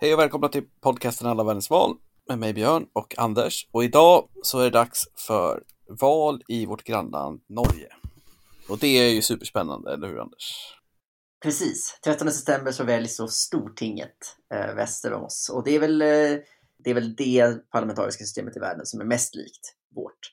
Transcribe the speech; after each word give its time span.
Hej 0.00 0.14
och 0.14 0.20
välkomna 0.20 0.48
till 0.48 0.64
podcasten 0.80 1.26
Alla 1.26 1.44
världens 1.44 1.70
val 1.70 1.96
med 2.28 2.38
mig 2.38 2.54
Björn 2.54 2.86
och 2.92 3.18
Anders. 3.18 3.68
Och 3.72 3.84
idag 3.84 4.28
så 4.42 4.58
är 4.58 4.64
det 4.64 4.70
dags 4.70 5.04
för 5.26 5.62
val 5.88 6.42
i 6.48 6.66
vårt 6.66 6.84
grannland 6.84 7.40
Norge. 7.48 7.88
Och 8.68 8.78
det 8.78 8.86
är 8.86 9.10
ju 9.10 9.22
superspännande, 9.22 9.92
eller 9.92 10.08
hur 10.08 10.20
Anders? 10.20 10.74
Precis. 11.42 11.98
13 12.04 12.30
september 12.30 12.72
så 12.72 12.84
väljs 12.84 13.16
så 13.16 13.28
Stortinget 13.28 14.36
eh, 14.54 14.74
väster 14.74 15.12
om 15.12 15.22
oss. 15.22 15.50
Och 15.54 15.64
det 15.64 15.74
är, 15.74 15.80
väl, 15.80 16.02
eh, 16.02 16.38
det 16.84 16.90
är 16.90 16.94
väl 16.94 17.16
det 17.16 17.70
parlamentariska 17.70 18.24
systemet 18.24 18.56
i 18.56 18.60
världen 18.60 18.86
som 18.86 19.00
är 19.00 19.04
mest 19.04 19.34
likt 19.34 19.74
vårt. 19.94 20.32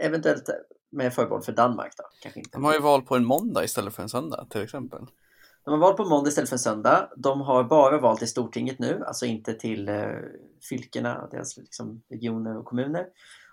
Eventuellt 0.00 0.48
med 0.92 1.14
förbehåll 1.14 1.42
för 1.42 1.52
Danmark 1.52 1.92
då. 1.96 2.04
Kanske 2.22 2.40
inte. 2.40 2.50
De 2.52 2.64
har 2.64 2.72
ju 2.72 2.80
val 2.80 3.02
på 3.02 3.16
en 3.16 3.24
måndag 3.24 3.64
istället 3.64 3.94
för 3.94 4.02
en 4.02 4.08
söndag 4.08 4.46
till 4.50 4.62
exempel. 4.62 5.06
De 5.66 5.72
har 5.72 5.78
val 5.78 5.94
på 5.94 6.04
måndag 6.04 6.28
istället 6.28 6.48
för 6.48 6.56
en 6.56 6.60
söndag. 6.60 7.10
De 7.16 7.40
har 7.40 7.64
bara 7.64 7.98
val 7.98 8.18
till 8.18 8.28
Stortinget 8.28 8.78
nu, 8.78 9.02
alltså 9.06 9.26
inte 9.26 9.54
till 9.54 9.88
eh, 9.88 10.08
fylkena, 10.68 11.28
deras 11.30 11.56
liksom, 11.56 12.02
regioner 12.08 12.56
och 12.56 12.64
kommuner. 12.64 13.06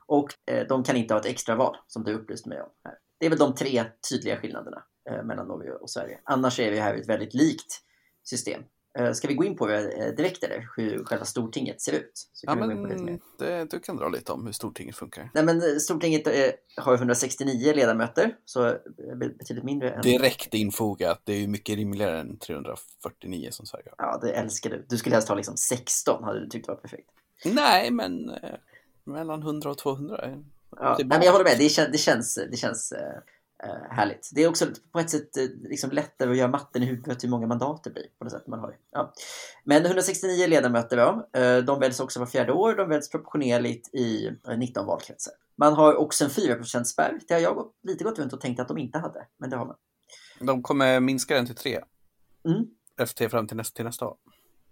Och 0.05 0.29
eh, 0.45 0.67
de 0.67 0.83
kan 0.83 0.95
inte 0.95 1.13
ha 1.13 1.19
ett 1.19 1.25
extraval, 1.25 1.77
som 1.87 2.03
du 2.03 2.13
upplyste 2.13 2.49
mig 2.49 2.61
om. 2.61 2.69
Här. 2.83 2.97
Det 3.19 3.25
är 3.25 3.29
väl 3.29 3.39
de 3.39 3.55
tre 3.55 3.83
tydliga 4.09 4.37
skillnaderna 4.37 4.83
eh, 5.09 5.23
mellan 5.23 5.47
Norge 5.47 5.71
och 5.71 5.89
Sverige. 5.89 6.19
Annars 6.23 6.59
är 6.59 6.71
vi 6.71 6.79
här 6.79 6.95
i 6.95 7.01
ett 7.01 7.09
väldigt 7.09 7.33
likt 7.33 7.81
system. 8.23 8.63
Eh, 8.99 9.13
ska 9.13 9.27
vi 9.27 9.33
gå 9.33 9.43
in 9.43 9.55
på 9.55 9.67
det 9.67 9.91
eh, 9.91 10.15
direkt 10.15 10.43
eller 10.43 10.69
hur 10.77 11.03
själva 11.03 11.25
Stortinget 11.25 11.81
ser 11.81 11.91
ut? 11.93 12.11
Så 12.33 12.45
Ja, 12.47 12.53
kan 12.53 12.61
vi 12.69 12.75
gå 12.75 12.79
in 12.81 12.83
på 12.87 12.89
lite 12.93 13.03
mer. 13.03 13.19
det, 13.39 13.71
du 13.71 13.79
kan 13.79 13.97
dra 13.97 14.09
lite 14.09 14.31
om 14.31 14.45
hur 14.45 14.53
Stortinget 14.53 14.95
funkar. 14.95 15.29
Nej, 15.33 15.43
men 15.43 15.57
eh, 15.61 15.77
Stortinget 15.77 16.27
eh, 16.27 16.33
har 16.77 16.93
169 16.93 17.73
ledamöter, 17.75 18.35
så 18.45 18.77
betydligt 19.15 19.63
mindre 19.65 19.91
än... 19.91 20.01
Direkt 20.01 20.53
infogat, 20.53 21.21
det 21.23 21.33
är 21.33 21.37
ju 21.37 21.47
mycket 21.47 21.75
rimligare 21.75 22.19
än 22.19 22.37
349 22.37 23.47
som 23.51 23.65
Sverige 23.65 23.85
har. 23.97 24.05
Ja, 24.07 24.17
det 24.21 24.31
älskar 24.33 24.69
du. 24.69 24.85
Du 24.89 24.97
skulle 24.97 25.15
helst 25.15 25.27
ha 25.29 25.35
liksom 25.35 25.57
16, 25.57 26.23
hade 26.23 26.39
du 26.39 26.49
tyckt 26.49 26.67
var 26.67 26.75
perfekt. 26.75 27.09
Nej, 27.45 27.91
men 27.91 28.29
eh, 28.29 28.55
mellan 29.03 29.41
100 29.41 29.69
och 29.71 29.77
200. 29.77 30.17
är- 30.17 30.43
Ja, 30.79 30.93
är 30.93 30.97
nej, 30.97 31.05
men 31.07 31.21
jag 31.21 31.31
håller 31.31 31.45
med, 31.45 31.55
det, 31.59 31.69
kän, 31.69 31.91
det 31.91 31.97
känns, 31.97 32.35
det 32.51 32.57
känns 32.57 32.91
eh, 32.91 33.17
härligt. 33.89 34.29
Det 34.33 34.43
är 34.43 34.47
också 34.49 34.65
på 34.91 34.99
ett 34.99 35.09
sätt 35.09 35.37
eh, 35.37 35.43
liksom 35.61 35.91
lättare 35.91 36.31
att 36.31 36.37
göra 36.37 36.47
matten 36.47 36.83
i 36.83 36.85
huvudet 36.85 37.23
hur 37.23 37.29
många 37.29 37.47
mandat 37.47 37.83
det 37.83 37.89
blir 37.89 38.05
på 38.17 38.23
det 38.23 38.29
sätt 38.29 38.47
man 38.47 38.59
har. 38.59 38.77
Ja. 38.91 39.13
Men 39.63 39.85
169 39.85 40.47
ledamöter 40.47 40.97
då, 40.97 41.39
eh, 41.39 41.57
de 41.57 41.79
väljs 41.79 41.99
också 41.99 42.19
var 42.19 42.27
fjärde 42.27 42.51
år, 42.51 42.75
de 42.75 42.89
väljs 42.89 43.09
proportionerligt 43.09 43.93
i 43.93 44.27
eh, 44.47 44.57
19 44.57 44.85
valkretsar. 44.85 45.33
Man 45.55 45.73
har 45.73 45.95
också 45.95 46.23
en 46.23 46.29
4 46.29 46.63
spärr 46.63 47.19
det 47.27 47.33
har 47.33 47.41
jag 47.41 47.55
gått, 47.55 47.73
lite 47.83 48.03
gått 48.03 48.19
runt 48.19 48.33
och 48.33 48.41
tänkt 48.41 48.59
att 48.59 48.67
de 48.67 48.77
inte 48.77 48.99
hade, 48.99 49.27
men 49.37 49.49
det 49.49 49.57
har 49.57 49.65
man. 49.65 49.75
De 50.39 50.63
kommer 50.63 50.99
minska 50.99 51.35
den 51.35 51.45
till 51.45 51.55
3 51.55 51.79
Mm. 52.45 52.65
efter 52.97 53.29
fram 53.29 53.47
till 53.47 53.57
nästa, 53.57 53.75
till 53.75 53.85
nästa 53.85 54.05
val. 54.05 54.17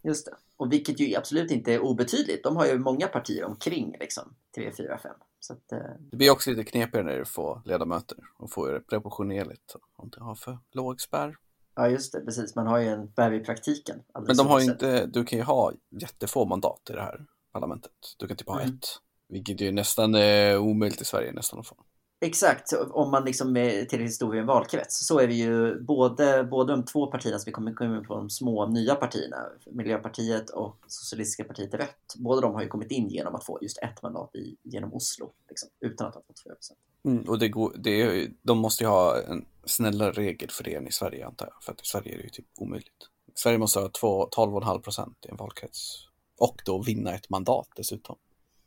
Just 0.03 0.25
det. 0.25 0.35
Och 0.57 0.71
vilket 0.71 0.99
ju 0.99 1.15
absolut 1.15 1.51
inte 1.51 1.73
är 1.73 1.79
obetydligt. 1.79 2.43
De 2.43 2.55
har 2.55 2.65
ju 2.65 2.79
många 2.79 3.07
partier 3.07 3.43
omkring 3.43 3.95
liksom, 3.99 4.35
3, 4.55 4.71
4, 4.77 4.97
5. 4.97 5.15
Att, 5.49 5.71
eh, 5.71 5.79
Det 6.11 6.17
blir 6.17 6.29
också 6.31 6.49
lite 6.49 6.63
knepigare 6.63 7.05
när 7.05 7.17
du 7.17 7.25
får 7.25 7.61
ledamöter 7.65 8.17
och 8.37 8.51
får 8.51 8.71
det 8.73 8.79
proportionerligt 8.79 9.75
om 9.95 10.09
du 10.09 10.19
har 10.23 10.35
för 10.35 10.57
låg 10.71 11.01
spärr. 11.01 11.35
ja, 11.75 11.87
just 11.89 12.13
det. 12.13 12.19
Precis. 12.21 12.55
Man 12.55 12.67
har 12.67 12.77
ju 12.77 12.87
en 12.87 13.07
spärr 13.07 13.33
i 13.33 13.39
praktiken. 13.39 13.99
Men 14.27 14.37
de 14.37 14.47
har 14.47 14.59
inte, 14.59 15.05
du 15.05 15.25
kan 15.25 15.39
ju 15.39 15.43
ha 15.45 15.71
jättefå 16.01 16.45
mandat 16.45 16.81
i 16.89 16.93
det 16.93 17.01
här 17.01 17.25
parlamentet. 17.51 17.91
Du 18.17 18.27
kan 18.27 18.37
typ 18.37 18.47
ha 18.47 18.61
Mm. 18.61 18.75
ett, 18.75 18.85
vilket 19.29 19.61
ju 19.61 19.71
nästan 19.71 20.15
är 20.15 20.57
omöjligt 20.57 21.01
i 21.01 21.05
Sverige 21.05 21.31
nästan 21.31 21.59
att 21.59 21.67
få. 21.67 21.75
Exakt, 22.23 22.73
om 22.91 23.11
man 23.11 23.25
liksom 23.25 23.57
är 23.57 23.85
till 23.85 24.01
historien 24.01 24.45
valkrets 24.45 25.07
så 25.07 25.19
är 25.19 25.27
vi 25.27 25.33
ju 25.33 25.81
både, 25.81 26.43
både 26.43 26.73
de 26.73 26.85
två 26.85 27.07
partierna 27.07 27.39
som 27.39 27.45
vi 27.45 27.51
kommer 27.51 27.97
in 27.97 28.05
på, 28.05 28.15
de 28.15 28.29
små 28.29 28.67
nya 28.67 28.95
partierna, 28.95 29.37
Miljöpartiet 29.65 30.49
och 30.49 30.77
Socialistiska 30.87 31.43
partiet 31.43 31.73
Rött. 31.73 32.15
Båda 32.15 32.41
de 32.41 32.53
har 32.53 32.61
ju 32.61 32.67
kommit 32.67 32.91
in 32.91 33.07
genom 33.09 33.35
att 33.35 33.45
få 33.45 33.59
just 33.61 33.77
ett 33.77 34.01
mandat 34.01 34.35
i, 34.35 34.55
genom 34.63 34.93
Oslo, 34.93 35.31
liksom, 35.49 35.69
utan 35.79 36.07
att 36.07 36.15
ha 36.15 36.21
fått 36.27 36.43
4 36.43 36.53
Mm, 37.03 37.29
och 37.29 37.39
det 37.39 37.49
går, 37.49 37.73
det 37.77 38.01
är, 38.01 38.31
de 38.41 38.57
måste 38.57 38.83
ju 38.83 38.87
ha 38.87 39.21
en 39.21 39.45
snällare 39.65 40.11
regel 40.11 40.49
för 40.49 40.63
det 40.63 40.75
än 40.75 40.87
i 40.87 40.91
Sverige 40.91 41.27
antar 41.27 41.45
jag. 41.45 41.63
För 41.63 41.71
att 41.71 41.81
i 41.81 41.85
Sverige 41.85 42.13
är 42.13 42.17
det 42.17 42.23
ju 42.23 42.29
typ 42.29 42.45
omöjligt. 42.57 43.09
Sverige 43.35 43.57
måste 43.57 43.79
ha 43.79 43.89
två- 43.89 44.29
12,5 44.29 44.79
procent 44.81 45.25
i 45.25 45.29
en 45.29 45.37
valkrets. 45.37 46.07
Och 46.37 46.61
då 46.65 46.81
vinna 46.81 47.15
ett 47.15 47.29
mandat 47.29 47.67
dessutom. 47.75 48.17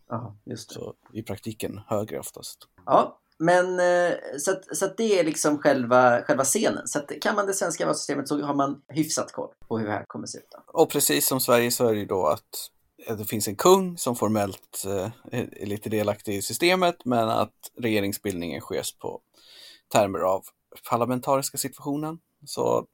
Ja, 0.09 0.37
just 0.45 0.69
det. 0.69 0.75
Så 0.75 0.95
i 1.13 1.23
praktiken 1.23 1.81
högre 1.87 2.19
oftast. 2.19 2.69
Ja, 2.87 3.19
men 3.39 3.81
eh, 3.81 4.17
så 4.39 4.51
att, 4.51 4.77
så 4.77 4.85
att 4.85 4.97
det 4.97 5.19
är 5.19 5.25
liksom 5.25 5.59
själva, 5.59 6.23
själva 6.23 6.45
scenen. 6.45 6.89
Så 6.89 6.99
att 6.99 7.13
kan 7.21 7.37
man 7.37 7.47
det 7.47 7.55
svenska 7.55 7.87
valsystemet 7.87 8.29
så 8.29 8.43
har 8.43 8.55
man 8.55 8.83
hyfsat 8.89 9.33
koll 9.33 9.51
på 9.69 9.79
hur 9.79 9.87
det 9.87 9.93
här 9.93 10.05
kommer 10.07 10.27
se 10.27 10.39
ut. 10.39 10.49
Då. 10.51 10.81
Och 10.81 10.91
precis 10.91 11.27
som 11.27 11.41
Sverige 11.41 11.71
så 11.71 11.87
är 11.87 11.93
det 11.93 12.01
ju 12.01 12.07
då 12.07 12.27
att 12.27 12.71
eh, 13.07 13.17
det 13.17 13.25
finns 13.25 13.49
en 13.49 13.57
kung 13.57 13.99
som 13.99 14.17
formellt 14.17 14.85
eh, 14.87 15.11
är 15.33 15.67
lite 15.67 15.91
delaktig 15.91 16.35
i 16.35 16.43
systemet 16.43 17.05
men 17.05 17.29
att 17.29 17.55
regeringsbildningen 17.81 18.61
sker 18.61 18.85
på 19.01 19.21
termer 19.93 20.19
av 20.19 20.43
parlamentariska 20.91 21.59
situationen. 21.59 22.19
Så 22.47 22.87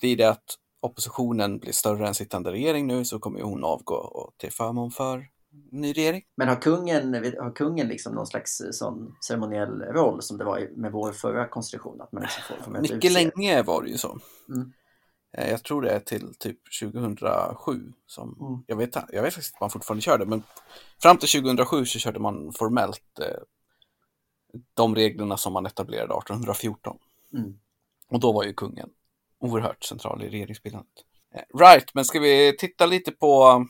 blir 0.00 0.16
det 0.16 0.30
att 0.30 0.44
oppositionen 0.80 1.58
blir 1.58 1.72
större 1.72 2.08
än 2.08 2.14
sittande 2.14 2.52
regering 2.52 2.86
nu 2.86 3.04
så 3.04 3.18
kommer 3.18 3.42
hon 3.42 3.64
avgå 3.64 3.94
och 3.94 4.34
till 4.36 4.52
förmån 4.52 4.90
för 4.90 5.26
ny 5.72 5.92
regering. 5.92 6.22
Men 6.36 6.48
har 6.48 6.56
kungen, 6.56 7.14
har 7.14 7.54
kungen 7.54 7.88
liksom 7.88 8.14
någon 8.14 8.26
slags 8.26 8.62
sån 8.72 9.16
ceremoniell 9.28 9.82
roll 9.82 10.22
som 10.22 10.38
det 10.38 10.44
var 10.44 10.68
med 10.76 10.92
vår 10.92 11.12
förra 11.12 11.48
konstitution? 11.48 12.00
Att 12.00 12.12
man 12.12 12.22
liksom 12.22 12.42
får 12.56 12.64
formellt 12.64 12.82
Mycket 12.92 13.10
utse? 13.10 13.30
länge 13.36 13.62
var 13.62 13.82
det 13.82 13.88
ju 13.90 13.98
så. 13.98 14.18
Mm. 14.48 14.72
Eh, 15.36 15.50
Jag 15.50 15.64
tror 15.64 15.82
det 15.82 15.90
är 15.90 16.00
till 16.00 16.34
typ 16.34 16.58
2007 16.80 17.92
som, 18.06 18.36
Mm. 18.40 18.64
jag, 18.66 18.76
vet, 18.76 18.96
jag 19.12 19.22
vet 19.22 19.34
faktiskt 19.34 19.54
att 19.54 19.60
man 19.60 19.70
fortfarande 19.70 20.02
körde, 20.02 20.26
men 20.26 20.42
fram 21.02 21.16
till 21.18 21.28
2007 21.28 21.84
så 21.84 21.98
körde 21.98 22.18
man 22.18 22.52
formellt 22.52 23.18
eh, 23.20 23.26
de 24.74 24.94
reglerna 24.94 25.36
som 25.36 25.52
man 25.52 25.66
etablerade 25.66 26.14
1814. 26.14 26.98
Mm. 27.34 27.58
Och 28.10 28.20
då 28.20 28.32
var 28.32 28.44
ju 28.44 28.52
kungen 28.52 28.88
oerhört 29.40 29.84
central 29.84 30.22
i 30.22 30.28
regeringsbildandet. 30.28 30.92
Eh, 31.34 31.58
Right, 31.58 31.94
men 31.94 32.04
ska 32.04 32.20
vi 32.20 32.56
titta 32.58 32.86
lite 32.86 33.12
på 33.12 33.66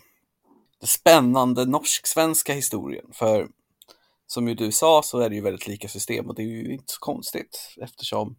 spännande 0.87 1.65
norsk-svenska 1.65 2.53
historien? 2.53 3.07
För 3.13 3.49
som 4.27 4.49
ju 4.49 4.55
du 4.55 4.73
sa 4.73 5.03
så 5.03 5.19
är 5.19 5.29
det 5.29 5.35
ju 5.35 5.41
väldigt 5.41 5.67
lika 5.67 5.89
system 5.89 6.29
och 6.29 6.35
det 6.35 6.43
är 6.43 6.47
ju 6.47 6.73
inte 6.73 6.93
så 6.93 6.99
konstigt 7.01 7.75
eftersom 7.83 8.37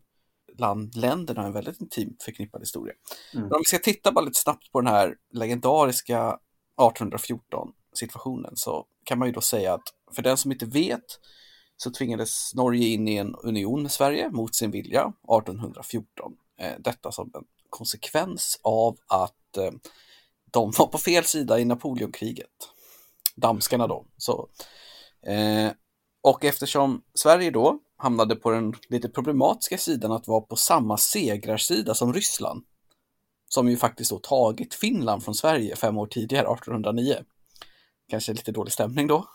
land, 0.57 0.95
länderna 0.95 1.41
har 1.41 1.47
en 1.47 1.53
väldigt 1.53 1.81
intimt 1.81 2.23
förknippad 2.23 2.61
historia. 2.61 2.93
Mm. 3.33 3.43
Men 3.43 3.53
om 3.53 3.59
vi 3.59 3.65
ska 3.65 3.79
titta 3.79 4.11
bara 4.11 4.25
lite 4.25 4.39
snabbt 4.39 4.71
på 4.71 4.81
den 4.81 4.93
här 4.93 5.15
legendariska 5.33 6.27
1814 6.27 7.71
situationen 7.93 8.51
så 8.55 8.85
kan 9.03 9.19
man 9.19 9.27
ju 9.27 9.31
då 9.31 9.41
säga 9.41 9.73
att 9.73 9.93
för 10.15 10.21
den 10.21 10.37
som 10.37 10.51
inte 10.51 10.65
vet 10.65 11.19
så 11.77 11.91
tvingades 11.91 12.55
Norge 12.55 12.87
in 12.87 13.07
i 13.07 13.15
en 13.15 13.35
union 13.35 13.81
med 13.81 13.91
Sverige 13.91 14.29
mot 14.29 14.55
sin 14.55 14.71
vilja 14.71 15.01
1814. 15.01 16.33
Eh, 16.59 16.73
Detta 16.79 17.11
som 17.11 17.31
en 17.33 17.43
konsekvens 17.69 18.59
av 18.63 18.97
att 19.07 19.57
eh, 19.57 19.71
de 20.51 20.71
var 20.77 20.87
på 20.87 20.97
fel 20.97 21.23
sida 21.23 21.59
i 21.59 21.65
Napoleonkriget. 21.65 22.49
Danskarna 23.35 23.87
då. 23.87 24.05
Så, 24.17 24.49
eh, 25.25 25.71
och 26.21 26.45
eftersom 26.45 27.01
Sverige 27.13 27.51
då 27.51 27.79
hamnade 27.97 28.35
på 28.35 28.51
den 28.51 28.73
lite 28.89 29.09
problematiska 29.09 29.77
sidan 29.77 30.11
att 30.11 30.27
vara 30.27 30.41
på 30.41 30.55
samma 30.55 30.97
segrarsida 30.97 31.95
som 31.95 32.13
Ryssland, 32.13 32.63
som 33.49 33.69
ju 33.69 33.77
faktiskt 33.77 34.11
då 34.11 34.19
tagit 34.19 34.73
Finland 34.73 35.23
från 35.23 35.35
Sverige 35.35 35.75
fem 35.75 35.97
år 35.97 36.07
tidigare, 36.07 36.47
1809. 36.53 37.15
Kanske 38.09 38.33
lite 38.33 38.51
dålig 38.51 38.73
stämning 38.73 39.07
då. 39.07 39.25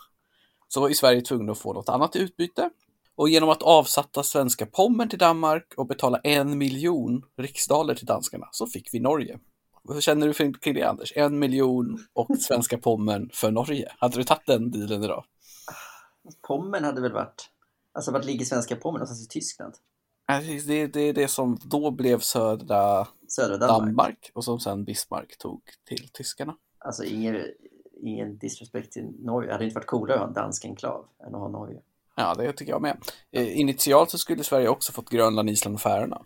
Så 0.67 0.81
var 0.81 0.87
ju 0.87 0.95
Sverige 0.95 1.21
tvungna 1.21 1.51
att 1.51 1.57
få 1.57 1.73
något 1.73 1.89
annat 1.89 2.15
i 2.15 2.19
utbyte. 2.19 2.69
Och 3.15 3.29
genom 3.29 3.49
att 3.49 3.63
avsatta 3.63 4.23
svenska 4.23 4.65
Pommern 4.65 5.09
till 5.09 5.19
Danmark 5.19 5.73
och 5.77 5.87
betala 5.87 6.17
en 6.17 6.57
miljon 6.57 7.23
riksdaler 7.37 7.95
till 7.95 8.05
danskarna 8.05 8.47
så 8.51 8.67
fick 8.67 8.93
vi 8.93 8.99
Norge. 8.99 9.39
Vad 9.87 10.03
känner 10.03 10.27
du 10.27 10.33
kring 10.53 10.75
det 10.75 10.83
Anders? 10.83 11.13
En 11.15 11.39
miljon 11.39 12.05
och 12.13 12.37
svenska 12.39 12.77
Pommern 12.77 13.29
för 13.33 13.51
Norge. 13.51 13.91
Hade 13.99 14.17
du 14.17 14.23
tagit 14.23 14.45
den 14.45 14.71
dealen 14.71 15.03
idag? 15.03 15.25
Pommern 16.47 16.83
hade 16.83 17.01
väl 17.01 17.13
varit... 17.13 17.49
Alltså 17.93 18.11
vart 18.11 18.25
ligger 18.25 18.45
svenska 18.45 18.75
Pommern 18.75 18.99
någonstans 18.99 19.25
i 19.25 19.27
Tyskland? 19.27 19.73
Det, 20.67 20.87
det 20.87 20.99
är 20.99 21.13
det 21.13 21.27
som 21.27 21.57
då 21.63 21.91
blev 21.91 22.19
södra 22.19 23.07
Södra 23.27 23.57
Danmark? 23.57 23.87
Danmark 23.87 24.31
och 24.33 24.43
som 24.43 24.59
sen 24.59 24.85
Bismarck 24.85 25.37
tog 25.37 25.61
till 25.87 26.09
tyskarna. 26.09 26.55
Alltså 26.77 27.03
ingen, 27.03 27.37
ingen 28.01 28.37
disrespect 28.37 28.91
till 28.91 29.13
Norge. 29.19 29.47
Det 29.47 29.53
hade 29.53 29.65
inte 29.65 29.75
varit 29.75 29.87
coolare 29.87 30.15
att 30.15 30.21
ha 30.21 30.27
en 30.27 30.33
dansk 30.33 30.65
enklav 30.65 31.05
än 31.27 31.35
att 31.35 31.41
ha 31.41 31.49
Norge. 31.49 31.81
Ja, 32.15 32.35
det 32.35 32.53
tycker 32.53 32.71
jag 32.71 32.81
med. 32.81 32.97
Eh, 33.31 33.59
Initialt 33.59 34.11
så 34.11 34.17
skulle 34.17 34.43
Sverige 34.43 34.69
också 34.69 34.91
fått 34.91 35.09
Grönland, 35.09 35.49
Island 35.49 35.75
och 35.75 35.81
Färöarna. 35.81 36.21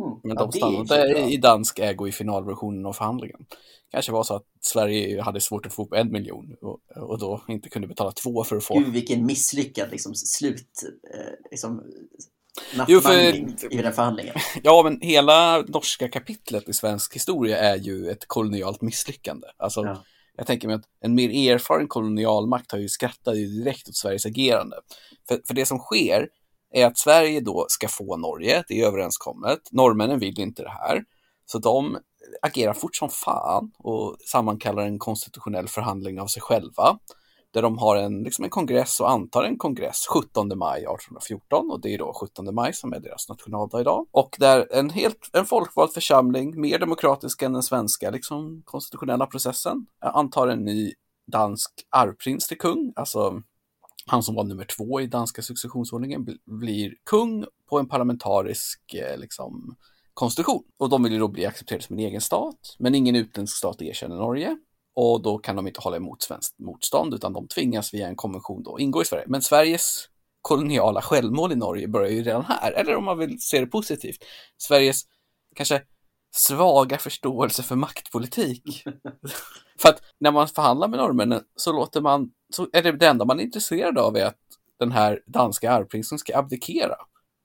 Mm. 0.00 0.20
Men 0.22 0.36
Ja, 0.36 0.42
de 0.42 0.52
stannade 0.52 1.20
i 1.20 1.36
dansk 1.36 1.78
ägo 1.78 2.08
i 2.08 2.12
finalversionen 2.12 2.86
av 2.86 2.92
förhandlingen. 2.92 3.46
Kanske 3.90 4.12
var 4.12 4.22
så 4.22 4.34
att 4.34 4.46
Sverige 4.60 5.22
hade 5.22 5.40
svårt 5.40 5.66
att 5.66 5.72
få 5.72 5.82
upp 5.82 5.92
en 5.92 6.12
miljon 6.12 6.56
och, 6.62 6.80
och 6.96 7.18
då 7.18 7.42
inte 7.48 7.68
kunde 7.68 7.88
betala 7.88 8.12
två 8.12 8.44
för 8.44 8.56
att 8.56 8.64
få. 8.64 8.78
Gud 8.78 8.92
vilken 8.92 9.26
misslyckad 9.26 9.90
liksom, 9.90 10.14
slut, 10.14 10.68
eh, 11.14 11.50
liksom, 11.50 11.82
nattmangling 12.76 13.56
för... 13.58 13.74
i 13.74 13.82
den 13.82 13.92
förhandlingen. 13.92 14.34
Ja, 14.62 14.82
men 14.84 15.00
hela 15.00 15.64
norska 15.68 16.08
kapitlet 16.08 16.68
i 16.68 16.72
svensk 16.72 17.14
historia 17.14 17.58
är 17.58 17.76
ju 17.76 18.10
ett 18.10 18.26
kolonialt 18.26 18.80
misslyckande. 18.80 19.46
Alltså, 19.56 19.84
ja. 19.84 20.04
Jag 20.36 20.46
tänker 20.46 20.68
mig 20.68 20.76
att 20.76 20.84
en 21.00 21.14
mer 21.14 21.52
erfaren 21.52 21.88
kolonialmakt 21.88 22.72
har 22.72 22.78
ju 22.78 22.88
skrattat 22.88 23.34
direkt 23.34 23.88
åt 23.88 23.96
Sveriges 23.96 24.26
agerande. 24.26 24.76
För, 25.28 25.40
för 25.46 25.54
det 25.54 25.66
som 25.66 25.78
sker 25.78 26.28
är 26.70 26.86
att 26.86 26.98
Sverige 26.98 27.40
då 27.40 27.66
ska 27.68 27.88
få 27.88 28.16
Norge, 28.16 28.64
det 28.68 28.80
är 28.80 28.86
överenskommet. 28.86 29.58
Norrmännen 29.70 30.18
vill 30.18 30.40
inte 30.40 30.62
det 30.62 30.70
här, 30.70 31.04
så 31.46 31.58
de 31.58 31.98
agerar 32.42 32.72
fort 32.72 32.96
som 32.96 33.08
fan 33.08 33.72
och 33.78 34.16
sammankallar 34.26 34.82
en 34.82 34.98
konstitutionell 34.98 35.68
förhandling 35.68 36.20
av 36.20 36.26
sig 36.26 36.42
själva 36.42 36.98
där 37.52 37.62
de 37.62 37.78
har 37.78 37.96
en, 37.96 38.22
liksom 38.22 38.44
en 38.44 38.50
kongress 38.50 39.00
och 39.00 39.10
antar 39.10 39.44
en 39.44 39.58
kongress 39.58 40.06
17 40.06 40.58
maj 40.58 40.78
1814 40.78 41.70
och 41.70 41.80
det 41.80 41.94
är 41.94 41.98
då 41.98 42.12
17 42.20 42.54
maj 42.54 42.72
som 42.72 42.92
är 42.92 43.00
deras 43.00 43.28
nationaldag 43.28 43.80
idag. 43.80 44.06
Och 44.10 44.36
där 44.38 44.68
en 44.72 44.90
helt 44.90 45.30
en 45.32 45.44
folkvald 45.44 45.92
församling, 45.92 46.60
mer 46.60 46.78
demokratisk 46.78 47.42
än 47.42 47.52
den 47.52 47.62
svenska 47.62 48.10
liksom, 48.10 48.62
konstitutionella 48.64 49.26
processen, 49.26 49.86
antar 50.00 50.48
en 50.48 50.64
ny 50.64 50.92
dansk 51.32 51.70
arvprins 51.90 52.48
till 52.48 52.58
kung, 52.58 52.92
alltså 52.96 53.42
han 54.10 54.22
som 54.22 54.34
var 54.34 54.44
nummer 54.44 54.64
två 54.64 55.00
i 55.00 55.06
danska 55.06 55.42
successionsordningen 55.42 56.38
blir 56.46 56.94
kung 57.04 57.44
på 57.68 57.78
en 57.78 57.88
parlamentarisk 57.88 58.94
eh, 58.94 59.18
liksom, 59.18 59.76
konstitution. 60.14 60.62
Och 60.78 60.88
de 60.88 61.02
vill 61.02 61.12
ju 61.12 61.18
då 61.18 61.28
bli 61.28 61.46
accepterade 61.46 61.84
som 61.84 61.98
en 61.98 62.04
egen 62.04 62.20
stat, 62.20 62.76
men 62.78 62.94
ingen 62.94 63.16
utländsk 63.16 63.56
stat 63.56 63.82
erkänner 63.82 64.16
Norge. 64.16 64.56
Och 64.94 65.22
då 65.22 65.38
kan 65.38 65.56
de 65.56 65.66
inte 65.66 65.80
hålla 65.80 65.96
emot 65.96 66.22
svenskt 66.22 66.58
motstånd, 66.58 67.14
utan 67.14 67.32
de 67.32 67.48
tvingas 67.48 67.94
via 67.94 68.08
en 68.08 68.16
konvention 68.16 68.62
då 68.62 68.78
ingå 68.78 69.02
i 69.02 69.04
Sverige. 69.04 69.24
Men 69.28 69.42
Sveriges 69.42 70.08
koloniala 70.42 71.02
självmål 71.02 71.52
i 71.52 71.56
Norge 71.56 71.88
börjar 71.88 72.10
ju 72.10 72.22
redan 72.22 72.44
här, 72.44 72.72
eller 72.72 72.96
om 72.96 73.04
man 73.04 73.18
vill 73.18 73.40
se 73.40 73.60
det 73.60 73.66
positivt, 73.66 74.24
Sveriges 74.56 75.02
kanske 75.54 75.82
svaga 76.30 76.98
förståelse 76.98 77.62
för 77.62 77.76
maktpolitik. 77.76 78.84
för 79.78 79.88
att 79.88 80.02
när 80.18 80.30
man 80.30 80.48
förhandlar 80.48 80.88
med 80.88 80.98
norrmännen 80.98 81.42
så 81.56 81.72
låter 81.72 82.00
man, 82.00 82.30
så 82.50 82.68
är 82.72 82.82
det 82.82 82.92
det 82.92 83.06
enda 83.06 83.24
man 83.24 83.40
är 83.40 83.44
intresserad 83.44 83.98
av 83.98 84.16
är 84.16 84.26
att 84.26 84.38
den 84.78 84.92
här 84.92 85.22
danska 85.26 85.72
arvprinsen 85.72 86.18
ska 86.18 86.38
abdikera. 86.38 86.96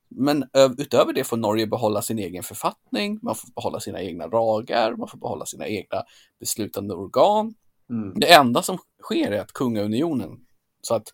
Men 0.09 0.45
utöver 0.77 1.13
det 1.13 1.23
får 1.23 1.37
Norge 1.37 1.67
behålla 1.67 2.01
sin 2.01 2.19
egen 2.19 2.43
författning, 2.43 3.19
man 3.21 3.35
får 3.35 3.49
behålla 3.55 3.79
sina 3.79 4.01
egna 4.01 4.27
lagar, 4.27 4.95
man 4.95 5.07
får 5.07 5.17
behålla 5.17 5.45
sina 5.45 5.67
egna 5.67 6.03
beslutande 6.39 6.93
organ. 6.93 7.53
Mm. 7.89 8.13
Det 8.19 8.33
enda 8.33 8.61
som 8.61 8.77
sker 9.03 9.31
är 9.31 9.41
att 9.41 9.53
kungaunionen, 9.53 10.29
så 10.81 10.95
att 10.95 11.07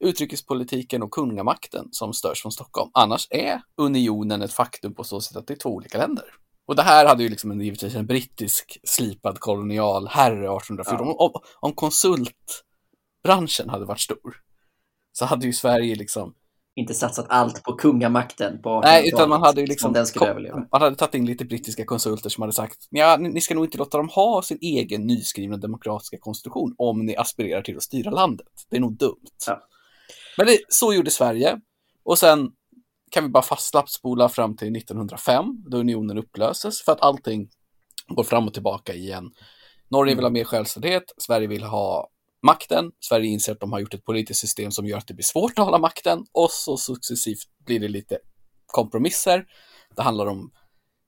utrikespolitiken 0.00 1.02
och 1.02 1.10
kungamakten 1.10 1.88
som 1.92 2.12
störs 2.12 2.42
från 2.42 2.52
Stockholm. 2.52 2.90
Annars 2.94 3.26
är 3.30 3.60
unionen 3.76 4.42
ett 4.42 4.52
faktum 4.52 4.94
på 4.94 5.04
så 5.04 5.20
sätt 5.20 5.36
att 5.36 5.46
det 5.46 5.54
är 5.54 5.58
två 5.58 5.70
olika 5.70 5.98
länder. 5.98 6.24
Och 6.66 6.76
det 6.76 6.82
här 6.82 7.06
hade 7.06 7.22
ju 7.22 7.28
liksom 7.28 7.50
en, 7.50 7.60
givetvis 7.60 7.94
en 7.94 8.06
brittisk 8.06 8.80
slipad 8.84 9.38
kolonial 9.40 10.08
herre 10.08 10.56
1814. 10.56 11.06
Ja. 11.06 11.14
Om, 11.14 11.40
om 11.60 11.72
konsultbranschen 13.28 13.68
hade 13.68 13.84
varit 13.84 14.00
stor 14.00 14.36
så 15.12 15.24
hade 15.24 15.46
ju 15.46 15.52
Sverige 15.52 15.94
liksom 15.94 16.34
inte 16.76 16.94
satsat 16.94 17.26
allt 17.28 17.62
på 17.62 17.72
kungamakten 17.72 18.62
på 18.62 18.80
Nej, 18.80 19.08
utan 19.08 19.28
man 19.28 19.42
hade 19.42 19.60
ju 19.60 19.66
liksom 19.66 19.92
den 19.92 20.06
skulle 20.06 20.26
överleva. 20.30 20.66
Man 20.72 20.82
hade 20.82 20.96
tagit 20.96 21.14
in 21.14 21.26
lite 21.26 21.44
brittiska 21.44 21.84
konsulter 21.84 22.30
som 22.30 22.42
hade 22.42 22.52
sagt 22.52 22.86
ja, 22.90 23.16
ni, 23.16 23.40
ska 23.40 23.54
nog 23.54 23.64
inte 23.64 23.78
låta 23.78 23.96
dem 23.96 24.08
ha 24.08 24.42
sin 24.42 24.58
egen 24.60 25.06
nyskrivna 25.06 25.56
demokratiska 25.56 26.18
konstitution 26.18 26.74
om 26.78 27.04
ni 27.04 27.16
aspirerar 27.16 27.62
till 27.62 27.76
att 27.76 27.82
styra 27.82 28.10
landet. 28.10 28.46
Det 28.70 28.76
är 28.76 28.80
nog 28.80 28.96
dumt. 28.96 29.30
Ja. 29.46 29.60
Men 30.36 30.46
det, 30.46 30.58
så 30.68 30.94
gjorde 30.94 31.10
Sverige. 31.10 31.60
Och 32.04 32.18
sen 32.18 32.50
kan 33.10 33.24
vi 33.24 33.30
bara 33.30 33.42
fastspola 33.42 34.28
fram 34.28 34.56
till 34.56 34.76
1905 34.76 35.44
då 35.70 35.78
unionen 35.78 36.18
upplöses 36.18 36.82
för 36.82 36.92
att 36.92 37.02
allting 37.02 37.48
går 38.08 38.24
fram 38.24 38.46
och 38.46 38.54
tillbaka 38.54 38.94
igen. 38.94 39.30
Norge 39.90 40.14
vill 40.14 40.24
ha 40.24 40.30
mer 40.30 40.44
självständighet, 40.44 41.04
Sverige 41.18 41.46
vill 41.46 41.62
ha 41.62 42.08
makten. 42.42 42.92
Sverige 43.00 43.26
inser 43.30 43.52
att 43.52 43.60
de 43.60 43.72
har 43.72 43.80
gjort 43.80 43.94
ett 43.94 44.04
politiskt 44.04 44.40
system 44.40 44.70
som 44.70 44.86
gör 44.86 44.98
att 44.98 45.06
det 45.06 45.14
blir 45.14 45.24
svårt 45.24 45.58
att 45.58 45.64
hålla 45.64 45.78
makten 45.78 46.24
och 46.32 46.50
så 46.50 46.76
successivt 46.76 47.38
blir 47.66 47.80
det 47.80 47.88
lite 47.88 48.18
kompromisser. 48.66 49.46
Det 49.96 50.02
handlar 50.02 50.26
om 50.26 50.50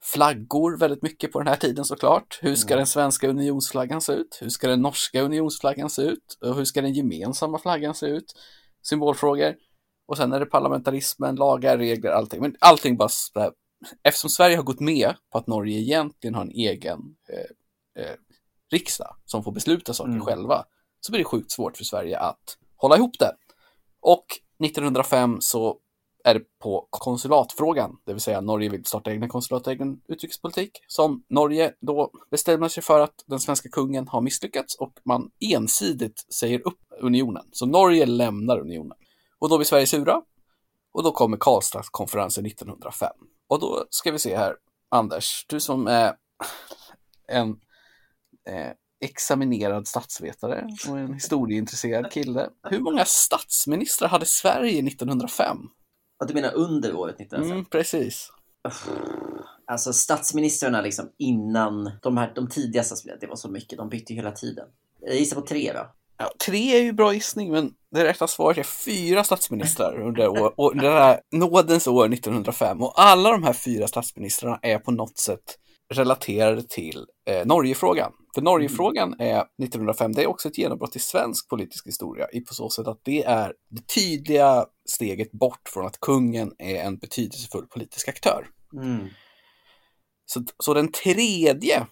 flaggor 0.03 0.77
väldigt 0.77 1.03
mycket 1.03 1.33
på 1.33 1.39
den 1.39 1.49
här 1.49 1.57
tiden 1.57 1.85
såklart. 1.85 2.39
Hur 2.43 2.55
ska 2.55 2.75
mm. 2.75 2.79
den 2.79 2.87
svenska 2.87 3.29
unionsflaggan 3.29 4.01
se 4.01 4.13
ut? 4.13 4.39
Hur 4.41 4.49
ska 4.49 4.69
den 4.69 4.83
norska 4.83 5.23
unionsflaggan 5.23 5.91
se 5.91 6.03
ut? 6.03 6.39
Och 6.41 6.57
hur 6.57 6.65
ska 6.65 6.83
den 6.83 6.95
gemensamma 6.95 7.59
flaggan 7.59 7.95
se 7.95 8.07
ut? 8.07 8.35
Symbolfrågor. 8.83 9.55
Och 10.07 10.17
sen 10.17 10.33
är 10.33 10.41
det 10.41 10.47
parlamentarismen, 10.47 11.37
lagar, 11.37 11.79
regler, 11.79 12.11
allting. 12.11 12.41
Men 12.41 12.57
allting 12.61 12.97
bara 12.97 13.09
Eftersom 14.03 14.31
Sverige 14.31 14.57
har 14.57 14.63
gått 14.63 14.81
med 14.81 15.15
på 15.33 15.39
att 15.39 15.47
Norge 15.47 15.79
egentligen 15.79 16.35
har 16.35 16.43
en 16.43 16.51
egen 16.51 17.17
eh, 17.29 18.05
eh, 18.05 18.17
riksdag 18.73 19.17
som 19.25 19.45
får 19.45 19.53
besluta 19.53 19.95
saker 19.95 20.13
mm. 20.13 20.25
själva 20.25 20.65
så 21.01 21.13
blir 21.13 21.19
det 21.19 21.25
sjukt 21.25 21.51
svårt 21.51 21.77
för 21.77 21.85
Sverige 21.85 22.19
att 22.19 22.57
hålla 22.77 22.97
ihop 22.97 23.19
det. 23.19 23.37
Och 24.01 24.27
1905 24.65 25.37
så 25.41 25.79
är 26.25 26.35
det 26.35 26.41
på 26.59 26.89
konsulatfrågan, 26.91 27.97
det 28.07 28.13
vill 28.13 28.23
säga 28.23 28.41
Norge 28.41 28.69
vill 28.69 28.85
starta 28.85 29.11
egna 29.11 29.29
konsulat 29.29 29.67
och 29.67 29.73
egen 29.73 30.01
utrikespolitik, 30.09 30.71
som 30.87 31.25
Norge 31.29 31.75
då 31.81 32.11
bestämmer 32.31 32.69
sig 32.69 32.83
för 32.83 33.01
att 33.01 33.25
den 33.27 33.41
svenska 33.41 33.69
kungen 33.69 34.09
har 34.09 34.21
misslyckats 34.21 34.75
och 34.75 34.93
man 35.05 35.31
ensidigt 35.55 36.27
säger 36.35 36.67
upp 36.67 36.81
unionen. 37.01 37.45
Så 37.53 37.67
Norge 37.67 38.07
lämnar 38.07 38.59
unionen. 38.59 38.99
Och 39.39 39.49
då 39.49 39.59
blir 39.59 39.65
Sverige 39.65 39.87
sura 39.87 40.23
och 40.93 41.03
då 41.03 41.13
kommer 41.13 41.37
Karlstadskonferensen 41.37 42.47
1905. 42.47 43.09
Och 43.49 43.61
då 43.61 43.87
ska 43.91 44.13
vi 44.13 44.19
se 44.19 44.37
här, 44.37 44.57
Anders, 44.89 45.47
du 45.49 45.61
som 45.61 45.87
är 45.87 46.15
en 47.29 47.51
eh, 48.49 48.71
examinerad 49.01 49.89
statsvetare 49.89 50.69
och 50.89 50.99
en 50.99 51.15
historieintresserad 51.15 52.13
kille. 52.13 52.49
Hur 52.71 52.81
många 52.81 53.05
statsministrar 53.05 54.09
hade 54.09 54.27
Sverige 54.27 54.87
1905? 54.87 55.57
Ja, 56.19 56.27
du 56.27 56.35
menar 56.35 56.55
under 56.55 56.95
året 56.95 57.21
1905? 57.21 57.53
Mm, 57.53 57.65
precis. 57.65 58.33
Alltså 59.67 59.93
statsministrarna 59.93 60.81
liksom 60.81 61.11
innan 61.19 61.91
de, 62.03 62.17
här, 62.17 62.33
de 62.35 62.49
tidiga 62.49 62.83
statsministrarna, 62.83 63.21
det 63.21 63.27
var 63.27 63.37
så 63.37 63.51
mycket, 63.51 63.79
de 63.79 63.89
bytte 63.89 64.15
hela 64.15 64.33
tiden. 64.33 64.69
Jag 65.01 65.17
gissar 65.17 65.41
på 65.41 65.47
tre 65.47 65.73
då. 65.73 65.93
Ja, 66.19 66.33
tre 66.47 66.77
är 66.77 66.83
ju 66.83 66.93
bra 66.93 67.15
gissning, 67.15 67.53
men 67.53 67.73
det 67.91 68.05
rätta 68.05 68.27
svaret 68.27 68.59
är 68.59 68.63
fyra 68.63 69.25
statsministrar 69.25 70.01
under, 70.01 70.29
år, 70.29 70.55
och 70.57 70.77
det 70.77 70.91
här 70.91 71.21
nådens 71.33 71.87
år 71.87 72.13
1905. 72.15 72.83
Och 72.83 73.01
alla 73.01 73.31
de 73.31 73.43
här 73.43 73.53
fyra 73.53 73.89
statsministrarna 73.89 74.59
är 74.63 74.79
på 74.79 74.91
något 74.91 75.19
sätt 75.19 75.59
relaterade 75.91 76.63
till 76.63 77.07
eh, 77.27 77.47
Norgefrågan. 77.47 78.13
För 78.35 78.43
Norgefrågan 78.43 79.15
mm. 79.15 79.37
är 79.37 79.41
1905, 79.41 80.13
det 80.13 80.23
är 80.23 80.27
också 80.27 80.49
ett 80.49 80.59
genombrott 80.59 80.97
i 80.97 80.99
svensk 80.99 81.49
politisk 81.49 81.87
historia 81.87 82.29
i 82.33 82.41
på 82.41 82.55
så 82.55 82.71
sätt 82.71 82.87
att 82.87 83.01
det 83.05 83.25
är 83.25 83.55
det 83.71 83.95
tydliga 83.95 84.67
steget 84.89 85.33
bort 85.33 85.69
från 85.69 85.87
att 85.87 86.01
kungen 86.01 86.53
är 86.59 86.83
en 86.83 86.99
betydelsefull 86.99 87.67
politisk 87.67 88.09
aktör. 88.09 88.47
Mm. 88.83 89.09
Så, 90.27 90.45
så 90.59 90.75
den 90.75 90.93
tredje 90.93 91.87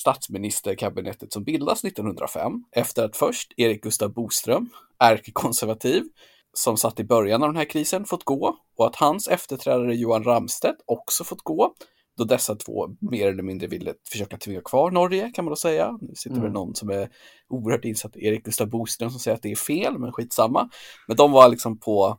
statsministerkabinettet 0.00 1.32
som 1.32 1.44
bildas 1.44 1.84
1905, 1.84 2.52
efter 2.72 3.04
att 3.04 3.16
först 3.16 3.52
Erik 3.56 3.82
Gustav 3.82 4.12
Boström, 4.12 4.70
ärkekonservativ, 4.98 6.02
som 6.52 6.76
satt 6.76 7.00
i 7.00 7.04
början 7.04 7.42
av 7.42 7.48
den 7.48 7.56
här 7.56 7.64
krisen, 7.64 8.04
fått 8.04 8.24
gå 8.24 8.56
och 8.76 8.86
att 8.86 8.96
hans 8.96 9.28
efterträdare 9.28 9.94
Johan 9.94 10.24
Ramstedt 10.24 10.76
också 10.86 11.24
fått 11.24 11.42
gå 11.42 11.74
då 12.20 12.24
dessa 12.24 12.54
två 12.54 12.88
mer 12.98 13.28
eller 13.28 13.42
mindre 13.42 13.66
ville 13.66 13.94
försöka 14.10 14.36
tvinga 14.36 14.60
kvar 14.60 14.90
Norge 14.90 15.32
kan 15.34 15.44
man 15.44 15.50
då 15.52 15.56
säga. 15.56 15.98
Nu 16.00 16.14
sitter 16.14 16.36
mm. 16.36 16.42
väl 16.42 16.52
någon 16.52 16.74
som 16.74 16.90
är 16.90 17.10
oerhört 17.48 17.84
insatt, 17.84 18.16
Erik 18.16 18.44
Gustaf 18.44 18.68
Boström, 18.68 19.10
som 19.10 19.20
säger 19.20 19.36
att 19.36 19.42
det 19.42 19.50
är 19.52 19.56
fel, 19.56 19.98
men 19.98 20.12
skitsamma. 20.12 20.70
Men 21.08 21.16
de 21.16 21.32
var 21.32 21.48
liksom 21.48 21.78
på 21.78 22.18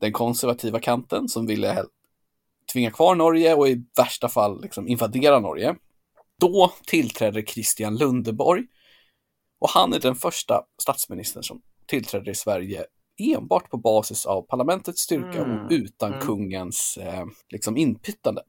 den 0.00 0.12
konservativa 0.12 0.80
kanten 0.80 1.28
som 1.28 1.46
ville 1.46 1.84
tvinga 2.72 2.90
kvar 2.90 3.14
Norge 3.14 3.54
och 3.54 3.68
i 3.68 3.84
värsta 3.96 4.28
fall 4.28 4.62
liksom 4.62 4.88
invadera 4.88 5.40
Norge. 5.40 5.76
Då 6.40 6.72
tillträdde 6.86 7.42
Christian 7.42 7.96
Lundeborg 7.96 8.64
och 9.58 9.70
han 9.70 9.92
är 9.92 10.00
den 10.00 10.14
första 10.14 10.62
statsministern 10.82 11.42
som 11.42 11.62
tillträdde 11.86 12.30
i 12.30 12.34
Sverige 12.34 12.84
enbart 13.18 13.70
på 13.70 13.76
basis 13.76 14.26
av 14.26 14.42
parlamentets 14.42 15.00
styrka 15.00 15.42
mm. 15.42 15.64
och 15.64 15.70
utan 15.70 16.12
mm. 16.12 16.26
kungens 16.26 16.98
eh, 17.00 17.24
liksom 17.48 17.76
inpyttande. 17.76 18.42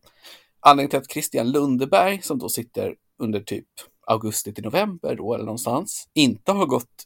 Anledningen 0.68 0.90
till 0.90 1.00
att 1.00 1.12
Christian 1.12 1.52
Lundeberg, 1.52 2.22
som 2.22 2.40
då 2.40 2.50
sitter 2.50 2.96
under 3.20 3.40
typ 3.40 3.68
augusti 4.08 4.54
till 4.54 4.64
november 4.64 5.16
då 5.16 5.34
eller 5.34 5.46
någonstans, 5.46 6.08
inte 6.14 6.52
har 6.52 6.66
gått 6.66 7.04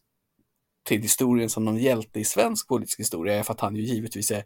till 0.87 1.01
historien 1.01 1.49
som 1.49 1.65
någon 1.65 1.77
hjälte 1.77 2.19
i 2.19 2.25
svensk 2.25 2.67
politisk 2.67 2.99
historia 2.99 3.35
är 3.35 3.43
för 3.43 3.53
att 3.53 3.61
han 3.61 3.75
ju 3.75 3.81
givetvis 3.81 4.31
är 4.31 4.43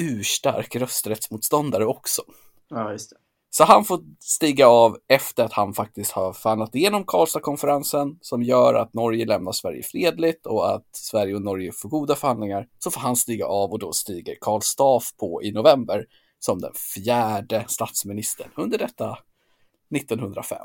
urstark 0.00 0.76
rösträttsmotståndare 0.76 1.86
också. 1.86 2.22
Ja, 2.68 2.92
just 2.92 3.10
det. 3.10 3.16
Så 3.50 3.64
han 3.64 3.84
får 3.84 4.00
stiga 4.20 4.68
av 4.68 4.96
efter 5.08 5.44
att 5.44 5.52
han 5.52 5.74
faktiskt 5.74 6.12
har 6.12 6.32
förhandlat 6.32 6.74
igenom 6.74 7.04
Karlstadkonferensen 7.04 8.18
som 8.20 8.42
gör 8.42 8.74
att 8.74 8.94
Norge 8.94 9.26
lämnar 9.26 9.52
Sverige 9.52 9.82
fredligt 9.82 10.46
och 10.46 10.74
att 10.74 10.86
Sverige 10.92 11.34
och 11.34 11.42
Norge 11.42 11.72
får 11.72 11.88
goda 11.88 12.14
förhandlingar. 12.14 12.66
Så 12.78 12.90
får 12.90 13.00
han 13.00 13.16
stiga 13.16 13.46
av 13.46 13.70
och 13.70 13.78
då 13.78 13.92
stiger 13.92 14.34
Karl 14.40 14.60
Staff 14.60 15.16
på 15.16 15.42
i 15.42 15.52
november 15.52 16.06
som 16.40 16.58
den 16.60 16.72
fjärde 16.94 17.64
statsministern 17.68 18.48
under 18.56 18.78
detta 18.78 19.18
1905. 19.96 20.58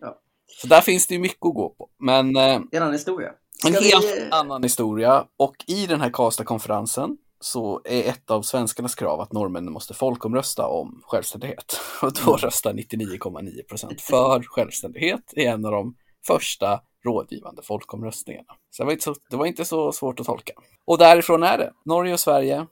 Ja. 0.00 0.20
Så 0.46 0.66
där 0.66 0.80
finns 0.80 1.06
det 1.06 1.14
ju 1.14 1.20
mycket 1.20 1.46
att 1.46 1.54
gå 1.54 1.68
på. 1.68 1.88
Men 1.98 2.36
eh, 2.36 2.42
en 2.54 2.68
annan 2.82 2.92
historia. 2.92 3.32
en 3.66 3.72
Ska 3.74 3.82
helt 3.84 4.04
vi- 4.04 4.28
annan 4.30 4.62
historia. 4.62 5.26
Och 5.36 5.56
i 5.66 5.86
den 5.86 6.00
här 6.00 6.10
Karlstad-konferensen 6.10 7.16
så 7.40 7.80
är 7.84 8.02
ett 8.08 8.30
av 8.30 8.42
svenskarnas 8.42 8.94
krav 8.94 9.20
att 9.20 9.32
norrmännen 9.32 9.72
måste 9.72 9.94
folkomrösta 9.94 10.66
om 10.66 11.02
självständighet. 11.04 11.80
Och 12.02 12.12
då 12.24 12.36
röstar 12.36 12.72
99,9 12.72 13.62
procent 13.68 14.00
för 14.00 14.42
självständighet 14.42 15.32
i 15.36 15.44
en 15.44 15.64
av 15.64 15.72
de 15.72 15.94
första 16.26 16.80
rådgivande 17.04 17.62
folkomröstningarna. 17.62 18.52
Så 18.70 18.82
det 18.82 18.84
var, 18.86 18.92
inte 18.92 19.04
så 19.04 19.14
det 19.30 19.36
var 19.36 19.46
inte 19.46 19.64
så 19.64 19.92
svårt 19.92 20.20
att 20.20 20.26
tolka. 20.26 20.52
Och 20.84 20.98
därifrån 20.98 21.42
är 21.42 21.58
det. 21.58 21.72
Norge 21.84 22.12
och 22.12 22.20
Sverige, 22.20 22.66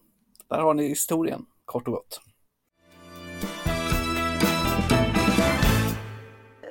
där 0.51 0.59
har 0.59 0.75
ni 0.75 0.89
historien, 0.89 1.47
kort 1.69 1.89
och 1.89 1.95
gott. 1.95 2.21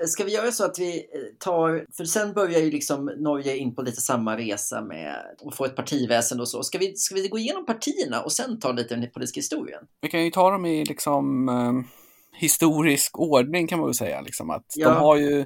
Ska 0.05 0.23
vi 0.23 0.33
göra 0.33 0.51
så 0.51 0.65
att 0.65 0.79
vi 0.79 0.97
eh, 0.97 1.03
tar, 1.39 1.85
för 1.97 2.05
sen 2.05 2.33
börjar 2.33 2.59
ju 2.59 2.71
liksom 2.71 3.05
Norge 3.05 3.57
in 3.57 3.75
på 3.75 3.81
lite 3.81 4.01
samma 4.01 4.37
resa 4.37 4.81
med 4.81 5.15
att 5.45 5.55
få 5.55 5.65
ett 5.65 5.75
partiväsen 5.75 6.39
och 6.39 6.49
så. 6.49 6.63
Ska 6.63 6.77
vi, 6.77 6.95
ska 6.95 7.15
vi 7.15 7.27
gå 7.27 7.37
igenom 7.37 7.65
partierna 7.65 8.21
och 8.21 8.31
sen 8.31 8.59
ta 8.59 8.71
lite 8.71 8.95
den 8.95 9.11
politiska 9.11 9.37
historien? 9.37 9.83
Vi 10.01 10.09
kan 10.09 10.23
ju 10.23 10.31
ta 10.31 10.51
dem 10.51 10.65
i 10.65 10.85
liksom 10.85 11.49
eh, 11.49 11.73
historisk 12.39 13.19
ordning 13.19 13.67
kan 13.67 13.79
man 13.79 13.87
väl 13.87 13.95
säga. 13.95 14.21
Liksom, 14.21 14.49
att 14.49 14.65
Ja. 14.75 14.89
De 14.89 14.97
har 14.97 15.17
ju, 15.17 15.45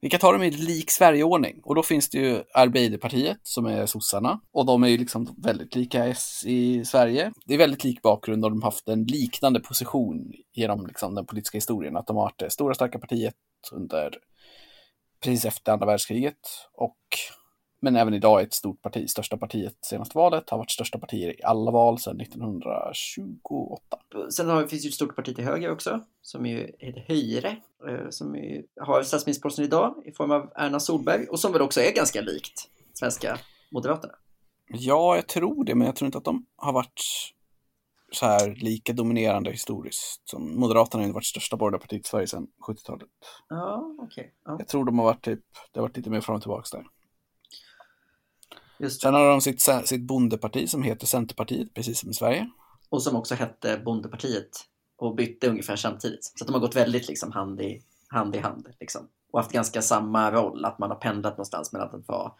vi 0.00 0.10
kan 0.10 0.20
ta 0.20 0.32
dem 0.32 0.42
i 0.42 0.50
lik 0.50 0.90
Sverigeordning 0.90 1.60
och 1.62 1.74
då 1.74 1.82
finns 1.82 2.10
det 2.10 2.18
ju 2.18 2.42
Arbeiderpartiet 2.54 3.38
som 3.42 3.66
är 3.66 3.86
sossarna 3.86 4.40
och 4.52 4.66
de 4.66 4.82
är 4.82 4.88
ju 4.88 4.98
liksom 4.98 5.34
väldigt 5.42 5.74
lika 5.74 6.06
S 6.06 6.42
i 6.46 6.84
Sverige. 6.84 7.32
Det 7.46 7.54
är 7.54 7.58
väldigt 7.58 7.84
lik 7.84 8.02
bakgrund 8.02 8.44
och 8.44 8.50
de 8.50 8.62
har 8.62 8.70
haft 8.70 8.88
en 8.88 9.04
liknande 9.04 9.60
position 9.60 10.32
genom 10.52 10.86
liksom, 10.86 11.14
den 11.14 11.26
politiska 11.26 11.56
historien. 11.56 11.96
Att 11.96 12.06
de 12.06 12.16
har 12.16 12.24
varit 12.24 12.38
det 12.38 12.50
stora 12.50 12.74
starka 12.74 12.98
partiet 12.98 13.34
under 13.72 14.14
precis 15.24 15.44
efter 15.44 15.72
andra 15.72 15.86
världskriget 15.86 16.40
och 16.72 16.98
men 17.80 17.96
även 17.96 18.14
idag 18.14 18.40
är 18.40 18.44
ett 18.44 18.54
stort 18.54 18.82
parti, 18.82 19.10
största 19.10 19.36
partiet 19.36 19.76
senaste 19.80 20.18
valet, 20.18 20.50
har 20.50 20.58
varit 20.58 20.70
största 20.70 20.98
partier 20.98 21.40
i 21.40 21.42
alla 21.42 21.70
val 21.70 21.98
sedan 21.98 22.20
1928. 22.20 23.98
Sen 24.30 24.48
har, 24.48 24.66
finns 24.66 24.84
ju 24.84 24.88
ett 24.88 24.94
stort 24.94 25.16
parti 25.16 25.36
till 25.36 25.44
höger 25.44 25.72
också, 25.72 26.00
som 26.22 26.46
ju 26.46 26.72
heter 26.78 27.04
Höjre, 27.08 27.56
eh, 27.88 28.10
som 28.10 28.36
ju 28.36 28.66
har 28.80 29.02
statsministerposten 29.02 29.64
idag 29.64 29.94
i 30.04 30.12
form 30.12 30.30
av 30.30 30.52
Erna 30.56 30.80
Solberg 30.80 31.26
och 31.26 31.40
som 31.40 31.52
väl 31.52 31.62
också 31.62 31.80
är 31.80 31.92
ganska 31.92 32.20
likt 32.20 32.68
svenska 32.92 33.38
Moderaterna. 33.70 34.14
Ja, 34.68 35.16
jag 35.16 35.26
tror 35.26 35.64
det, 35.64 35.74
men 35.74 35.86
jag 35.86 35.96
tror 35.96 36.06
inte 36.06 36.18
att 36.18 36.24
de 36.24 36.46
har 36.56 36.72
varit 36.72 37.02
så 38.12 38.26
här 38.26 38.54
lika 38.54 38.92
dominerande 38.92 39.50
historiskt. 39.50 40.28
Som 40.28 40.60
Moderaterna 40.60 41.02
har 41.02 41.06
ju 41.06 41.12
varit 41.12 41.24
största 41.24 41.56
borgerliga 41.56 41.80
partiet 41.80 42.06
i 42.06 42.08
Sverige 42.08 42.26
sedan 42.26 42.46
70-talet. 42.68 43.08
Ja, 43.48 43.94
okej. 43.98 44.34
Ja, 44.44 44.56
Jag 44.58 44.68
tror 44.68 44.84
de 44.84 44.98
har 44.98 45.06
varit 45.06 45.24
typ, 45.24 45.44
det 45.72 45.80
har 45.80 45.88
varit 45.88 45.96
lite 45.96 46.10
mer 46.10 46.20
fram 46.20 46.36
och 46.36 46.42
tillbaka 46.42 46.76
där. 46.76 46.86
Just 48.80 49.00
det. 49.00 49.06
Sen 49.06 49.14
har 49.14 49.30
de 49.30 49.40
sitt, 49.40 49.62
sitt 49.84 50.02
bondeparti 50.02 50.68
som 50.68 50.82
heter 50.82 51.06
Centerpartiet, 51.06 51.74
precis 51.74 52.00
som 52.00 52.10
i 52.10 52.14
Sverige. 52.14 52.50
Och 52.88 53.02
som 53.02 53.16
också 53.16 53.34
hette 53.34 53.76
Bondepartiet 53.84 54.66
och 54.96 55.14
bytte 55.14 55.48
ungefär 55.48 55.76
samtidigt. 55.76 56.32
Så 56.38 56.44
de 56.44 56.52
har 56.52 56.60
gått 56.60 56.76
väldigt 56.76 57.08
liksom 57.08 57.32
hand 57.32 57.60
i 57.60 57.82
hand. 58.08 58.36
I 58.36 58.38
hand 58.38 58.68
liksom. 58.80 59.08
Och 59.32 59.38
haft 59.38 59.52
ganska 59.52 59.82
samma 59.82 60.32
roll, 60.32 60.64
att 60.64 60.78
man 60.78 60.90
har 60.90 60.96
pendlat 60.96 61.32
någonstans 61.32 61.72
mellan 61.72 61.88
att 61.88 62.08
vara 62.08 62.32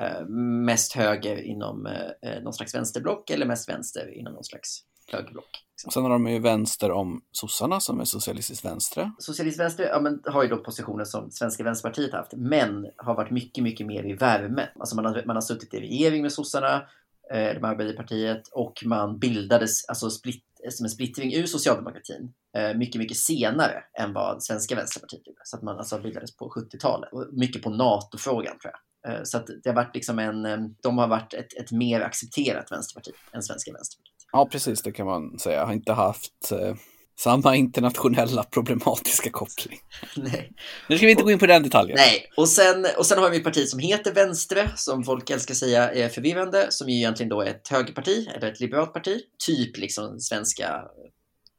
eh, 0.00 0.26
mest 0.64 0.92
höger 0.92 1.42
inom 1.42 1.86
eh, 1.86 2.30
eh, 2.30 2.42
någon 2.42 2.52
slags 2.52 2.74
vänsterblock 2.74 3.30
eller 3.30 3.46
mest 3.46 3.68
vänster 3.68 4.18
inom 4.18 4.32
någon 4.32 4.44
slags 4.44 4.84
högerblock. 5.12 5.64
Och 5.86 5.92
sen 5.92 6.02
har 6.02 6.10
de 6.10 6.26
ju 6.26 6.38
vänster 6.38 6.90
om 6.90 7.22
sossarna 7.32 7.80
som 7.80 8.00
är 8.00 8.04
socialistiskt 8.04 8.64
vänstre. 8.64 9.12
Socialist 9.18 9.60
vänster 9.60 9.84
ja, 9.84 10.00
men, 10.00 10.22
har 10.26 10.42
ju 10.42 10.48
då 10.48 10.56
positioner 10.56 11.04
som 11.04 11.30
Svenska 11.30 11.64
Vänsterpartiet 11.64 12.12
haft, 12.12 12.32
men 12.32 12.86
har 12.96 13.14
varit 13.14 13.30
mycket, 13.30 13.64
mycket 13.64 13.86
mer 13.86 14.06
i 14.06 14.12
värme. 14.12 14.68
Alltså 14.78 14.96
man 14.96 15.04
har, 15.04 15.22
man 15.26 15.36
har 15.36 15.40
suttit 15.40 15.74
i 15.74 15.80
regering 15.80 16.22
med 16.22 16.32
sossarna, 16.32 16.86
eh, 17.32 17.68
Arbeiderpartiet, 17.68 18.48
och 18.48 18.82
man 18.84 19.18
bildades 19.18 19.88
alltså 19.88 20.10
split, 20.10 20.44
som 20.70 20.84
en 20.84 20.90
splittring 20.90 21.34
ur 21.34 21.46
socialdemokratin 21.46 22.32
eh, 22.56 22.74
mycket, 22.76 22.98
mycket 22.98 23.16
senare 23.16 23.82
än 23.98 24.12
vad 24.12 24.42
Svenska 24.42 24.74
Vänsterpartiet 24.74 25.26
gjorde. 25.26 25.40
Så 25.44 25.56
att 25.56 25.62
man 25.62 25.78
alltså 25.78 25.98
bildades 25.98 26.36
på 26.36 26.52
70-talet. 26.56 27.12
Och 27.12 27.26
mycket 27.32 27.62
på 27.62 27.70
NATO-frågan 27.70 28.58
tror 28.58 28.72
jag. 28.72 29.14
Eh, 29.14 29.20
Så 29.22 29.36
att 29.36 29.46
det 29.46 29.68
har 29.68 29.76
varit 29.76 29.94
liksom 29.94 30.18
en, 30.18 30.46
eh, 30.46 30.58
de 30.82 30.98
har 30.98 31.08
varit 31.08 31.34
ett, 31.34 31.54
ett 31.60 31.72
mer 31.72 32.00
accepterat 32.00 32.72
vänsterparti 32.72 33.12
än 33.32 33.42
Svenska 33.42 33.72
Vänsterpartiet. 33.72 34.17
Ja, 34.32 34.48
precis, 34.52 34.82
det 34.82 34.92
kan 34.92 35.06
man 35.06 35.38
säga. 35.38 35.64
Har 35.64 35.72
inte 35.72 35.92
haft 35.92 36.52
eh, 36.52 36.74
samma 37.18 37.56
internationella 37.56 38.42
problematiska 38.50 39.30
koppling. 39.30 39.78
Nej. 40.16 40.52
Nu 40.88 40.96
ska 40.96 41.06
vi 41.06 41.12
inte 41.12 41.24
gå 41.24 41.30
in 41.30 41.38
på 41.38 41.46
den 41.46 41.62
detaljen. 41.62 41.96
Nej, 41.96 42.30
och 42.36 42.48
sen, 42.48 42.86
och 42.98 43.06
sen 43.06 43.18
har 43.18 43.30
vi 43.30 43.36
ett 43.36 43.44
parti 43.44 43.68
som 43.68 43.78
heter 43.78 44.14
Vänstre, 44.14 44.70
som 44.76 45.04
folk 45.04 45.30
älskar 45.30 45.54
säga 45.54 45.90
är 45.90 46.08
förvirrande, 46.08 46.66
som 46.70 46.88
ju 46.88 46.96
egentligen 46.96 47.30
då 47.30 47.40
är 47.40 47.46
ett 47.46 47.68
högerparti, 47.68 48.28
eller 48.34 48.52
ett 48.52 48.60
liberalt 48.60 48.92
parti. 48.92 49.20
Typ 49.46 49.76
liksom 49.76 50.20
svenska 50.20 50.84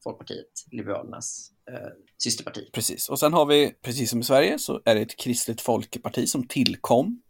Folkpartiet, 0.03 0.65
Liberalernas 0.71 1.51
eh, 1.71 1.89
systerparti. 2.23 2.69
Precis, 2.73 3.09
och 3.09 3.19
sen 3.19 3.33
har 3.33 3.45
vi, 3.45 3.73
precis 3.81 4.09
som 4.09 4.19
i 4.19 4.23
Sverige, 4.23 4.59
så 4.59 4.81
är 4.85 4.95
det 4.95 5.01
ett 5.01 5.17
kristligt 5.17 5.61
folkeparti 5.61 6.29
som 6.29 6.47
tillkom 6.47 7.21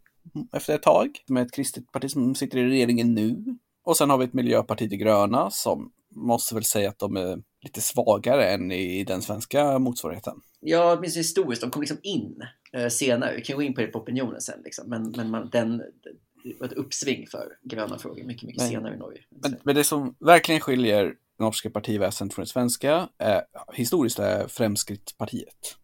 efter 0.52 0.74
ett 0.74 0.82
tag, 0.82 1.08
med 1.26 1.46
ett 1.46 1.52
kristligt 1.52 1.92
parti 1.92 2.10
som 2.10 2.34
sitter 2.34 2.58
i 2.58 2.64
regeringen 2.64 3.14
nu. 3.14 3.44
Och 3.90 3.96
sen 3.96 4.10
har 4.10 4.18
vi 4.18 4.24
ett 4.24 4.32
miljöparti 4.32 4.88
de 4.90 4.96
gröna 4.96 5.50
som 5.50 5.92
måste 6.14 6.54
väl 6.54 6.64
säga 6.64 6.88
att 6.88 6.98
de 6.98 7.16
är 7.16 7.42
lite 7.62 7.80
svagare 7.80 8.50
än 8.50 8.72
i 8.72 9.04
den 9.04 9.22
svenska 9.22 9.78
motsvarigheten. 9.78 10.40
Ja, 10.60 10.96
åtminstone 10.98 11.20
historiskt, 11.20 11.62
de 11.62 11.70
kom 11.70 11.82
liksom 11.82 11.98
in 12.02 12.42
eh, 12.72 12.88
senare. 12.88 13.36
Vi 13.36 13.42
kan 13.42 13.56
gå 13.56 13.62
in 13.62 13.74
på 13.74 13.80
det 13.80 13.86
på 13.86 13.98
opinionen 13.98 14.40
sen, 14.40 14.60
liksom. 14.64 14.88
men, 14.88 15.10
men 15.16 15.30
man, 15.30 15.48
den, 15.52 15.82
ett 16.64 16.72
uppsving 16.72 17.26
för 17.26 17.58
gröna 17.62 17.98
frågor 17.98 18.24
mycket, 18.24 18.42
mycket 18.42 18.62
Men- 18.62 18.70
senare 18.70 18.94
i 18.94 18.98
Norge. 18.98 19.20
Men, 19.42 19.56
men 19.62 19.74
det 19.74 19.84
som 19.84 20.16
verkligen 20.20 20.60
skiljer 20.60 21.04
det 21.04 21.44
norska 21.44 21.70
partiväsendet 21.70 22.34
från 22.34 22.44
det 22.44 22.50
svenska 22.50 23.08
är, 23.18 23.42
historiskt 23.72 24.18
är 24.18 24.48
Fremskrittspartiet. 24.48 25.76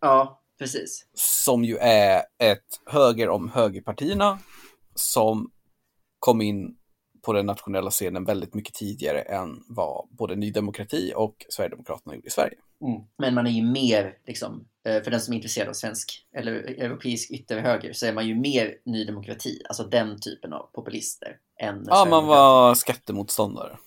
Ja, 0.00 0.42
precis. 0.58 1.06
som 1.14 1.64
ju 1.64 1.76
är 1.76 2.22
ett 2.38 2.80
höger 2.86 3.28
om 3.28 3.50
högerpartierna 3.50 4.38
som 4.94 5.50
kom 6.18 6.40
in 6.40 6.77
på 7.22 7.32
den 7.32 7.46
nationella 7.46 7.90
scenen 7.90 8.24
väldigt 8.24 8.54
mycket 8.54 8.74
tidigare 8.74 9.20
än 9.20 9.64
vad 9.68 10.08
både 10.10 10.36
Ny 10.36 10.50
Demokrati 10.50 11.12
och 11.16 11.46
Sverigedemokraterna 11.48 12.14
gjorde 12.14 12.26
i 12.26 12.30
Sverige. 12.30 12.54
Men 13.18 13.34
man 13.34 13.46
är 13.46 13.50
ju 13.50 13.62
mer, 13.62 14.14
liksom, 14.26 14.68
eh, 14.86 15.02
för 15.02 15.10
den 15.10 15.20
som 15.20 15.32
är 15.32 15.36
intresserad 15.36 15.68
av 15.68 15.72
svensk 15.72 16.26
eller 16.36 16.52
europeisk 16.52 17.30
ytterhöger, 17.30 17.92
så 17.92 18.06
är 18.06 18.12
man 18.12 18.26
ju 18.26 18.34
mer 18.34 18.74
Ny 18.84 19.04
Demokrati, 19.04 19.62
alltså 19.68 19.84
den 19.84 20.20
typen 20.20 20.52
av 20.52 20.70
populister. 20.72 21.36
Än 21.60 21.84
Ja, 21.86 22.06
man 22.10 22.26
var 22.26 22.74
skattemotståndare. 22.74 23.78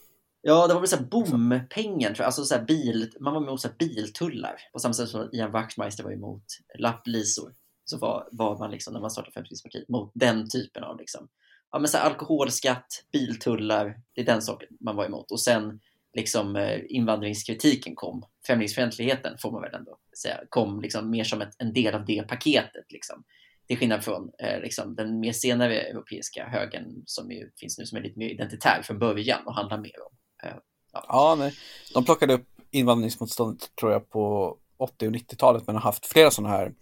Ja, 0.41 0.67
det 0.67 0.73
var 0.73 0.81
väl 0.81 0.89
såhär 0.89 1.03
bompengen, 1.03 2.13
tror 2.13 2.23
jag. 2.23 2.25
Alltså 2.25 2.43
såhär 2.43 2.65
bil, 2.65 3.11
man 3.19 3.33
var 3.33 3.41
emot 3.41 3.61
såhär 3.61 3.75
biltullar. 3.75 4.55
På 4.73 4.79
samma 4.79 4.93
sätt 4.93 5.09
som 5.09 5.29
Ian 5.31 5.51
Wachtmeister 5.51 6.03
var 6.03 6.11
emot 6.11 6.43
lapplisor. 6.79 7.53
Så 7.85 7.97
var, 7.97 8.29
var 8.31 8.59
man 8.59 8.71
liksom, 8.71 8.93
när 8.93 9.01
man 9.01 9.11
startade 9.11 9.33
Fremskrittspartiet, 9.33 9.89
mot 9.89 10.11
den 10.13 10.49
typen 10.49 10.83
av 10.83 10.97
liksom, 10.97 11.27
ja 11.71 11.79
men 11.79 11.87
såhär 11.87 12.05
alkoholskatt, 12.05 13.03
biltullar, 13.11 14.01
det 14.13 14.21
är 14.21 14.25
den 14.25 14.41
saken 14.41 14.67
man 14.79 14.95
var 14.95 15.05
emot. 15.05 15.31
Och 15.31 15.41
sen 15.41 15.79
liksom 16.13 16.55
eh, 16.55 16.79
invandringskritiken 16.89 17.95
kom, 17.95 18.23
främlingsfientligheten 18.47 19.37
får 19.37 19.51
man 19.51 19.61
väl 19.61 19.75
ändå 19.75 19.97
säga, 20.21 20.39
kom 20.49 20.81
liksom 20.81 21.09
mer 21.09 21.23
som 21.23 21.41
ett, 21.41 21.55
en 21.57 21.73
del 21.73 21.95
av 21.95 22.05
det 22.05 22.27
paketet. 22.27 22.85
Liksom. 22.89 23.23
Till 23.67 23.77
skillnad 23.77 24.03
från 24.03 24.31
eh, 24.39 24.61
liksom, 24.61 24.95
den 24.95 25.19
mer 25.19 25.33
senare 25.33 25.81
europeiska 25.81 26.45
högern 26.45 27.03
som 27.05 27.31
ju 27.31 27.51
finns 27.59 27.77
nu 27.77 27.85
som 27.85 27.97
är 27.97 28.01
lite 28.01 28.19
mer 28.19 28.29
identitär 28.29 28.81
från 28.83 28.99
början 28.99 29.47
och 29.47 29.55
handlar 29.55 29.77
mer 29.77 30.01
om 30.09 30.17
eh, 30.43 30.57
Ja, 30.93 31.35
nej. 31.39 31.53
De 31.93 32.05
plockade 32.05 32.33
upp 32.33 32.47
invandringsmotståndet 32.71 33.75
tror 33.75 33.91
jag 33.91 34.09
på 34.09 34.57
80 34.77 35.07
och 35.07 35.13
90-talet 35.13 35.67
men 35.67 35.75
har 35.75 35.81
haft 35.81 36.05
flera 36.05 36.31
sådana 36.31 36.53
här 36.53 36.73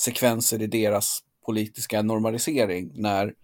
sekvenser 0.00 0.62
i 0.62 0.66
deras 0.66 1.20
politiska 1.46 2.02
normalisering 2.02 2.90
när 2.94 3.34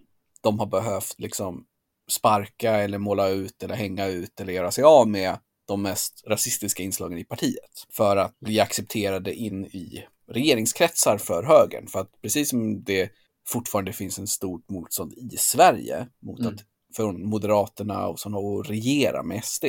de 0.46 0.58
har 0.58 0.66
behövt 0.66 1.14
liksom 1.18 1.64
sparka 2.10 2.72
eller 2.72 2.98
måla 2.98 3.28
ut 3.28 3.62
eller 3.62 3.74
hänga 3.74 4.06
ut 4.06 4.40
eller 4.40 4.52
göra 4.52 4.70
sig 4.70 4.84
av 4.84 5.08
med 5.08 5.38
de 5.68 5.82
mest 5.82 6.24
rasistiska 6.26 6.82
inslagen 6.82 7.18
i 7.18 7.24
partiet 7.24 7.86
för 7.90 8.16
att 8.16 8.40
bli 8.40 8.60
accepterade 8.60 9.34
in 9.34 9.64
i 9.64 10.04
regeringskretsar 10.28 11.18
för 11.18 11.42
högern. 11.42 11.86
För 11.86 12.00
att 12.00 12.20
precis 12.22 12.50
som 12.50 12.84
det 12.84 13.10
fortfarande 13.48 13.92
finns 13.92 14.18
en 14.18 14.26
stort 14.26 14.70
motstånd 14.70 15.12
i 15.12 15.36
Sverige 15.36 16.08
mot 16.22 16.40
Mm. 16.40 16.54
att 16.54 16.60
från 16.96 17.26
Moderaterna 17.28 18.06
och 18.08 18.20
sådana 18.20 18.38
att 18.38 18.70
regera 18.70 19.22
med 19.22 19.44
SD 19.44 19.64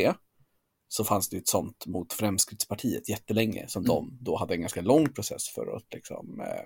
så 0.87 1.03
fanns 1.03 1.29
det 1.29 1.37
ett 1.37 1.47
sånt 1.47 1.85
mot 1.85 2.13
Fremskrittspartiet 2.13 3.09
jättelänge 3.09 3.65
som 3.67 3.83
Mm. 3.83 3.87
de 3.95 4.17
då 4.21 4.37
hade 4.37 4.53
en 4.53 4.61
ganska 4.61 4.81
lång 4.81 5.13
process 5.13 5.49
för 5.49 5.75
att 5.75 5.93
liksom 5.93 6.41
eh, 6.41 6.63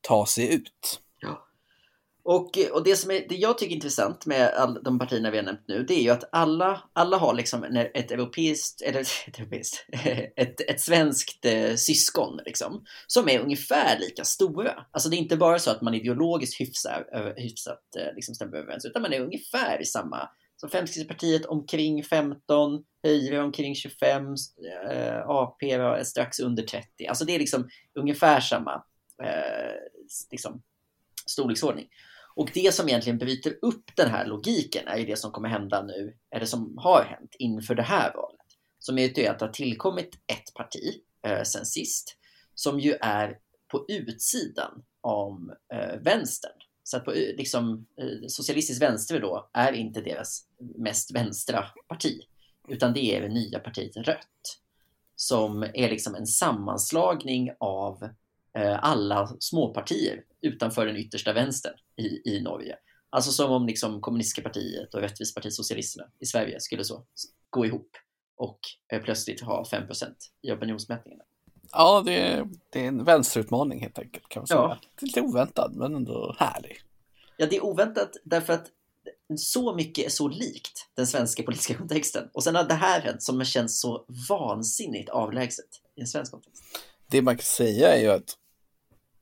ta 0.00 0.26
sig 0.26 0.54
ut. 0.54 1.00
Och, 2.22 2.58
eh, 2.58 2.70
och 2.70 2.84
det 2.84 2.96
som 2.96 3.10
är, 3.10 3.28
det 3.28 3.34
jag 3.34 3.58
tycker 3.58 3.72
är 3.72 3.74
intressant 3.74 4.26
med 4.26 4.48
all, 4.48 4.82
de 4.82 4.98
partierna 4.98 5.30
vi 5.30 5.36
har 5.36 5.44
nämnt 5.44 5.64
nu, 5.68 5.84
det 5.84 5.94
är 5.94 6.02
ju 6.02 6.10
att 6.10 6.28
alla, 6.32 6.82
alla 6.92 7.16
har 7.16 7.34
liksom 7.34 7.64
ett 7.94 8.10
europeiskt, 8.10 8.82
eller 8.82 9.00
ett, 9.28 9.38
europeiskt, 9.38 9.86
ett, 10.36 10.60
ett 10.60 10.80
svenskt 10.80 11.44
eh, 11.44 11.74
syskon 11.74 12.40
liksom, 12.44 12.84
som 13.06 13.28
är 13.28 13.40
ungefär 13.40 13.98
lika 13.98 14.24
stora. 14.24 14.86
Alltså 14.90 15.08
det 15.08 15.16
är 15.16 15.18
inte 15.18 15.36
bara 15.36 15.58
så 15.58 15.70
att 15.70 15.82
man 15.82 15.94
ideologiskt 15.94 16.60
hyfsar, 16.60 17.34
hyfsat 17.36 17.96
eh, 17.98 18.14
liksom 18.14 18.34
stämmer 18.34 18.56
överens, 18.56 18.84
utan 18.84 19.02
man 19.02 19.12
är 19.12 19.20
ungefär 19.20 19.82
i 19.82 19.84
samma 19.84 20.28
så 20.60 20.68
Femskrittspartiet 20.68 21.46
omkring 21.46 22.04
15, 22.04 22.84
Höjre 23.02 23.42
omkring 23.42 23.74
25, 23.74 24.26
eh, 24.90 25.28
AP 25.28 25.70
är 25.70 26.04
strax 26.04 26.40
under 26.40 26.62
30. 26.62 27.06
Alltså 27.06 27.24
det 27.24 27.34
är 27.34 27.38
liksom 27.38 27.68
ungefär 27.98 28.40
samma 28.40 28.84
eh, 29.22 29.74
liksom, 30.30 30.62
storleksordning. 31.26 31.88
Och 32.40 32.50
det 32.54 32.74
som 32.74 32.88
egentligen 32.88 33.18
bryter 33.18 33.58
upp 33.62 33.96
den 33.96 34.10
här 34.10 34.26
logiken 34.26 34.88
är 34.88 34.98
ju 34.98 35.04
det 35.04 35.16
som 35.16 35.32
kommer 35.32 35.48
hända 35.48 35.82
nu, 35.82 36.16
eller 36.34 36.46
som 36.46 36.78
har 36.78 37.04
hänt 37.04 37.36
inför 37.38 37.74
det 37.74 37.82
här 37.82 38.14
valet. 38.14 38.46
Som 38.78 38.98
är 38.98 39.18
ju 39.18 39.26
att 39.26 39.38
det 39.38 39.44
har 39.44 39.52
tillkommit 39.52 40.14
ett 40.14 40.54
parti 40.54 41.00
eh, 41.26 41.42
sen 41.42 41.66
sist 41.66 42.16
som 42.54 42.80
ju 42.80 42.92
är 43.00 43.38
på 43.68 43.84
utsidan 43.88 44.82
om 45.00 45.52
eh, 45.72 46.00
vänstern. 46.00 46.52
Så 46.82 46.96
att 46.96 47.04
på, 47.04 47.12
eh, 47.12 47.36
liksom, 47.36 47.86
eh, 48.00 48.26
Socialistisk 48.28 48.82
vänster 48.82 49.20
då 49.20 49.50
är 49.52 49.72
inte 49.72 50.00
deras 50.00 50.46
mest 50.78 51.14
vänstra 51.14 51.64
parti, 51.88 52.20
utan 52.68 52.92
det 52.92 53.16
är 53.16 53.20
det 53.20 53.28
nya 53.28 53.58
partiet 53.58 53.96
Rött 53.96 54.60
som 55.16 55.62
är 55.62 55.90
liksom 55.90 56.14
en 56.14 56.26
sammanslagning 56.26 57.50
av 57.60 58.08
alla 58.80 59.36
småpartier 59.40 60.22
utanför 60.40 60.86
den 60.86 60.96
yttersta 60.96 61.32
vänstern 61.32 61.74
i, 61.96 62.36
i 62.36 62.40
Norge. 62.42 62.76
Alltså 63.10 63.30
som 63.32 63.52
om 63.52 63.66
liksom 63.66 64.00
kommunistiska 64.00 64.42
partiet 64.42 64.94
och 64.94 65.00
Rättvisepartiet 65.00 65.54
Socialisterna 65.54 66.06
i 66.18 66.26
Sverige 66.26 66.60
skulle 66.60 66.84
så 66.84 67.04
gå 67.50 67.66
ihop 67.66 67.90
och 68.36 68.60
eh, 68.92 69.02
plötsligt 69.02 69.40
ha 69.40 69.64
5 69.64 69.82
i 70.42 70.52
opinionsmätningarna. 70.52 71.24
Ja, 71.72 72.02
det 72.06 72.20
är, 72.20 72.48
det 72.70 72.80
är 72.80 72.88
en 72.88 73.04
vänsterutmaning 73.04 73.80
helt 73.80 73.98
enkelt 73.98 74.28
kan 74.28 74.40
man 74.40 74.46
säga. 74.46 74.60
Ja. 74.60 74.78
Lite 75.00 75.20
oväntad 75.20 75.76
men 75.76 75.94
ändå 75.94 76.36
härlig. 76.38 76.80
Ja, 77.36 77.46
det 77.46 77.56
är 77.56 77.64
oväntat 77.64 78.16
därför 78.24 78.52
att 78.52 78.66
så 79.36 79.74
mycket 79.74 80.06
är 80.06 80.10
så 80.10 80.28
likt 80.28 80.88
den 80.94 81.06
svenska 81.06 81.42
politiska 81.42 81.74
kontexten. 81.74 82.28
Och 82.32 82.44
sen 82.44 82.54
har 82.54 82.64
det 82.64 82.74
här 82.74 83.00
hänt 83.00 83.22
som 83.22 83.44
känns 83.44 83.80
så 83.80 84.04
vansinnigt 84.28 85.10
avlägset 85.10 85.68
i 85.96 86.00
en 86.00 86.06
svensk 86.06 86.32
kontext. 86.32 86.62
Det 87.10 87.22
man 87.22 87.36
kan 87.36 87.44
säga 87.44 87.94
är 87.94 88.00
ju 88.00 88.10
att 88.10 88.36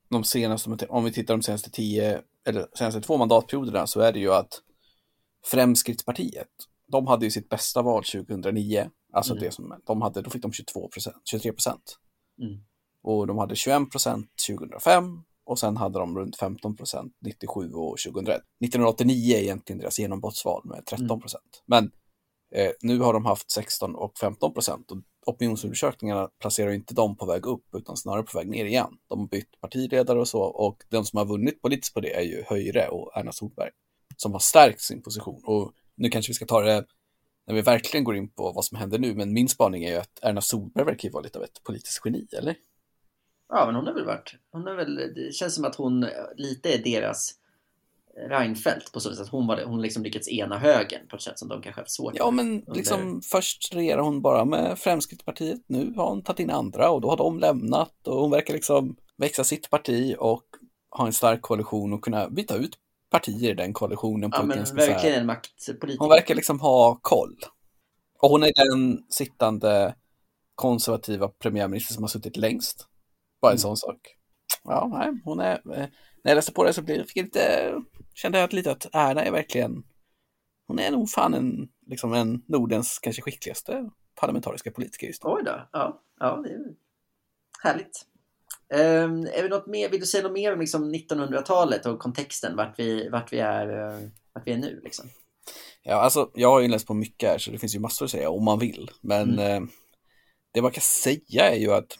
de 0.09 0.23
senaste, 0.23 0.87
om 0.89 1.03
vi 1.03 1.11
tittar 1.11 1.33
de 1.33 1.41
senaste 1.41 1.71
tio, 1.71 2.21
eller 2.47 2.67
senaste 2.77 3.01
två 3.01 3.17
mandatperioderna 3.17 3.87
så 3.87 3.99
är 3.99 4.13
det 4.13 4.19
ju 4.19 4.33
att 4.33 4.61
Fremskrittspartiet, 5.45 6.47
de 6.91 7.07
hade 7.07 7.25
ju 7.25 7.31
sitt 7.31 7.49
bästa 7.49 7.81
val 7.81 8.03
2009. 8.03 8.89
Alltså 9.13 9.33
mm. 9.33 9.43
det 9.43 9.51
som, 9.51 9.81
de 9.85 10.01
hade, 10.01 10.21
då 10.21 10.29
fick 10.29 10.41
de 10.41 10.51
22 10.51 10.87
procent, 10.87 11.15
23 11.31 11.51
procent. 11.51 11.97
Mm. 12.41 12.59
Och 13.03 13.27
de 13.27 13.37
hade 13.37 13.55
21 13.55 13.91
procent 13.91 14.27
2005 14.49 15.23
och 15.45 15.59
sen 15.59 15.77
hade 15.77 15.99
de 15.99 16.17
runt 16.17 16.37
15 16.37 16.75
procent 16.75 17.13
97 17.21 17.73
och 17.73 17.97
2001. 18.05 18.41
1989 18.63 19.35
är 19.35 19.41
egentligen 19.41 19.79
deras 19.79 19.99
genombrottsval 19.99 20.61
med 20.65 20.85
13 20.85 21.21
procent. 21.21 21.63
Mm. 21.71 21.83
Men 21.83 21.91
eh, 22.61 22.71
nu 22.81 22.99
har 22.99 23.13
de 23.13 23.25
haft 23.25 23.51
16 23.51 23.95
och 23.95 24.17
15 24.17 24.53
procent 24.53 24.91
och 24.91 24.97
opinionsundersökningarna 25.29 26.29
placerar 26.39 26.71
inte 26.71 26.93
dem 26.93 27.17
på 27.17 27.25
väg 27.25 27.45
upp 27.45 27.65
utan 27.77 27.97
snarare 27.97 28.23
på 28.23 28.37
väg 28.37 28.49
ner 28.49 28.65
igen. 28.65 28.97
De 29.09 29.19
har 29.19 29.27
bytt 29.27 29.61
partiledare 29.61 30.19
och 30.19 30.27
så 30.27 30.41
och 30.41 30.83
den 30.89 31.05
som 31.05 31.17
har 31.17 31.25
vunnit 31.25 31.61
politiskt 31.61 31.93
på 31.93 31.99
det 31.99 32.13
är 32.13 32.21
ju 32.21 32.43
Höjre 32.47 32.87
och 32.87 33.17
Erna 33.17 33.31
Solberg 33.31 33.69
som 34.17 34.31
har 34.31 34.39
stärkt 34.39 34.81
sin 34.81 35.01
position. 35.01 35.41
Och 35.45 35.73
nu 35.95 36.09
kanske 36.09 36.29
vi 36.29 36.33
ska 36.33 36.45
ta 36.45 36.61
det 36.61 36.85
när 37.47 37.55
vi 37.55 37.61
verkligen 37.61 38.03
går 38.03 38.15
in 38.15 38.29
på 38.29 38.51
vad 38.51 38.65
som 38.65 38.77
händer 38.77 38.99
nu, 38.99 39.15
men 39.15 39.33
min 39.33 39.49
spaning 39.49 39.83
är 39.83 39.91
ju 39.91 39.97
att 39.97 40.19
Erna 40.21 40.41
Solberg 40.41 40.85
verkar 40.85 41.09
ju 41.09 41.13
vara 41.13 41.23
lite 41.23 41.37
av 41.37 41.43
ett 41.43 41.63
politiskt 41.63 42.01
geni, 42.05 42.27
eller? 42.37 42.55
Ja, 43.49 43.65
men 43.65 43.75
hon 43.75 43.87
har 43.87 43.93
väl 43.93 44.05
varit, 44.05 44.35
hon 44.51 44.67
har 44.67 44.75
väl, 44.75 44.95
det 44.95 45.33
känns 45.33 45.55
som 45.55 45.65
att 45.65 45.75
hon 45.75 46.07
lite 46.35 46.73
är 46.73 46.83
deras 46.83 47.38
Reinfeldt 48.29 48.91
på 48.91 48.99
så 48.99 49.11
sätt 49.11 49.21
att 49.21 49.29
hon, 49.29 49.47
var, 49.47 49.63
hon 49.63 49.81
liksom 49.81 50.03
lyckats 50.03 50.29
ena 50.29 50.57
högen 50.57 51.07
på 51.09 51.15
ett 51.15 51.21
sätt 51.21 51.39
som 51.39 51.47
de 51.47 51.61
kanske 51.61 51.81
haft 51.81 51.91
svårt 51.91 52.13
Ja, 52.15 52.31
men 52.31 52.45
under... 52.47 52.75
liksom 52.75 53.21
först 53.21 53.75
regerar 53.75 54.01
hon 54.01 54.21
bara 54.21 54.45
med 54.45 54.79
Fremskrittspartiet. 54.79 55.61
Nu 55.67 55.93
har 55.95 56.09
hon 56.09 56.23
tagit 56.23 56.39
in 56.39 56.49
andra 56.49 56.89
och 56.89 57.01
då 57.01 57.09
har 57.09 57.17
de 57.17 57.39
lämnat 57.39 58.07
och 58.07 58.21
hon 58.21 58.31
verkar 58.31 58.53
liksom 58.53 58.95
växa 59.17 59.43
sitt 59.43 59.69
parti 59.69 60.15
och 60.19 60.43
ha 60.91 61.05
en 61.05 61.13
stark 61.13 61.41
koalition 61.41 61.93
och 61.93 62.03
kunna 62.03 62.29
byta 62.29 62.55
ut 62.55 62.77
partier 63.11 63.51
i 63.51 63.53
den 63.53 63.73
koalitionen. 63.73 64.31
På 64.31 64.37
ja, 64.37 64.43
men 64.43 64.63
verkligen 64.75 65.19
en 65.19 65.25
maktpolitiker. 65.25 65.99
Hon 65.99 66.09
verkar 66.09 66.35
liksom 66.35 66.59
ha 66.59 66.99
koll. 67.01 67.35
Och 68.21 68.29
hon 68.29 68.43
är 68.43 68.51
den 68.69 69.03
sittande 69.09 69.95
konservativa 70.55 71.27
premiärminister 71.27 71.93
som 71.93 72.03
har 72.03 72.07
suttit 72.07 72.37
längst. 72.37 72.87
Bara 73.41 73.51
en 73.51 73.53
mm. 73.53 73.59
sån 73.59 73.77
sak. 73.77 74.15
Ja, 74.63 74.89
nej, 74.91 75.21
hon 75.25 75.39
är... 75.39 75.61
Eh, 76.19 76.23
när 76.23 76.31
jag 76.31 76.35
läste 76.35 76.53
på 76.53 76.63
det 76.63 76.73
så 76.73 76.81
blev, 76.81 77.05
fick 77.05 77.17
jag 77.17 77.23
lite, 77.23 77.73
kände 78.13 78.39
jag 78.39 78.53
lite 78.53 78.71
att 78.71 78.85
Erna 78.93 79.23
är 79.23 79.31
verkligen... 79.31 79.83
Hon 80.67 80.79
är 80.79 80.91
nog 80.91 81.09
fan 81.09 81.33
en, 81.33 81.69
liksom 81.87 82.13
en 82.13 82.43
Nordens 82.47 82.99
kanske 82.99 83.21
skickligaste 83.21 83.89
parlamentariska 84.19 84.71
politiker 84.71 85.07
just 85.07 85.23
nu. 85.23 85.29
Oj 85.29 85.43
då, 85.45 85.69
ja, 85.71 86.01
ja 86.19 86.41
det 86.43 86.49
är 86.49 86.59
härligt. 87.63 88.05
Um, 88.73 89.25
är 89.25 89.43
det 89.43 89.49
något 89.49 89.67
mer, 89.67 89.89
vill 89.89 89.99
du 89.99 90.05
säga 90.05 90.23
något 90.23 90.31
mer 90.31 90.53
om 90.53 90.59
liksom 90.59 90.95
1900-talet 90.95 91.85
och 91.85 91.99
kontexten, 91.99 92.55
vart 92.55 92.79
vi, 92.79 93.09
vart 93.09 93.33
vi, 93.33 93.39
är, 93.39 93.69
uh, 93.69 94.09
vart 94.33 94.47
vi 94.47 94.51
är 94.51 94.57
nu? 94.57 94.81
Liksom? 94.83 95.09
Ja, 95.83 95.95
alltså 95.95 96.31
jag 96.33 96.49
har 96.49 96.59
ju 96.59 96.67
läst 96.67 96.87
på 96.87 96.93
mycket 96.93 97.29
här 97.29 97.37
så 97.37 97.51
det 97.51 97.57
finns 97.57 97.75
ju 97.75 97.79
massor 97.79 98.05
att 98.05 98.11
säga 98.11 98.29
om 98.29 98.43
man 98.43 98.59
vill. 98.59 98.91
Men 99.01 99.39
mm. 99.39 99.63
uh, 99.63 99.69
det 100.51 100.61
man 100.61 100.71
kan 100.71 100.81
säga 100.81 101.51
är 101.51 101.55
ju 101.55 101.71
att 101.71 101.99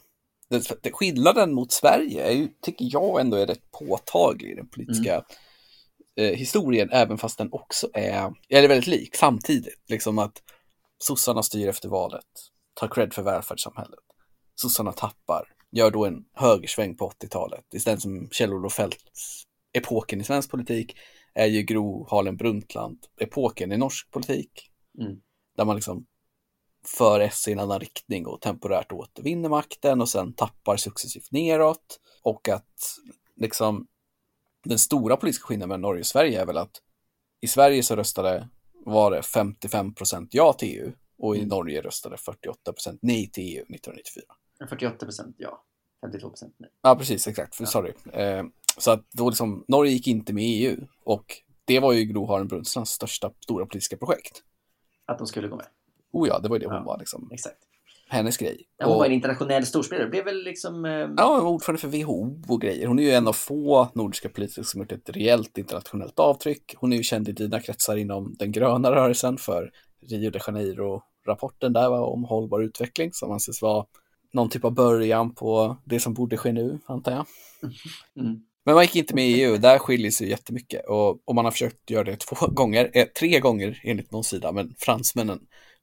det, 0.50 0.92
skillnaden 0.92 1.54
mot 1.54 1.72
Sverige 1.72 2.24
är 2.24 2.32
ju, 2.32 2.48
tycker 2.62 2.86
jag 2.92 3.22
ändå 3.22 3.38
är 3.38 3.48
rätt 3.48 3.72
påtaglig 3.72 4.52
i 4.52 4.56
den 4.56 4.70
politiska 4.70 5.14
mm. 5.14 5.24
eh, 6.16 6.38
historien, 6.38 6.90
även 6.92 7.18
fast 7.18 7.38
den 7.38 7.50
också 7.52 7.90
är, 7.94 8.34
är 8.50 8.68
väldigt 8.68 8.88
lik 8.88 9.16
samtidigt. 9.16 9.84
Liksom 9.90 10.20
att 10.20 10.44
sossarna 10.98 11.44
styr 11.44 11.68
efter 11.68 11.90
valet, 11.90 12.26
tar 12.74 12.88
cred 12.88 13.14
för 13.14 13.22
välfärdssamhället. 13.22 14.00
Sossarna 14.56 14.92
tappar, 14.92 15.44
gör 15.72 15.92
då 15.92 16.06
en 16.06 16.26
högersväng 16.34 16.98
på 16.98 17.10
80-talet. 17.10 17.74
Istället 17.74 18.02
som 18.02 18.30
Kjell-Olof 18.32 18.74
Feldts 18.74 19.44
epoken 19.74 20.22
i 20.22 20.24
svensk 20.24 20.52
politik 20.52 20.98
är 21.34 21.46
ju 21.46 21.62
Gro 21.62 22.08
Harlem 22.10 22.38
Brundtland 22.38 22.98
epoken 23.20 23.72
i 23.72 23.78
norsk 23.78 24.12
politik. 24.12 24.52
Mm. 25.00 25.18
Där 25.58 25.66
man 25.66 25.76
liksom 25.76 26.06
för 26.86 27.20
S 27.20 27.48
i 27.48 27.52
en 27.52 27.60
annan 27.60 27.80
riktning 27.80 28.28
och 28.28 28.42
temporärt 28.42 28.92
återvinner 28.92 29.50
makten 29.50 30.02
och 30.02 30.10
sen 30.10 30.34
tappar 30.34 30.78
successivt 30.78 31.32
neråt. 31.32 32.00
Och 32.24 32.50
att 32.50 32.98
liksom 33.36 33.88
den 34.64 34.80
stora 34.80 35.18
politiska 35.18 35.46
skillnaden 35.46 35.70
mellan 35.70 35.82
Norge 35.82 36.00
och 36.00 36.06
Sverige 36.06 36.42
är 36.42 36.46
väl 36.46 36.58
att 36.58 36.82
i 37.42 37.48
Sverige 37.48 37.84
så 37.84 37.96
röstade, 37.96 38.50
var 38.86 39.12
det 39.12 39.22
55 39.22 39.94
procent 39.94 40.30
ja 40.34 40.54
till 40.54 40.68
EU 40.70 40.92
och 41.18 41.36
i 41.36 41.40
mm. 41.40 41.50
Norge 41.50 41.82
röstade 41.82 42.18
48 42.18 42.74
procent 42.74 43.00
nej 43.02 43.32
till 43.32 43.44
EU 43.44 43.62
1994. 43.62 44.24
48 44.70 45.06
procent 45.06 45.36
ja, 45.40 45.64
52 46.02 46.30
procent 46.30 46.56
nej. 46.58 46.70
Ja, 46.82 46.96
precis, 46.96 47.28
exakt. 47.28 47.60
Ja. 47.60 47.66
Sorry. 47.66 47.94
Eh, 48.14 48.44
så 48.78 48.92
att 48.92 49.06
då 49.12 49.30
liksom, 49.30 49.66
Norge 49.68 49.92
gick 49.92 50.08
inte 50.08 50.34
med 50.34 50.44
i 50.44 50.66
EU 50.66 50.78
och 51.04 51.26
det 51.66 51.80
var 51.80 51.94
ju 51.94 52.04
Gro 52.04 52.26
Harlem 52.26 52.48
Brundtlands 52.48 52.92
största 52.92 53.32
stora 53.40 53.66
politiska 53.66 53.98
projekt. 53.98 54.44
Att 55.06 55.18
de 55.18 55.28
skulle 55.28 55.48
gå 55.48 55.56
med? 55.56 55.66
Oh 56.12 56.28
ja, 56.28 56.40
det 56.40 56.50
var 56.50 56.56
ju 56.56 56.60
det 56.60 56.68
hon 56.68 56.76
ja, 56.76 56.84
var 56.84 57.00
liksom. 57.00 57.30
Exakt. 57.34 57.58
Hennes 58.12 58.38
grej. 58.38 58.62
Ja, 58.78 58.86
hon 58.86 58.94
och, 58.94 59.00
var 59.00 59.06
en 59.06 59.12
internationell 59.12 59.66
storspelare. 59.66 60.06
Det 60.06 60.10
blev 60.10 60.26
väl 60.26 60.44
liksom... 60.44 60.86
Eh... 60.86 60.92
Ja, 60.92 61.36
hon 61.36 61.44
var 61.44 61.52
ordförande 61.52 61.82
för 61.82 61.88
WHO 61.88 62.42
och 62.48 62.62
grejer. 62.62 62.88
Hon 62.88 63.00
är 63.00 63.04
ju 63.04 63.12
en 63.12 63.28
av 63.28 63.34
få 63.34 63.90
nordiska 63.94 64.30
politiker 64.30 64.64
som 64.64 64.82
gjort 64.82 64.92
ett 64.92 65.10
rejält 65.10 65.58
internationellt 65.58 66.20
avtryck. 66.20 66.76
Hon 66.78 66.94
är 66.94 66.98
ju 66.98 67.04
känd 67.04 67.30
i 67.30 67.32
dina 67.32 67.60
kretsar 67.60 67.98
inom 67.98 68.36
den 68.40 68.52
gröna 68.52 68.92
rörelsen 68.92 69.38
för 69.38 69.72
Rio 70.10 70.32
de 70.32 70.40
Janeiro-rapporten 70.48 71.74
där 71.74 71.90
va, 71.90 72.00
om 72.00 72.24
hållbar 72.24 72.60
utveckling 72.60 73.14
som 73.14 73.32
anses 73.32 73.62
vara 73.62 73.86
någon 74.34 74.50
typ 74.50 74.66
av 74.66 74.74
början 74.74 75.36
på 75.36 75.78
det 75.86 76.00
som 76.00 76.14
borde 76.14 76.38
ske 76.38 76.52
nu, 76.52 76.80
antar 76.86 77.12
jag. 77.12 77.26
Mm. 78.20 78.42
Men 78.66 78.76
man 78.76 78.84
gick 78.84 78.96
inte 78.96 79.16
med 79.16 79.30
i 79.30 79.42
EU, 79.44 79.58
där 79.58 79.78
skiljer 79.78 80.12
sig 80.12 80.30
jättemycket 80.30 80.90
och, 80.90 81.20
och 81.26 81.36
man 81.36 81.46
har 81.46 81.52
försökt 81.52 81.90
göra 81.90 82.04
det 82.04 82.16
två 82.16 82.48
gånger, 82.48 82.92
eh, 82.94 83.06
tre 83.06 83.40
gånger 83.40 83.82
enligt 83.84 84.12
någon 84.12 84.24
sida, 84.24 84.52
men 84.52 84.76
fransmännen 84.80 85.40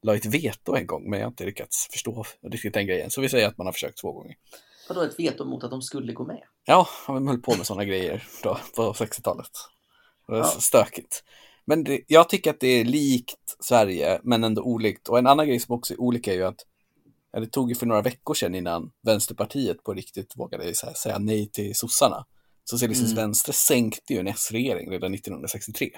la 0.07 0.17
ett 0.17 0.27
veto 0.27 0.75
en 0.75 0.87
gång, 0.87 1.11
men 1.11 1.19
jag 1.19 1.27
har 1.27 1.31
inte 1.31 1.45
lyckats 1.45 1.89
förstå 1.93 2.25
riktigt 2.43 2.75
den 2.75 2.87
grejen. 2.87 3.11
Så 3.11 3.21
vi 3.21 3.29
säger 3.29 3.49
att 3.49 3.59
man 3.59 3.67
har 3.67 3.73
försökt 3.73 3.99
två 3.99 4.13
gånger. 4.13 4.37
Vadå 4.89 5.03
ett 5.03 5.19
veto 5.19 5.45
mot 5.45 5.65
att 5.65 5.71
de 5.71 5.83
skulle 5.83 6.13
gå 6.13 6.27
med? 6.27 6.43
Ja, 6.65 6.89
de 7.07 7.29
höll 7.29 7.39
på 7.39 7.57
med 7.57 7.67
sådana 7.67 7.85
grejer 7.85 8.25
då, 8.43 8.59
på 8.77 8.93
60-talet. 8.93 9.51
Det 10.27 10.33
var 10.33 10.39
ja. 10.39 10.45
stökigt. 10.45 11.25
Men 11.65 11.85
det, 11.85 12.01
jag 12.07 12.29
tycker 12.29 12.51
att 12.51 12.61
det 12.61 12.69
är 12.69 12.85
likt 12.85 13.57
Sverige, 13.61 14.21
men 14.23 14.45
ändå 14.45 14.63
olikt. 14.63 15.09
Och 15.09 15.19
en 15.19 15.27
annan 15.27 15.47
grej 15.47 15.61
som 15.61 15.75
också 15.75 15.95
är 15.95 16.01
olika 16.01 16.33
är 16.33 16.37
ju 16.37 16.45
att 16.45 16.67
ja, 17.33 17.41
det 17.41 17.47
tog 17.47 17.69
ju 17.69 17.75
för 17.75 17.87
några 17.87 18.03
veckor 18.03 18.35
sedan 18.35 18.55
innan 18.55 18.93
Vänsterpartiet 19.03 19.83
på 19.83 19.95
riktigt 19.95 20.37
vågade 20.37 20.75
säga 20.75 21.19
nej 21.19 21.51
till 21.51 21.75
sossarna. 21.75 22.27
Socialistisk 22.65 23.13
Mm. 23.13 23.25
Venstre 23.25 23.53
sänkte 23.53 24.13
ju 24.13 24.21
en 24.21 24.27
S-regering 24.27 24.91
redan 24.91 25.15
1963. 25.15 25.91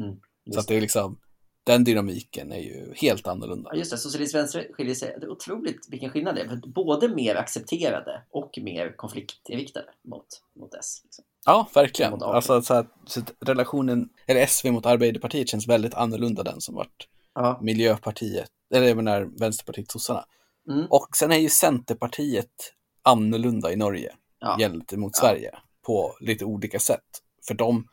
Mm, 0.00 0.20
Så 0.52 0.60
att 0.60 0.68
det 0.68 0.76
är 0.76 0.80
liksom, 0.80 1.18
den 1.64 1.84
dynamiken 1.84 2.52
är 2.52 2.58
ju 2.60 2.94
helt 2.96 3.26
annorlunda. 3.26 3.70
Ja, 3.72 3.78
just 3.78 3.90
det. 3.90 3.98
Socialistisk 3.98 4.34
vänster 4.34 4.68
skiljer 4.72 4.94
sig. 4.94 5.16
Det 5.20 5.26
är 5.26 5.30
otroligt 5.30 5.86
vilken 5.90 6.10
skillnad 6.10 6.34
det 6.34 6.40
är. 6.40 6.60
Både 6.66 7.08
mer 7.08 7.36
accepterade 7.36 8.22
och 8.30 8.58
mer 8.62 8.96
konfliktinriktade 8.96 9.86
mot, 10.04 10.26
mot 10.56 10.74
S. 10.74 11.00
Liksom. 11.04 11.24
Ja, 11.44 11.68
verkligen. 11.74 12.22
Alltså, 12.22 12.62
så 12.62 12.74
att, 12.74 12.86
så 13.06 13.20
relationen, 13.40 14.08
eller 14.26 14.46
SV 14.46 14.70
mot 14.70 14.86
Arbeiderpartiet 14.86 15.48
känns 15.48 15.68
väldigt 15.68 15.94
annorlunda 15.94 16.42
den 16.42 16.60
som 16.60 16.74
varit 16.74 17.08
Ja. 17.34 17.58
Miljöpartiet, 17.62 18.50
eller 18.74 18.86
jag 18.86 18.96
menar 18.96 19.30
Vänsterpartiet, 19.38 19.90
sossarna. 19.90 20.24
Mm. 20.68 20.86
Och 20.90 21.16
sen 21.16 21.32
är 21.32 21.36
ju 21.36 21.48
Centerpartiet 21.48 22.72
annorlunda 23.02 23.72
i 23.72 23.76
Norge 23.76 24.12
Ja. 24.38 24.56
gentemot 24.58 25.12
Ja. 25.14 25.20
Sverige 25.20 25.50
på 25.86 26.16
lite 26.20 26.44
olika 26.44 26.78
sätt. 26.78 27.22
För 27.46 27.54
de 27.54 27.88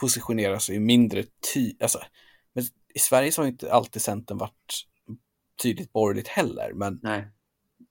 positionerar 0.00 0.58
sig 0.58 0.78
mindre 0.80 1.24
tydligt. 1.54 1.82
Alltså, 1.82 1.98
I 2.94 2.98
Sverige 2.98 3.32
så 3.32 3.40
har 3.40 3.46
ju 3.46 3.52
inte 3.52 3.72
alltid 3.72 4.02
Centern 4.02 4.38
varit 4.38 4.86
tydligt 5.62 5.92
borgerligt 5.92 6.28
heller, 6.28 6.72
men 6.74 7.00
Nej. 7.02 7.28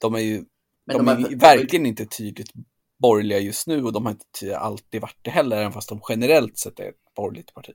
de 0.02 0.16
är 0.16 0.20
ju 0.20 0.46
Men 0.86 0.98
de, 0.98 1.08
är 1.08 1.30
ju 1.30 1.38
verkligen 1.38 1.86
inte 1.86 2.06
tydligt 2.06 2.52
borgerliga 3.00 3.40
just 3.40 3.68
nu 3.68 3.84
och 3.84 3.94
de 3.94 4.06
har 4.06 4.12
inte 4.12 4.58
alltid 4.58 5.02
varit 5.02 5.18
det 5.22 5.30
heller, 5.32 5.58
även 5.58 5.72
fast 5.72 5.90
de 5.90 6.02
generellt 6.10 6.58
sett 6.58 6.80
är 6.80 6.90
ett 6.90 7.14
borgerligt 7.16 7.54
parti. 7.54 7.74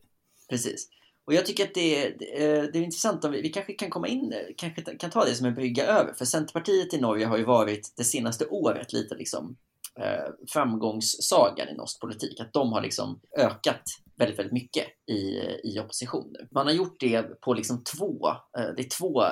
Precis. 0.49 0.89
Och 1.25 1.35
jag 1.35 1.47
tycker 1.47 1.65
att 1.65 1.75
det 1.75 2.07
är, 2.07 2.17
det 2.19 2.43
är- 2.45 2.73
det 2.73 2.79
är 2.79 2.83
intressant 2.83 3.25
om 3.25 3.33
vi, 3.33 3.43
vi 3.43 3.49
kanske 3.49 3.73
kan 3.73 3.91
komma 3.91 4.09
in, 4.09 4.35
kanske 4.57 4.83
kan 4.97 5.11
ta 5.11 5.25
det 5.25 5.35
som 5.35 5.47
en 5.47 5.55
brygga 5.55 5.87
över. 5.87 6.12
För 6.12 6.25
Centerpartiet 6.25 6.95
i 6.95 7.01
Norge 7.01 7.27
har 7.27 7.39
ju 7.39 7.45
varit 7.45 7.93
det 7.97 8.05
senaste 8.05 8.47
året 8.47 8.93
lite 8.93 9.15
liksom 9.15 9.45
eh, 9.47 9.57
Eh, 10.01 10.31
framgångssagan 10.49 11.69
i 11.69 11.75
norsk 11.75 12.01
politik. 12.01 12.41
Att 12.41 12.53
de 12.53 12.73
har 12.73 12.81
liksom 12.81 13.21
ökat 13.39 13.83
väldigt, 14.17 14.39
väldigt 14.39 14.53
mycket 14.53 14.87
i, 15.11 15.41
i 15.65 15.81
opposition 15.81 16.33
nu. 16.33 16.49
Man 16.51 16.67
har 16.67 16.73
gjort 16.73 17.01
det 17.01 17.41
på 17.41 17.55
liksom 17.55 17.85
två, 17.85 18.29
eh, 18.29 18.75
det 18.77 18.83
är 18.83 18.99
två 18.99 19.23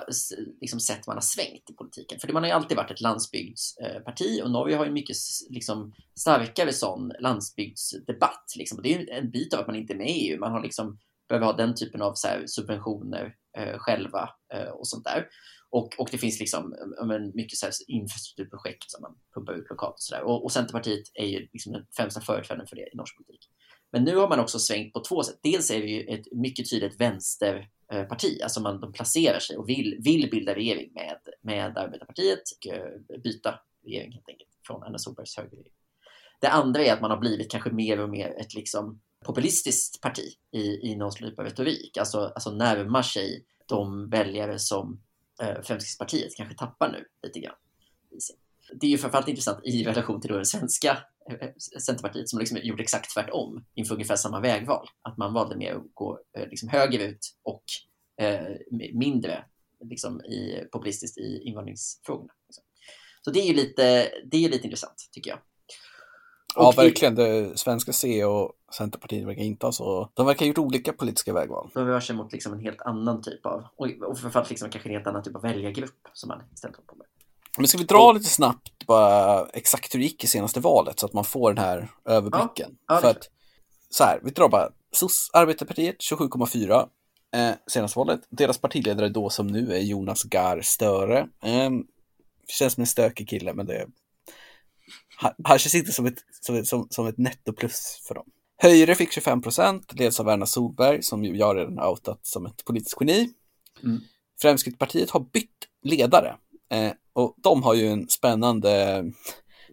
liksom 0.60 0.80
sätt 0.80 1.06
man 1.06 1.16
har 1.16 1.20
svängt 1.20 1.70
i 1.70 1.72
politiken. 1.72 2.20
För 2.20 2.32
man 2.32 2.42
har 2.42 2.48
ju 2.48 2.56
alltid 2.56 2.76
varit 2.76 2.90
ett 2.90 3.00
landsbygdsparti 3.00 4.38
eh, 4.38 4.44
och 4.44 4.50
Norge 4.50 4.76
har 4.76 4.84
ju 4.84 4.92
mycket 4.92 5.16
liksom 5.50 5.92
starkare 6.18 6.72
sån 6.72 7.12
landsbygdsdebatt. 7.20 8.52
Liksom. 8.56 8.78
Och 8.78 8.82
det 8.82 8.94
är 8.94 8.98
ju 8.98 9.08
en 9.08 9.30
bit 9.30 9.54
av 9.54 9.60
att 9.60 9.66
man 9.66 9.76
inte 9.76 9.92
är 9.92 9.98
med 9.98 10.08
i 10.08 10.30
EU. 10.30 10.40
Man 10.40 10.52
har 10.52 10.62
liksom 10.62 10.98
behöver 11.28 11.46
ha 11.46 11.52
den 11.52 11.74
typen 11.74 12.02
av 12.02 12.14
så 12.14 12.28
här, 12.28 12.42
subventioner 12.46 13.34
eh, 13.58 13.78
själva 13.78 14.30
eh, 14.54 14.68
och 14.68 14.88
sånt 14.88 15.04
där. 15.04 15.28
Och, 15.74 15.94
och 15.98 16.08
det 16.10 16.18
finns 16.18 16.40
liksom 16.40 16.74
men, 17.04 17.32
mycket 17.34 17.58
så 17.58 17.66
här, 17.66 17.74
infrastrukturprojekt 17.86 18.90
som 18.90 19.02
man 19.02 19.14
pumpar 19.34 19.52
ut 19.52 19.70
lokalt. 19.70 19.94
Och, 19.94 20.00
så 20.00 20.14
där. 20.14 20.22
Och, 20.22 20.44
och 20.44 20.52
Centerpartiet 20.52 21.02
är 21.14 21.26
ju 21.26 21.48
liksom 21.52 21.72
den 21.72 21.86
främsta 21.96 22.20
företrädaren 22.20 22.66
för 22.66 22.76
det 22.76 22.92
i 22.92 22.96
norsk 22.96 23.16
politik. 23.16 23.50
Men 23.92 24.04
nu 24.04 24.16
har 24.16 24.28
man 24.28 24.40
också 24.40 24.58
svängt 24.58 24.92
på 24.92 25.00
två 25.00 25.22
sätt. 25.22 25.38
Dels 25.42 25.70
är 25.70 25.80
det 25.80 25.86
ju 25.86 26.00
ett 26.00 26.32
mycket 26.32 26.70
tydligt 26.70 27.00
vänsterparti, 27.00 28.38
eh, 28.40 28.44
alltså 28.44 28.60
man, 28.60 28.80
de 28.80 28.92
placerar 28.92 29.38
sig 29.38 29.56
och 29.56 29.68
vill, 29.68 30.00
vill 30.04 30.30
bilda 30.30 30.54
regering 30.54 30.92
med, 30.92 31.18
med 31.40 31.78
Arbetarpartiet 31.78 32.42
och 32.56 32.72
eh, 32.72 33.18
byta 33.22 33.60
regering 33.84 34.12
helt 34.12 34.28
enkelt 34.28 34.50
från 34.66 34.82
Anna 34.82 34.98
Solbergs 34.98 35.36
högerregering. 35.36 35.72
Det 36.40 36.48
andra 36.48 36.84
är 36.84 36.92
att 36.92 37.00
man 37.00 37.10
har 37.10 37.18
blivit 37.18 37.50
kanske 37.50 37.70
mer 37.70 38.00
och 38.00 38.08
mer 38.08 38.40
ett 38.40 38.54
liksom 38.54 39.00
populistiskt 39.24 40.00
parti 40.00 40.34
i, 40.50 40.90
i 40.90 40.96
någon 40.96 41.12
typ 41.12 41.38
av 41.38 41.44
retorik. 41.44 41.96
Alltså, 41.96 42.18
alltså 42.18 42.50
närmar 42.50 43.02
sig 43.02 43.44
de 43.66 44.10
väljare 44.10 44.58
som 44.58 45.00
eh, 45.44 45.62
Fremskrittspartiet 45.62 46.36
kanske 46.36 46.54
tappar 46.54 46.92
nu 46.92 47.04
lite 47.22 47.40
grann. 47.40 47.56
i 48.10 48.18
Det 48.80 48.86
är 48.86 48.90
ju 48.90 48.98
framförallt 48.98 49.28
intressant 49.28 49.60
i 49.64 49.84
relation 49.84 50.20
till 50.20 50.30
då 50.30 50.38
det 50.38 50.46
svenska 50.46 50.98
eh, 51.30 51.34
eh, 51.34 51.54
Centerpartiet 51.86 52.28
som 52.28 52.38
liksom 52.38 52.58
gjorde 52.62 52.82
exakt 52.82 53.14
tvärtom 53.14 53.64
inför 53.74 53.94
ungefär 53.94 54.16
samma 54.16 54.40
vägval. 54.40 54.88
Att 55.02 55.16
man 55.16 55.34
valde 55.34 55.56
mer 55.56 55.74
att 55.74 55.94
gå 55.94 56.20
eh, 56.36 56.48
liksom 56.48 56.68
högerut 56.68 57.36
och 57.42 57.64
eh, 58.20 58.56
mindre 58.92 59.44
liksom, 59.84 60.20
i, 60.24 60.68
populistiskt 60.72 61.18
i 61.18 61.42
invandringsfrågorna. 61.44 62.32
Liksom. 62.48 62.64
Så 63.22 63.30
det 63.30 63.40
är 63.40 63.46
ju 63.46 63.54
lite, 63.54 64.08
det 64.24 64.36
är 64.36 64.40
ju 64.40 64.48
lite 64.48 64.64
intressant 64.64 65.08
tycker 65.12 65.30
jag. 65.30 65.38
Ja, 66.56 66.68
Och 66.68 66.78
verkligen. 66.78 67.14
Det 67.14 67.58
svenska 67.58 67.92
C 67.92 68.24
och 68.24 68.52
Centerpartiet 68.76 69.26
verkar 69.26 69.42
inte 69.42 69.66
ha 69.66 69.72
så... 69.72 70.10
De 70.14 70.26
verkar 70.26 70.40
ha 70.40 70.46
gjort 70.46 70.58
olika 70.58 70.92
politiska 70.92 71.32
vägval. 71.32 71.70
De 71.74 71.86
rör 71.86 72.00
sig 72.00 72.16
mot 72.16 72.32
liksom 72.32 72.52
en 72.52 72.60
helt 72.60 72.80
annan 72.80 73.22
typ 73.22 73.46
av, 73.46 73.64
och 73.76 73.86
och 74.10 74.18
framförallt 74.18 74.50
liksom 74.50 74.70
kanske 74.70 74.88
en 74.88 74.94
helt 74.94 75.06
annan 75.06 75.22
typ 75.22 75.36
av 75.36 75.42
väljargrupp 75.42 76.08
som 76.12 76.28
man 76.28 76.42
istället 76.54 76.76
håller 76.76 76.86
på 76.86 76.96
med. 76.96 77.06
Men 77.56 77.68
ska 77.68 77.78
vi 77.78 77.84
dra 77.84 78.12
lite 78.12 78.28
snabbt 78.28 78.86
bara 78.86 79.46
exakt 79.52 79.94
hur 79.94 79.98
det 79.98 80.04
gick 80.04 80.24
i 80.24 80.26
senaste 80.26 80.60
valet 80.60 80.98
så 80.98 81.06
att 81.06 81.12
man 81.12 81.24
får 81.24 81.52
den 81.52 81.64
här 81.64 81.88
överblicken? 82.04 82.76
Ja, 82.86 82.94
det 82.94 83.00
För 83.00 83.10
att, 83.10 83.28
så 83.90 84.04
här, 84.04 84.20
vi 84.22 84.30
drar 84.30 84.48
bara 84.48 84.68
SOS, 84.92 85.30
Arbetarpartiet 85.32 85.96
27,4 85.98 86.88
eh, 87.34 87.54
senaste 87.66 87.98
valet. 87.98 88.20
Deras 88.30 88.58
partiledare 88.58 89.08
då 89.08 89.30
som 89.30 89.46
nu 89.46 89.72
är 89.72 89.78
Jonas 89.78 90.22
Gahr 90.22 90.60
Støre. 90.60 91.18
Eh, 91.42 91.70
känns 92.48 92.72
som 92.72 92.80
en 92.80 92.86
stökig 92.86 93.28
kille, 93.28 93.54
men 93.54 93.66
det 93.66 93.86
han, 95.16 95.32
han 95.44 95.58
känns 95.58 95.74
inte 95.74 95.92
som 95.92 96.06
ett, 96.06 96.18
som, 96.40 96.56
ett- 96.56 96.66
som, 96.66 96.86
som 96.90 97.06
ett 97.06 97.18
nettoplus 97.18 98.02
för 98.08 98.14
dem. 98.14 98.26
Höjre 98.62 98.94
fick 98.94 99.12
25 99.12 99.42
procent, 99.42 99.92
leds 100.00 100.20
av 100.20 100.28
Erna 100.28 100.46
Solberg 100.46 101.02
som 101.02 101.24
ju 101.24 101.36
jag 101.36 101.56
redan 101.56 101.78
outat 101.80 102.18
som 102.22 102.46
ett 102.46 102.64
politiskt 102.64 102.96
geni. 103.00 103.32
Mm. 103.82 104.00
Fremskrittspartiet 104.42 105.10
har 105.10 105.20
bytt 105.20 105.50
ledare 105.82 106.36
eh, 106.72 106.92
och 107.12 107.34
de 107.42 107.62
har 107.62 107.74
ju 107.74 107.86
en 107.88 108.08
spännande 108.08 109.04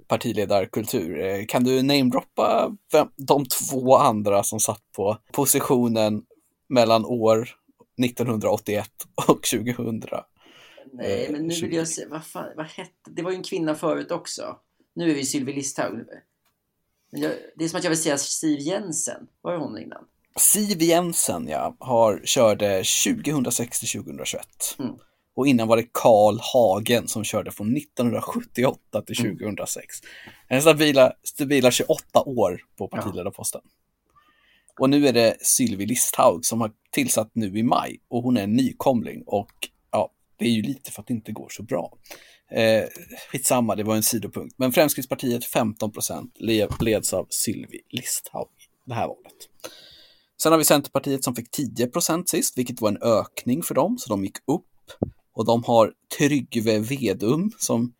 partiledarkultur. 0.08 1.20
Eh, 1.20 1.46
kan 1.46 1.64
du 1.64 1.82
namedroppa 1.82 2.76
vem, 2.92 3.08
de 3.16 3.46
två 3.46 3.96
andra 3.98 4.44
som 4.44 4.60
satt 4.60 4.82
på 4.96 5.18
positionen 5.34 6.24
mellan 6.70 7.06
år 7.06 7.50
1981 8.04 8.90
och 9.28 9.44
2000? 9.44 10.04
Nej, 10.94 11.28
men 11.32 11.48
nu 11.48 11.54
20. 11.54 11.66
vill 11.66 11.76
jag 11.76 11.88
se, 11.88 12.06
vad 12.08 12.26
fan, 12.26 12.46
vad 12.58 12.66
hette, 12.66 13.12
det 13.16 13.22
var 13.22 13.32
ju 13.32 13.38
en 13.38 13.44
kvinna 13.44 13.76
förut 13.76 14.12
också. 14.12 14.56
Nu 14.94 15.12
är 15.12 15.16
vi 15.16 15.26
Sylvie 15.26 15.56
Listhaug. 15.56 16.06
Men 17.12 17.22
jag, 17.22 17.32
det 17.56 17.64
är 17.64 17.70
som 17.70 17.78
att 17.78 17.84
jag 17.84 17.92
vill 17.92 18.02
säga 18.02 18.18
Siv 18.18 18.60
Jensen. 18.60 19.28
Var 19.42 19.54
är 19.54 19.58
hon 19.58 19.78
innan? 19.78 20.06
Siv 20.40 20.82
Jensen, 20.82 21.48
ja, 21.48 21.76
har, 21.80 22.22
körde 22.24 22.84
2006 23.24 23.80
till 23.80 24.02
2021. 24.02 24.48
Mm. 24.80 24.92
Och 25.36 25.48
innan 25.48 25.68
var 25.68 25.78
det 25.78 25.88
Karl 25.92 26.38
Hagen 26.42 27.08
som 27.08 27.24
körde 27.24 27.52
från 27.52 27.78
1978 27.78 29.02
till 29.02 29.20
Mm. 29.20 29.38
2006. 29.38 29.96
En 30.48 30.62
stabila, 30.62 31.14
stabila 31.24 31.72
28 31.72 32.22
år 32.26 32.62
på 32.78 32.88
partiledarposten. 32.88 33.62
Och 34.80 34.90
nu 34.90 35.08
är 35.08 35.14
det 35.14 35.38
Sylvie 35.42 35.88
Listhaug 35.88 36.46
som 36.46 36.62
har 36.62 36.72
tillsatt 36.92 37.30
nu 37.34 37.58
i 37.58 37.64
maj 37.64 38.00
och 38.08 38.24
hon 38.24 38.38
är 38.38 38.44
en 38.44 38.56
nykomling 38.56 39.24
och 39.26 39.52
ja, 39.92 40.12
det 40.38 40.46
är 40.46 40.50
ju 40.50 40.62
lite 40.62 40.92
för 40.92 41.02
att 41.02 41.08
det 41.08 41.14
inte 41.14 41.32
går 41.32 41.50
så 41.50 41.64
bra. 41.64 41.94
Eh, 42.52 42.84
skitsamma, 43.32 43.76
det 43.76 43.84
var 43.84 43.96
en 43.96 44.04
sidopunkt. 44.04 44.56
Men 44.58 44.72
Fremskrittspartiet 44.72 45.46
15 45.46 45.92
procent 45.92 46.36
leds 46.80 47.14
av 47.14 47.28
Sylvie 47.30 47.82
Listhaug 47.90 48.48
det 48.86 48.94
här 48.94 49.08
valet. 49.08 49.34
Sen 50.44 50.52
har 50.52 50.60
vi 50.60 50.66
Centerpartiet 50.66 51.24
som 51.24 51.36
fick 51.36 51.52
10 51.52 51.88
procent 51.88 52.30
sist, 52.30 52.58
vilket 52.58 52.82
var 52.82 52.90
en 52.90 53.02
ökning 53.02 53.64
för 53.64 53.76
dem, 53.76 53.98
så 53.98 54.10
de 54.10 54.24
gick 54.26 54.38
upp. 54.38 54.66
Och 55.34 55.46
de 55.46 55.64
har 55.64 55.92
Tryggve 56.18 56.80
Vedum 56.80 57.52
som 57.58 57.94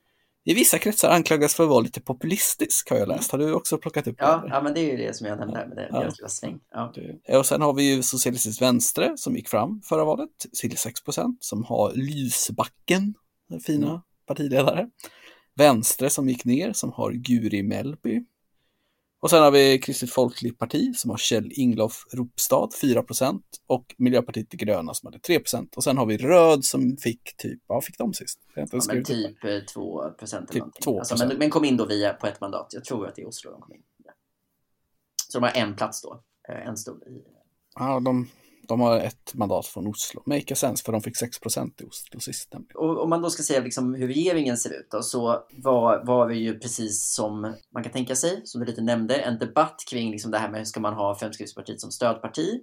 i 0.44 0.54
vissa 0.54 0.78
kretsar 0.80 1.10
anklagas 1.10 1.56
för 1.56 1.64
att 1.64 1.70
vara 1.70 1.80
lite 1.80 2.02
populistisk 2.02 2.90
har 2.90 2.98
jag 2.98 3.08
läst. 3.08 3.32
Har 3.32 3.40
du 3.40 3.54
också 3.54 3.78
plockat 3.78 4.08
upp 4.08 4.16
Ja, 4.20 4.38
det? 4.38 4.48
ja 4.50 4.62
men 4.62 4.74
det 4.74 4.80
är 4.80 4.92
ju 4.92 4.98
det 4.98 5.16
som 5.16 5.28
jag 5.28 5.38
nämnde 5.40 5.68
med 5.68 5.78
det, 5.78 5.88
Ja. 5.92 6.00
deras 6.00 6.18
lilla 6.18 6.30
sväng. 6.30 6.60
Ja. 6.72 6.94
Och 7.40 7.46
sen 7.46 7.62
har 7.62 7.74
vi 7.74 7.96
ju 7.96 8.04
Socialistisk 8.04 8.62
Vänstre 8.62 9.14
som 9.18 9.36
gick 9.36 9.50
fram 9.50 9.82
förra 9.90 10.06
valet 10.06 10.30
till 10.62 10.78
6 10.78 11.04
procent 11.04 11.38
som 11.44 11.64
har 11.64 11.92
Lysbacken, 11.96 13.14
den 13.50 13.60
fina 13.60 13.88
Mm. 13.90 14.02
Partiledare. 14.36 14.90
Vänstre 15.56 16.10
som 16.10 16.30
gick 16.30 16.46
ner 16.46 16.74
som 16.74 16.92
har 16.92 17.12
Guri 17.12 17.64
Mellby. 17.64 18.26
Och 19.20 19.30
sen 19.30 19.44
har 19.44 19.52
vi 19.52 19.80
Kristligt 19.80 20.14
Folkligt 20.14 20.58
Parti 20.60 20.96
som 20.96 21.10
har 21.10 21.18
Kjell 21.18 21.52
Inglof 21.56 22.06
Ropstad 22.14 22.70
4 22.82 23.04
procent 23.04 23.44
och 23.68 23.96
Miljöpartiet 23.98 24.50
De 24.52 24.58
gröna 24.58 24.94
som 24.94 25.08
hade 25.08 25.20
3 25.20 25.40
procent. 25.40 25.76
Och 25.78 25.84
sen 25.84 25.98
har 25.98 26.06
vi 26.06 26.18
Röd 26.18 26.66
som 26.66 26.98
fick 26.98 27.38
typ, 27.38 27.60
vad 27.68 27.84
fick 27.84 27.98
de 27.98 28.14
sist? 28.14 28.40
Jag 28.56 28.62
inte 28.64 28.76
Ja, 28.78 28.94
men 28.94 29.04
det. 29.04 29.60
typ 29.62 29.68
2 29.68 30.10
procent 30.20 30.50
eller 30.50 30.54
Typ 30.54 30.60
någonting. 30.60 30.94
2%. 30.94 31.00
Alltså, 31.00 31.28
men, 31.28 31.38
men 31.38 31.50
kom 31.50 31.66
in 31.66 31.78
då 31.78 31.86
via 31.86 32.14
på 32.14 32.28
ett 32.28 32.42
mandat. 32.42 32.68
Jag 32.74 32.84
tror 32.86 33.08
att 33.08 33.16
det 33.16 33.22
är 33.22 33.28
Oslo 33.28 33.52
de 33.52 33.62
kom 33.62 33.74
in. 33.74 33.84
Så 35.30 35.40
de 35.40 35.44
har 35.44 35.52
en 35.58 35.76
plats 35.76 36.02
då. 36.02 36.24
eh, 36.50 36.68
En 36.68 36.78
stol 36.78 37.04
i. 37.08 37.22
Ja, 37.76 38.00
de, 38.00 38.28
de 38.68 38.82
har 38.82 39.00
ett 39.00 39.34
mandat 39.34 39.66
från 39.66 39.88
Oslo. 39.88 40.24
Make 40.26 40.54
a 40.54 40.56
sense 40.56 40.84
för 40.84 40.92
de 40.92 41.02
fick 41.02 41.18
6 41.18 41.40
procent 41.40 41.82
i 41.82 41.84
Oslo 41.84 42.20
sist. 42.20 42.54
Och 42.76 43.04
om 43.04 43.10
man 43.10 43.22
då 43.22 43.30
ska 43.30 43.44
säga 43.44 43.60
liksom 43.60 43.94
hur 43.94 44.08
regeringen 44.08 44.58
ser 44.58 44.70
ut 44.70 44.88
då, 44.92 45.02
så 45.02 45.44
var, 45.52 46.06
var 46.06 46.30
det 46.30 46.36
ju 46.36 46.60
precis 46.60 47.14
som 47.14 47.56
man 47.74 47.84
kan 47.84 47.92
tänka 47.92 48.16
sig, 48.16 48.42
som 48.44 48.62
du 48.62 48.68
lite 48.68 48.82
nämnde, 48.82 49.16
en 49.16 49.40
debatt 49.40 49.84
kring 49.90 50.12
liksom 50.12 50.32
det 50.32 50.38
här 50.38 50.50
med 50.50 50.68
ska 50.68 50.80
man 50.80 50.94
ha 50.94 51.16
Fremskrittspartiet 51.16 51.82
som 51.82 51.92
stödparti 51.92 52.62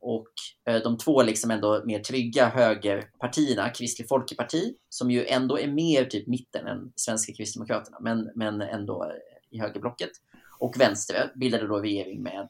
och 0.00 0.32
eh, 0.68 0.82
de 0.82 0.98
två 0.98 1.22
liksom 1.22 1.50
ändå 1.50 1.82
mer 1.84 1.98
trygga 1.98 2.48
högerpartierna, 2.48 3.70
Kristlig 3.70 4.08
Folkeparti, 4.08 4.74
som 4.88 5.10
ju 5.10 5.26
ändå 5.26 5.58
är 5.58 5.68
mer 5.68 6.04
typ 6.04 6.26
mitten 6.26 6.66
än 6.66 6.92
Svenska 6.96 7.32
Kristdemokraterna, 7.32 7.98
men, 8.00 8.30
men 8.34 8.60
ändå 8.60 9.12
i 9.50 9.60
högerblocket. 9.60 10.10
och 10.58 10.80
Vänster 10.80 11.32
bildade 11.34 11.66
då 11.66 11.78
regering 11.78 12.22
med, 12.22 12.48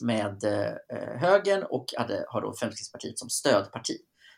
med 0.00 0.44
eh, 0.44 1.18
högern 1.18 1.62
och 1.62 1.86
hade, 1.96 2.24
har 2.28 2.42
då 2.42 2.54
Fremskrittspartiet 2.54 3.18
som 3.18 3.30
stödparti. 3.30 3.96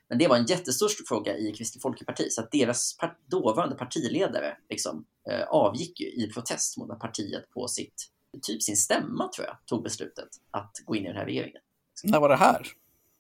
Men 0.08 0.18
det 0.18 0.28
var 0.28 0.36
en 0.36 0.46
jättestor 0.46 0.88
fråga 1.08 1.36
i 1.36 1.52
Kristelig 1.52 1.82
Folkeparti 1.82 2.26
så 2.30 2.40
att 2.40 2.50
deras 2.50 2.96
part, 2.96 3.18
dåvarande 3.26 3.76
partiledare 3.76 4.56
liksom, 4.68 5.04
eh, 5.30 5.42
avgick 5.48 6.00
i 6.00 6.30
protest 6.34 6.78
mot 6.78 6.90
att 6.90 7.00
partiet 7.00 7.50
på 7.50 7.68
sitt, 7.68 8.10
typ 8.42 8.62
sin 8.62 8.76
stämma 8.76 9.28
tror 9.28 9.46
jag, 9.46 9.56
tog 9.66 9.82
beslutet 9.82 10.28
att 10.50 10.72
gå 10.84 10.96
in 10.96 11.04
i 11.04 11.06
den 11.06 11.16
här 11.16 11.24
regeringen. 11.24 11.62
När 12.04 12.20
var 12.20 12.28
det 12.28 12.36
här? 12.36 12.66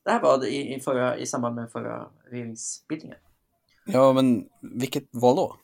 Det 0.04 0.10
här 0.10 0.20
var 0.20 0.46
i, 0.46 0.74
i, 0.74 0.80
förra, 0.80 1.16
i 1.16 1.26
samband 1.26 1.54
med 1.54 1.72
förra 1.72 2.10
regeringsbildningen. 2.30 3.18
Ja, 3.84 4.12
men 4.12 4.48
vilket 4.60 5.08
val 5.10 5.36
då? 5.36 5.56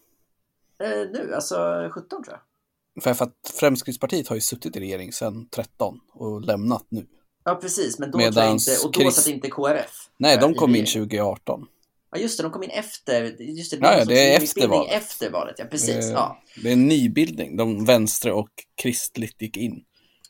Eh, 0.78 1.10
nu, 1.10 1.34
alltså 1.34 1.88
17 1.92 2.24
tror 2.24 2.36
jag. 2.36 2.40
För, 3.00 3.10
att 3.10 3.34
Fremskrittspartiet 3.54 4.28
har 4.28 4.36
ju 4.36 4.40
suttit 4.40 4.76
i 4.76 4.80
regering 4.80 5.12
sedan 5.12 5.48
13 5.48 6.00
och 6.14 6.40
lämnat 6.40 6.86
nu. 6.88 7.06
Ja, 7.44 7.54
precis, 7.54 7.98
men 7.98 8.10
då, 8.10 8.18
tror 8.18 8.34
jag 8.34 8.52
inte, 8.52 8.76
och 8.84 8.92
då 8.92 9.00
Chris... 9.00 9.14
satt 9.14 9.26
inte 9.26 9.50
KRF. 9.50 9.90
Nej, 10.18 10.38
de 10.40 10.54
kom 10.54 10.76
in 10.76 10.86
2018. 10.86 11.66
Ja, 12.10 12.18
just 12.18 12.38
det, 12.38 12.42
de 12.42 12.52
kom 12.52 12.62
in 12.62 12.70
efter. 12.70 13.42
Just 13.42 13.70
det, 13.70 13.78
ja, 13.80 14.04
det 14.04 14.32
är 14.32 14.36
efter 14.36 14.68
valet. 14.68 14.92
efter 14.92 15.30
valet. 15.30 15.54
Ja, 15.58 15.64
precis. 15.64 16.06
Det, 16.06 16.12
ja. 16.12 16.42
det 16.62 16.68
är 16.68 16.72
en 16.72 16.88
nybildning. 16.88 17.56
De 17.56 17.84
vänstre 17.84 18.32
och 18.32 18.48
kristligt 18.82 19.42
gick 19.42 19.56
in. 19.56 19.84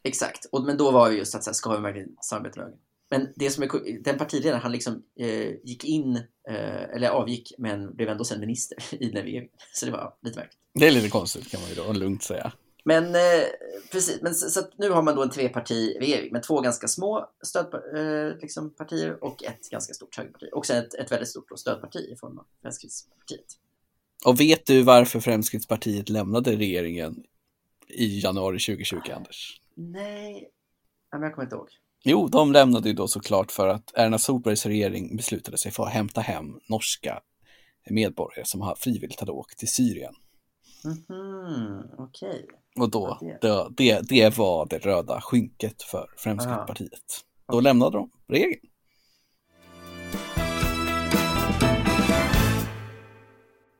Exakt, 0.04 0.44
och, 0.52 0.64
men 0.64 0.76
då 0.76 0.90
var 0.90 1.10
det 1.10 1.16
just 1.16 1.34
att 1.34 1.44
så 1.44 1.50
här, 1.50 1.54
ska 1.54 1.76
vi 1.76 1.82
verkligen 1.82 2.08
samarbeta 2.20 2.60
med 2.60 2.64
högern? 2.64 2.80
Men 3.10 3.32
det 3.36 3.50
som 3.50 3.62
är, 3.62 4.02
den 4.02 4.18
partiledaren, 4.18 4.60
han 4.60 4.72
liksom 4.72 5.02
eh, 5.18 5.50
gick 5.64 5.84
in, 5.84 6.16
eh, 6.48 6.82
eller 6.82 7.08
avgick, 7.08 7.52
men 7.58 7.96
blev 7.96 8.08
ändå 8.08 8.24
sen 8.24 8.40
minister 8.40 8.78
i 9.02 9.08
den 9.08 9.22
regeringen. 9.22 9.52
Så 9.72 9.86
det 9.86 9.92
var 9.92 10.14
lite 10.22 10.38
märkligt. 10.38 10.58
Det 10.74 10.86
är 10.86 10.90
lite 10.90 11.08
konstigt 11.08 11.50
kan 11.50 11.60
man 11.60 11.70
ju 11.70 11.74
då 11.74 11.92
lugnt 11.92 12.22
säga. 12.22 12.52
Men 12.84 13.14
eh, 13.14 13.44
precis, 13.92 14.22
men 14.22 14.34
så, 14.34 14.50
så 14.50 14.66
nu 14.76 14.90
har 14.90 15.02
man 15.02 15.16
då 15.16 15.22
en 15.22 15.30
trepartiregering 15.30 16.32
med 16.32 16.42
två 16.42 16.60
ganska 16.60 16.88
små 16.88 17.30
stödpartier 17.42 18.30
eh, 18.30 18.38
liksom, 18.40 18.74
och 19.20 19.44
ett 19.44 19.70
ganska 19.70 19.94
stort 19.94 20.16
högerparti. 20.16 20.48
Och 20.52 20.66
sen 20.66 20.84
ett, 20.84 20.94
ett 20.94 21.12
väldigt 21.12 21.28
stort 21.28 21.58
stödparti 21.58 21.98
i 21.98 22.16
form 22.16 22.38
av 22.38 22.46
Fremskrittspartiet. 22.62 23.46
Och 24.24 24.40
vet 24.40 24.66
du 24.66 24.82
varför 24.82 25.20
Fremskrittspartiet 25.20 26.08
lämnade 26.08 26.56
regeringen 26.56 27.22
i 27.88 28.20
januari 28.20 28.58
2020, 28.58 28.98
Anders? 29.16 29.60
Nej, 29.74 30.50
men 31.12 31.22
jag 31.22 31.34
kommer 31.34 31.46
inte 31.46 31.56
ihåg. 31.56 31.68
Jo, 32.08 32.28
de 32.28 32.52
lämnade 32.52 32.88
ju 32.88 32.94
då 32.94 33.08
såklart 33.08 33.52
för 33.52 33.68
att 33.68 33.92
Erna 33.94 34.18
Solbergs 34.18 34.66
regering 34.66 35.16
beslutade 35.16 35.58
sig 35.58 35.72
för 35.72 35.82
att 35.82 35.92
hämta 35.92 36.20
hem 36.20 36.60
norska 36.68 37.20
medborgare 37.90 38.44
som 38.44 38.74
frivilligt 38.78 39.20
hade 39.20 39.32
åkt 39.32 39.58
till 39.58 39.68
Syrien. 39.68 40.14
Mm 40.84 40.96
-hmm, 40.98 41.82
Okej. 41.98 42.28
Okay. 42.28 42.82
Och 42.82 42.90
då, 42.90 43.18
det, 43.40 43.66
det, 43.76 44.08
det 44.08 44.38
var 44.38 44.66
det 44.66 44.78
röda 44.78 45.20
skynket 45.20 45.82
för 45.82 46.10
Fremskrittspartiet. 46.16 47.24
Då 47.52 47.60
lämnade 47.60 47.96
de 47.96 48.10
regeringen. 48.28 48.70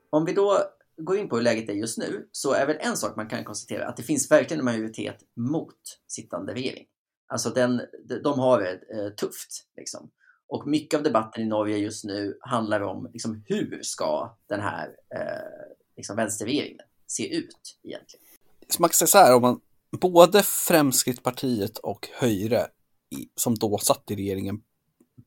Om 0.09 0.25
vi 0.25 0.33
då 0.33 0.57
går 0.97 1.17
in 1.17 1.29
på 1.29 1.35
hur 1.35 1.43
läget 1.43 1.69
är 1.69 1.73
just 1.73 1.97
nu 1.97 2.29
så 2.31 2.53
är 2.53 2.67
väl 2.67 2.77
en 2.79 2.97
sak 2.97 3.15
man 3.15 3.29
kan 3.29 3.43
konstatera 3.43 3.87
att 3.87 3.97
det 3.97 4.03
finns 4.03 4.31
verkligen 4.31 4.59
en 4.59 4.65
majoritet 4.65 5.17
mot 5.35 5.79
sittande 6.07 6.53
regering. 6.53 6.85
Alltså 7.27 7.49
den, 7.49 7.81
de 8.23 8.39
har 8.39 8.59
det 8.59 8.71
eh, 8.71 9.09
tufft. 9.09 9.65
Liksom. 9.77 10.09
Och 10.47 10.67
mycket 10.67 10.97
av 10.97 11.03
debatten 11.03 11.43
i 11.43 11.45
Norge 11.45 11.77
just 11.77 12.03
nu 12.03 12.37
handlar 12.41 12.81
om 12.81 13.09
liksom, 13.13 13.43
hur 13.45 13.79
ska 13.83 14.37
den 14.49 14.59
här 14.59 14.87
eh, 15.15 15.75
liksom, 15.97 16.15
vänsterregeringen 16.15 16.81
se 17.07 17.35
ut 17.35 17.79
egentligen? 17.83 18.25
Så 18.69 18.81
man 18.81 18.89
kan 18.89 18.93
säga 18.93 19.07
så 19.07 19.17
här, 19.17 19.35
om 19.35 19.41
man, 19.41 19.59
både 19.91 20.43
Fremskrittspartiet 20.43 21.77
och 21.77 22.09
Höjre 22.13 22.67
som 23.35 23.55
då 23.55 23.77
satt 23.77 24.11
i 24.11 24.15
regeringen, 24.15 24.61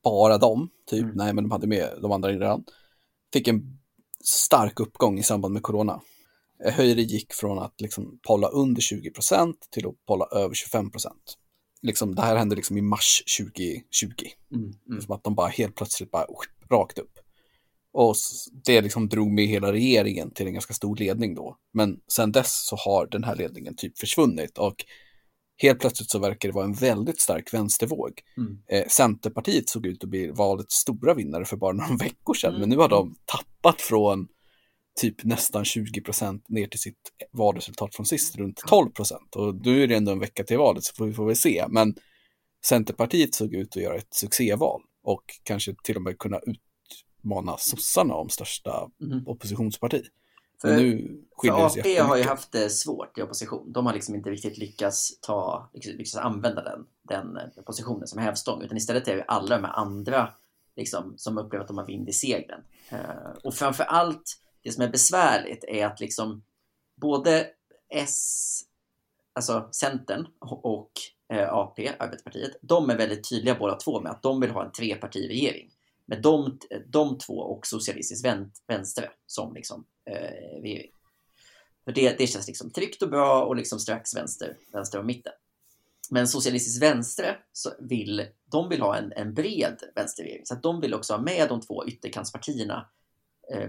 bara 0.03 0.37
de, 0.37 0.69
typ, 0.85 1.03
mm. 1.03 1.15
nej 1.15 1.33
men 1.33 1.43
de 1.43 1.51
hade 1.51 1.67
med 1.67 1.99
de 2.01 2.11
andra 2.11 2.29
redan, 2.29 2.63
fick 3.33 3.47
en 3.47 3.79
stark 4.23 4.79
uppgång 4.79 5.19
i 5.19 5.23
samband 5.23 5.53
med 5.53 5.63
corona. 5.63 6.01
Höjre 6.65 7.01
gick 7.01 7.33
från 7.33 7.59
att 7.59 7.81
liksom 7.81 8.19
polla 8.27 8.47
under 8.47 8.81
20% 8.81 9.53
till 9.69 9.87
att 9.87 10.05
polla 10.05 10.25
över 10.25 10.53
25 10.53 10.91
Liksom, 11.81 12.15
det 12.15 12.21
här 12.21 12.35
hände 12.35 12.55
liksom 12.55 12.77
i 12.77 12.81
mars 12.81 13.23
2020. 13.39 13.83
Mm, 14.55 14.73
mm. 14.89 15.01
Som 15.01 15.15
att 15.15 15.23
de 15.23 15.35
bara 15.35 15.47
helt 15.47 15.75
plötsligt 15.75 16.11
bara 16.11 16.25
rakt 16.71 16.99
upp. 16.99 17.19
Och 17.93 18.15
det 18.65 18.81
liksom 18.81 19.09
drog 19.09 19.31
med 19.31 19.47
hela 19.47 19.73
regeringen 19.73 20.31
till 20.31 20.47
en 20.47 20.53
ganska 20.53 20.73
stor 20.73 20.95
ledning 20.95 21.35
då. 21.35 21.57
Men 21.73 21.99
sen 22.13 22.31
dess 22.31 22.65
så 22.67 22.75
har 22.75 23.07
den 23.07 23.23
här 23.23 23.35
ledningen 23.35 23.75
typ 23.75 23.99
försvunnit 23.99 24.57
och 24.57 24.75
helt 25.61 25.79
plötsligt 25.79 26.09
så 26.09 26.19
verkar 26.19 26.49
det 26.49 26.55
vara 26.55 26.65
en 26.65 26.73
väldigt 26.73 27.21
stark 27.21 27.53
vänstervåg. 27.53 28.21
Mm. 28.37 28.57
Eh, 28.67 28.87
Centerpartiet 28.87 29.69
såg 29.69 29.85
ut 29.85 30.03
att 30.03 30.09
bli 30.09 30.27
valets 30.27 30.75
stora 30.75 31.13
vinnare 31.13 31.45
för 31.45 31.57
bara 31.57 31.73
några 31.73 31.95
veckor 31.99 32.33
sedan, 32.33 32.49
mm. 32.49 32.59
men 32.59 32.69
nu 32.69 32.77
har 32.77 32.89
de 32.89 33.15
tappat 33.25 33.81
från 33.81 34.27
typ 35.01 35.23
nästan 35.23 35.65
20 35.65 36.01
procent 36.01 36.49
ner 36.49 36.67
till 36.67 36.79
sitt 36.79 37.11
valresultat 37.31 37.95
från 37.95 38.05
sist, 38.05 38.35
runt 38.35 38.57
12 38.67 38.89
procent. 38.91 39.35
Och 39.35 39.55
nu 39.55 39.83
är 39.83 39.87
det 39.87 39.95
ändå 39.95 40.11
en 40.11 40.19
vecka 40.19 40.43
till 40.43 40.57
valet 40.57 40.83
så 40.83 40.93
får 40.93 41.05
vi 41.05 41.13
får 41.13 41.25
väl 41.25 41.35
se. 41.35 41.65
Men 41.69 41.95
Centerpartiet 42.65 43.35
såg 43.35 43.53
ut 43.53 43.77
att 43.77 43.83
göra 43.83 43.95
ett 43.95 44.13
succéval 44.13 44.81
och 45.03 45.23
kanske 45.43 45.75
till 45.83 45.95
och 45.95 46.01
med 46.01 46.19
kunna 46.19 46.39
utmana 46.39 47.57
sossarna 47.57 48.13
om 48.13 48.29
största 48.29 48.89
mm. 49.01 49.27
oppositionsparti. 49.27 50.03
För, 50.61 50.67
Men 50.67 50.77
nu 50.77 51.21
för 51.41 51.49
AP 51.49 51.99
har 51.99 52.17
ju 52.17 52.23
haft 52.23 52.51
det 52.51 52.69
svårt 52.69 53.17
i 53.17 53.21
opposition. 53.21 53.71
De 53.71 53.85
har 53.85 53.93
liksom 53.93 54.15
inte 54.15 54.29
riktigt 54.29 54.57
lyckats, 54.57 55.19
ta, 55.21 55.69
lyckats 55.73 56.15
använda 56.15 56.63
den, 56.63 56.85
den 57.03 57.63
positionen 57.65 58.07
som 58.07 58.19
hävstång, 58.19 58.63
utan 58.63 58.77
istället 58.77 59.07
är 59.07 59.15
det 59.15 59.23
alla 59.23 59.57
de 59.57 59.63
här 59.63 59.73
andra 59.73 60.29
liksom, 60.75 61.13
som 61.17 61.37
upplever 61.37 61.61
att 61.61 61.67
de 61.67 61.77
har 61.77 61.85
vind 61.85 62.09
i 62.09 62.13
seglen. 62.13 62.59
Uh, 62.93 63.37
och 63.43 63.53
framför 63.53 63.83
allt 63.83 64.41
det 64.63 64.71
som 64.71 64.83
är 64.83 64.89
besvärligt 64.89 65.63
är 65.63 65.85
att 65.85 65.99
liksom 65.99 66.43
både 66.95 67.47
S, 67.89 68.61
alltså 69.33 69.69
Centern 69.71 70.27
och 70.39 70.91
eh, 71.33 71.53
AP, 71.53 71.91
Arbetarpartiet, 71.99 72.51
de 72.61 72.89
är 72.89 72.97
väldigt 72.97 73.29
tydliga 73.29 73.55
båda 73.55 73.75
två 73.75 74.01
med 74.01 74.11
att 74.11 74.23
de 74.23 74.41
vill 74.41 74.51
ha 74.51 74.65
en 74.65 74.71
trepartiregering. 74.71 75.71
Med 76.05 76.21
de, 76.21 76.59
de 76.87 77.17
två 77.17 77.33
och 77.33 77.67
Socialistisk 77.67 78.25
Vänster 78.67 79.11
som 79.25 79.53
liksom, 79.53 79.85
eh, 80.05 80.61
regering. 80.61 80.91
För 81.85 81.91
det, 81.91 82.17
det 82.17 82.27
känns 82.27 82.47
liksom 82.47 82.71
tryggt 82.71 83.01
och 83.01 83.09
bra 83.09 83.43
och 83.45 83.55
liksom 83.55 83.79
strax 83.79 84.15
vänster, 84.15 84.57
vänster 84.73 84.99
och 84.99 85.05
mitten. 85.05 85.33
Men 86.09 86.27
Socialistisk 86.27 86.81
Vänster 86.81 87.39
vill, 87.79 88.27
de 88.45 88.69
vill 88.69 88.81
ha 88.81 88.97
en, 88.97 89.11
en 89.11 89.33
bred 89.33 89.83
vänsterregering. 89.95 90.45
Så 90.45 90.53
att 90.53 90.63
de 90.63 90.81
vill 90.81 90.93
också 90.93 91.13
ha 91.13 91.21
med 91.21 91.49
de 91.49 91.61
två 91.61 91.87
ytterkantspartierna 91.87 92.89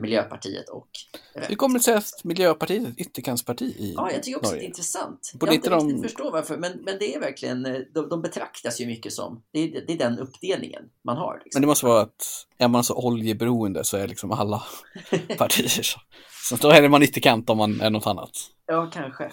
Miljöpartiet 0.01 0.69
och 0.69 0.89
Hur 1.35 1.57
kommer 1.57 1.79
det 1.79 1.85
sig 1.85 1.95
att 1.95 2.25
Miljöpartiet 2.25 2.85
är 2.85 2.89
ett 2.89 2.99
ytterkantsparti 2.99 3.65
i 3.65 3.95
Ja, 3.97 4.11
jag 4.13 4.23
tycker 4.23 4.39
också 4.39 4.51
Norge? 4.51 4.61
det 4.61 4.67
är 4.67 4.69
intressant. 4.69 5.33
Borde 5.35 5.53
jag 5.53 5.55
inte 5.55 5.71
de... 5.71 5.89
riktigt 5.89 6.03
förstå 6.03 6.31
varför, 6.31 6.57
men, 6.57 6.73
men 6.73 6.99
det 6.99 7.15
är 7.15 7.21
verkligen, 7.21 7.67
eh, 7.67 7.81
de, 7.95 8.09
de 8.09 8.23
betraktas 8.23 8.81
ju 8.81 8.87
mycket 8.87 9.13
som, 9.13 9.43
det 9.53 9.61
är, 9.61 9.85
det 9.87 9.93
är 9.93 9.99
den 9.99 10.19
uppdelningen 10.19 10.83
man 11.03 11.17
har. 11.17 11.41
Liksom. 11.45 11.59
Men 11.59 11.63
det 11.63 11.67
måste 11.67 11.87
vara 11.87 12.01
att 12.01 12.47
är 12.59 12.69
man 12.69 12.85
så 12.85 13.07
oljeberoende 13.07 13.85
så 13.85 13.97
är 13.97 14.09
liksom 14.09 14.31
alla 14.31 14.63
partier 15.39 15.83
så. 15.83 16.01
Så 16.49 16.57
då 16.57 16.71
är 16.71 16.89
man 16.89 17.03
ytterkant 17.03 17.51
om 17.51 17.59
man 17.59 17.81
är 17.81 17.91
något 17.91 18.07
annat. 18.07 18.31
Ja, 18.67 18.91
kanske. 18.93 19.31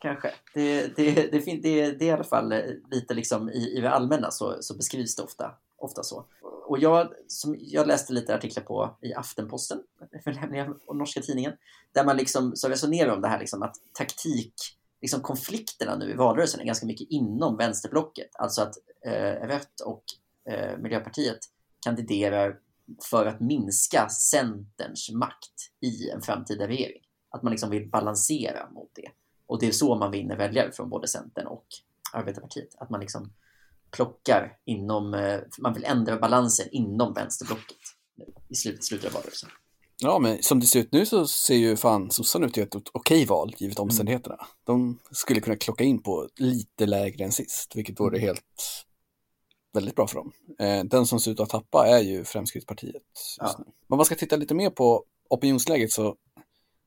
Kanske. 0.00 0.30
Det, 0.54 0.96
det, 0.96 1.14
det, 1.14 1.62
det, 1.62 1.62
det, 1.62 2.02
är 2.02 2.02
i 2.02 2.10
alla 2.10 2.24
fall 2.24 2.52
eh, 2.52 2.58
lite 2.90 3.14
liksom 3.14 3.50
i, 3.50 3.76
i 3.76 3.80
det 3.80 3.90
allmänna 3.90 4.30
så, 4.30 4.56
så 4.60 4.76
beskrivs 4.76 5.16
det 5.16 5.22
ofta, 5.22 5.50
ofta 5.80 6.02
så 6.02 6.24
och 6.70 6.78
jag, 6.78 7.12
som, 7.26 7.56
jag 7.58 7.86
läste 7.86 8.12
lite 8.12 8.34
artiklar 8.34 8.64
på 8.64 8.96
i 9.00 9.14
Aftenposten, 9.14 9.82
den 10.34 10.74
norska 10.94 11.20
tidningen, 11.20 11.52
där 11.92 12.04
man 12.04 12.16
liksom 12.16 12.56
så 12.56 12.68
resonerar 12.68 13.12
om 13.12 13.22
det 13.22 13.28
här 13.28 13.38
liksom, 13.38 13.62
att 13.62 13.76
taktik, 13.92 14.54
liksom 15.00 15.20
konflikterna 15.20 15.96
nu 15.96 16.10
i 16.10 16.14
valrörelsen 16.14 16.60
är 16.60 16.64
ganska 16.64 16.86
mycket 16.86 17.10
inom 17.10 17.56
vänsterblocket. 17.56 18.30
Alltså 18.32 18.62
att 18.62 18.74
eh, 19.06 19.46
Rött 19.46 19.80
och 19.80 20.04
eh, 20.52 20.78
Miljöpartiet 20.78 21.38
kandiderar 21.80 22.58
för 23.10 23.26
att 23.26 23.40
minska 23.40 24.08
Centerns 24.08 25.10
makt 25.10 25.70
i 25.80 26.10
en 26.10 26.22
framtida 26.22 26.68
regering. 26.68 27.02
Att 27.30 27.42
man 27.42 27.50
liksom 27.50 27.70
vill 27.70 27.88
balansera 27.88 28.70
mot 28.70 28.90
det. 28.94 29.10
Och 29.46 29.60
det 29.60 29.66
är 29.66 29.72
så 29.72 29.94
man 29.94 30.10
vinner 30.10 30.36
väljare 30.36 30.72
från 30.72 30.88
både 30.88 31.08
Centern 31.08 31.46
och 31.46 31.66
Arbetarpartiet. 32.12 32.74
Att 32.78 32.90
man 32.90 33.00
liksom 33.00 33.32
plockar 33.90 34.52
inom, 34.66 35.14
eh, 35.14 35.40
man 35.58 35.74
vill 35.74 35.84
ändra 35.84 36.18
balansen 36.18 36.66
inom 36.72 37.14
vänsterblocket 37.14 37.76
i 38.48 38.54
slutet, 38.54 38.84
slutet 38.84 39.06
av 39.06 39.12
valrörelsen. 39.12 39.50
Ja, 40.02 40.18
men 40.18 40.42
som 40.42 40.60
det 40.60 40.66
ser 40.66 40.80
ut 40.80 40.92
nu 40.92 41.06
så 41.06 41.26
ser 41.26 41.54
ju 41.54 41.76
fan 41.76 42.10
sossarna 42.10 42.46
ut 42.46 42.54
till 42.54 42.62
ett 42.62 42.74
okej 42.92 43.24
val 43.24 43.54
givet 43.58 43.78
mm. 43.78 43.84
omständigheterna. 43.84 44.34
Mm. 44.34 44.48
De 44.64 44.98
skulle 45.10 45.40
kunna 45.40 45.56
klocka 45.56 45.84
in 45.84 46.02
på 46.02 46.28
lite 46.36 46.86
lägre 46.86 47.24
än 47.24 47.32
sist, 47.32 47.72
vilket 47.76 48.00
vore 48.00 48.16
mm. 48.16 48.26
helt 48.26 48.84
väldigt 49.72 49.96
bra 49.96 50.06
för 50.06 50.16
dem. 50.16 50.32
Eh, 50.58 50.84
den 50.84 51.06
som 51.06 51.20
ser 51.20 51.30
ut 51.30 51.40
att 51.40 51.50
tappa 51.50 51.86
är 51.86 52.00
ju 52.00 52.24
Fremskrittspartiet. 52.24 53.02
Ja. 53.38 53.54
Men 53.58 53.66
om 53.88 53.96
man 53.96 54.04
ska 54.04 54.14
titta 54.14 54.36
lite 54.36 54.54
mer 54.54 54.70
på 54.70 55.04
opinionsläget 55.30 55.92
så 55.92 56.16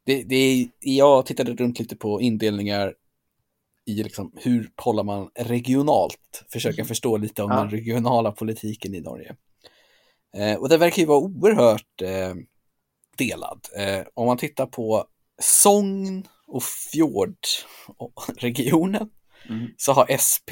det, 0.06 0.24
det 0.24 0.36
är, 0.36 0.70
jag 0.80 1.26
tittade 1.26 1.54
runt 1.54 1.80
lite 1.80 1.96
på 1.96 2.22
indelningar 2.22 2.94
i 3.86 4.04
liksom, 4.04 4.32
hur 4.36 4.69
kollar 4.76 5.04
man 5.04 5.30
regionalt, 5.36 6.43
försöka 6.52 6.82
Mm. 6.82 6.88
förstå 6.88 7.17
lite 7.17 7.43
om 7.43 7.52
Ja. 7.52 7.58
den 7.58 7.69
regionala 7.69 8.32
politiken 8.32 8.96
i 8.96 9.02
Norge. 9.02 9.36
Eh, 10.38 10.56
och 10.60 10.69
det 10.69 10.78
verkar 10.78 11.00
ju 11.02 11.06
vara 11.06 11.19
oerhört 11.19 12.02
eh, 12.02 12.34
delad. 13.17 13.60
Eh, 13.78 14.02
om 14.13 14.26
man 14.26 14.38
tittar 14.38 14.65
på 14.65 15.06
Sogn 15.41 16.28
och 16.48 16.63
Fjordregionen 16.63 19.10
Mm. 19.50 19.67
så 19.78 19.93
har 19.93 20.06
SP 20.28 20.52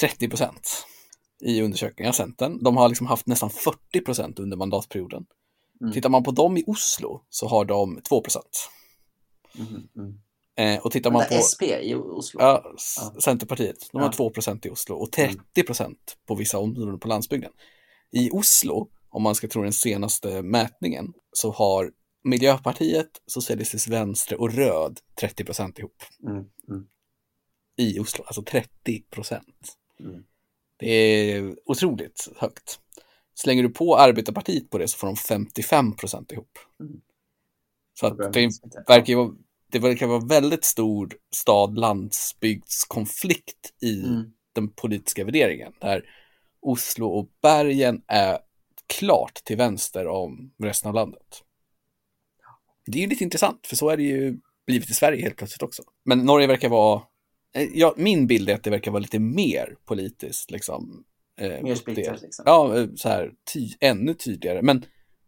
30 0.00 0.28
procent 0.28 0.86
i 1.42 1.62
undersökningar, 1.62 2.12
Centern. 2.12 2.62
De 2.62 2.76
har 2.76 2.88
liksom 2.88 3.06
haft 3.06 3.26
nästan 3.26 3.50
40 3.50 4.00
procent 4.00 4.38
under 4.38 4.56
mandatperioden. 4.56 5.26
Mm. 5.80 5.92
Tittar 5.92 6.08
man 6.08 6.22
på 6.22 6.30
dem 6.30 6.56
i 6.56 6.64
Oslo 6.66 7.22
så 7.28 7.46
har 7.48 7.64
de 7.64 8.00
2 8.08 8.20
procent. 8.20 8.70
Mm. 9.58 9.88
Mm. 9.96 10.20
Eh, 10.58 10.78
och 10.78 10.92
tittar 10.92 11.10
man 11.10 11.24
på 11.28 11.34
SP 11.50 11.62
i 11.62 11.94
Oslo? 11.94 12.40
ja, 12.40 12.72
Ja. 12.96 13.20
Centerpartiet, 13.20 13.76
de 13.92 13.98
har 13.98 14.08
Ja. 14.08 14.12
2 14.12 14.30
procent 14.30 14.66
i 14.66 14.70
Oslo 14.70 14.96
och 14.96 15.12
30 15.12 15.62
procent 15.62 16.16
på 16.26 16.34
vissa 16.34 16.58
områden 16.58 17.00
på 17.00 17.08
landsbygden. 17.08 17.52
I 18.12 18.30
Oslo, 18.30 18.90
om 19.10 19.22
man 19.22 19.34
ska 19.34 19.48
tro 19.48 19.62
den 19.62 19.72
senaste 19.72 20.42
mätningen, 20.42 21.12
så 21.32 21.50
har 21.50 21.92
Miljöpartiet, 22.24 23.08
Socialistisk 23.26 23.88
Venstre 23.88 24.36
och 24.36 24.52
Röd 24.52 25.00
30 25.20 25.44
procent 25.44 25.78
ihop 25.78 26.02
Mm. 26.26 26.36
Mm. 26.68 26.86
i 27.76 27.98
Oslo, 27.98 28.24
alltså 28.24 28.42
30 28.42 29.02
procent. 29.10 29.76
Mm. 30.00 30.22
Det 30.76 30.90
är 30.90 31.56
otroligt 31.66 32.28
högt. 32.36 32.80
Slänger 33.34 33.62
du 33.62 33.68
på 33.68 33.96
Arbetarpartiet 33.96 34.70
på 34.70 34.78
det 34.78 34.88
så 34.88 34.98
får 34.98 35.06
de 35.06 35.16
55 35.16 35.96
procent 35.96 36.32
ihop. 36.32 36.58
Mm. 36.80 37.00
Så 38.00 38.06
att 38.06 38.18
det 38.18 38.24
verkar, 38.88 39.06
ju 39.06 39.14
vara, 39.14 39.30
det 39.72 39.78
verkar 39.78 40.06
vara 40.06 40.24
väldigt 40.24 40.64
stor 40.64 41.16
stad-landsbygdskonflikt 41.34 43.72
i 43.82 44.00
Mm. 44.04 44.24
den 44.52 44.68
politiska 44.68 45.24
värderingen. 45.24 45.72
Där 45.80 46.04
Oslo 46.60 47.06
och 47.06 47.28
bergen 47.42 48.02
är 48.06 48.38
klart 48.86 49.34
till 49.44 49.56
vänster 49.56 50.06
om 50.06 50.52
resten 50.58 50.88
av 50.88 50.94
landet. 50.94 51.42
Det 52.86 52.98
är 52.98 53.02
ju 53.02 53.08
lite 53.08 53.24
intressant, 53.24 53.66
för 53.66 53.76
så 53.76 53.88
är 53.88 53.96
det 53.96 54.02
ju 54.02 54.36
blivit 54.66 54.90
i 54.90 54.94
Sverige 54.94 55.22
helt 55.22 55.36
plötsligt 55.36 55.62
också. 55.62 55.82
Men 56.04 56.18
Norge 56.18 56.46
verkar 56.46 56.68
vara, 56.68 57.02
eh, 57.54 57.68
ja, 57.74 57.94
min 57.96 58.26
bild 58.26 58.48
är 58.50 58.54
att 58.54 58.64
det 58.64 58.70
verkar 58.70 58.90
vara 58.90 59.00
lite 59.00 59.18
mer 59.18 59.76
politiskt 59.84 60.50
liksom. 60.50 61.04
eh, 61.40 61.62
Mer 61.62 61.74
splittrat 61.74 62.22
liksom. 62.22 62.42
Ja, 62.46 62.78
eh, 62.78 62.86
så 62.96 63.08
här, 63.08 63.32
ty, 63.52 63.68
ännu 63.80 64.14
tydligare. 64.14 64.62
Men 64.62 64.84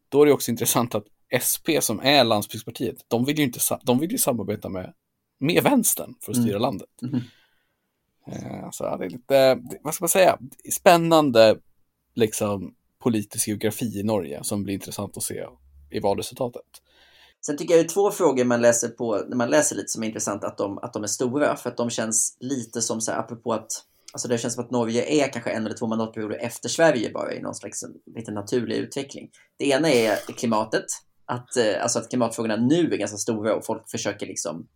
då 0.08 0.22
är 0.22 0.26
det 0.26 0.32
också 0.32 0.50
intressant 0.50 0.94
att 0.94 1.04
SP 1.46 1.66
som 1.80 2.00
är 2.00 2.24
landsbygdspartiet, 2.24 2.96
de 3.08 3.24
vill 3.24 3.38
ju, 3.38 3.44
inte, 3.44 3.60
de 3.82 3.98
vill 3.98 4.12
ju 4.12 4.18
samarbeta 4.18 4.68
med, 4.68 4.92
med 5.38 5.62
vänstern 5.62 6.14
för 6.20 6.32
att 6.32 6.38
styra 6.38 6.56
Mm. 6.56 6.62
landet. 6.62 6.88
Eh, 8.26 8.70
Så 8.72 8.96
det 8.96 9.04
är 9.04 9.10
lite, 9.10 9.58
vad 9.82 9.94
ska 9.94 10.02
man 10.02 10.08
säga, 10.08 10.38
spännande 10.72 11.58
liksom 12.14 12.74
politisk 13.02 13.48
geografi 13.48 14.00
i 14.00 14.02
Norge 14.02 14.44
som 14.44 14.62
blir 14.62 14.74
intressant 14.74 15.16
att 15.16 15.22
se 15.22 15.44
i 15.90 16.00
valresultatet. 16.00 16.62
Sen 17.46 17.56
tycker 17.56 17.74
jag 17.74 17.84
det 17.84 17.86
är 17.86 17.94
två 17.94 18.10
frågor 18.10 18.44
man 18.44 18.60
läser 18.60 18.88
på 18.88 19.24
när 19.28 19.36
man 19.36 19.50
läser 19.50 19.76
lite 19.76 19.88
som 19.88 20.02
är 20.02 20.06
intressant 20.06 20.44
att 20.44 20.58
de, 20.58 20.78
att 20.78 20.92
de 20.92 21.02
är 21.02 21.06
stora 21.06 21.56
för 21.56 21.70
att 21.70 21.76
de 21.76 21.90
känns 21.90 22.36
lite 22.40 22.82
som 22.82 23.00
så 23.00 23.12
här 23.12 23.18
apropå 23.18 23.52
att 23.52 23.84
Alltså 24.12 24.28
det 24.28 24.38
känns 24.38 24.54
som 24.54 24.64
att 24.64 24.70
Norge 24.70 25.24
är 25.24 25.32
kanske 25.32 25.50
en 25.50 25.66
eller 25.66 25.76
två 25.76 25.86
mandatperioder 25.86 26.36
efter 26.36 26.68
Sverige 26.68 27.10
bara 27.10 27.34
i 27.34 27.40
någon 27.40 27.54
slags 27.54 27.84
lite 28.16 28.32
naturlig 28.32 28.76
utveckling. 28.76 29.30
Det 29.56 29.64
ena 29.68 29.90
är 29.90 30.16
klimatet, 30.16 30.84
att, 31.30 31.56
eh, 31.56 31.82
alltså 31.82 31.98
att 31.98 32.08
klimatfrågorna 32.08 32.56
nu 32.56 32.92
är 32.92 32.96
ganska 32.96 33.16
stora 33.16 33.54
och 33.54 33.64
folk 33.64 33.90
försöker 33.90 34.26
liksom 34.26 34.66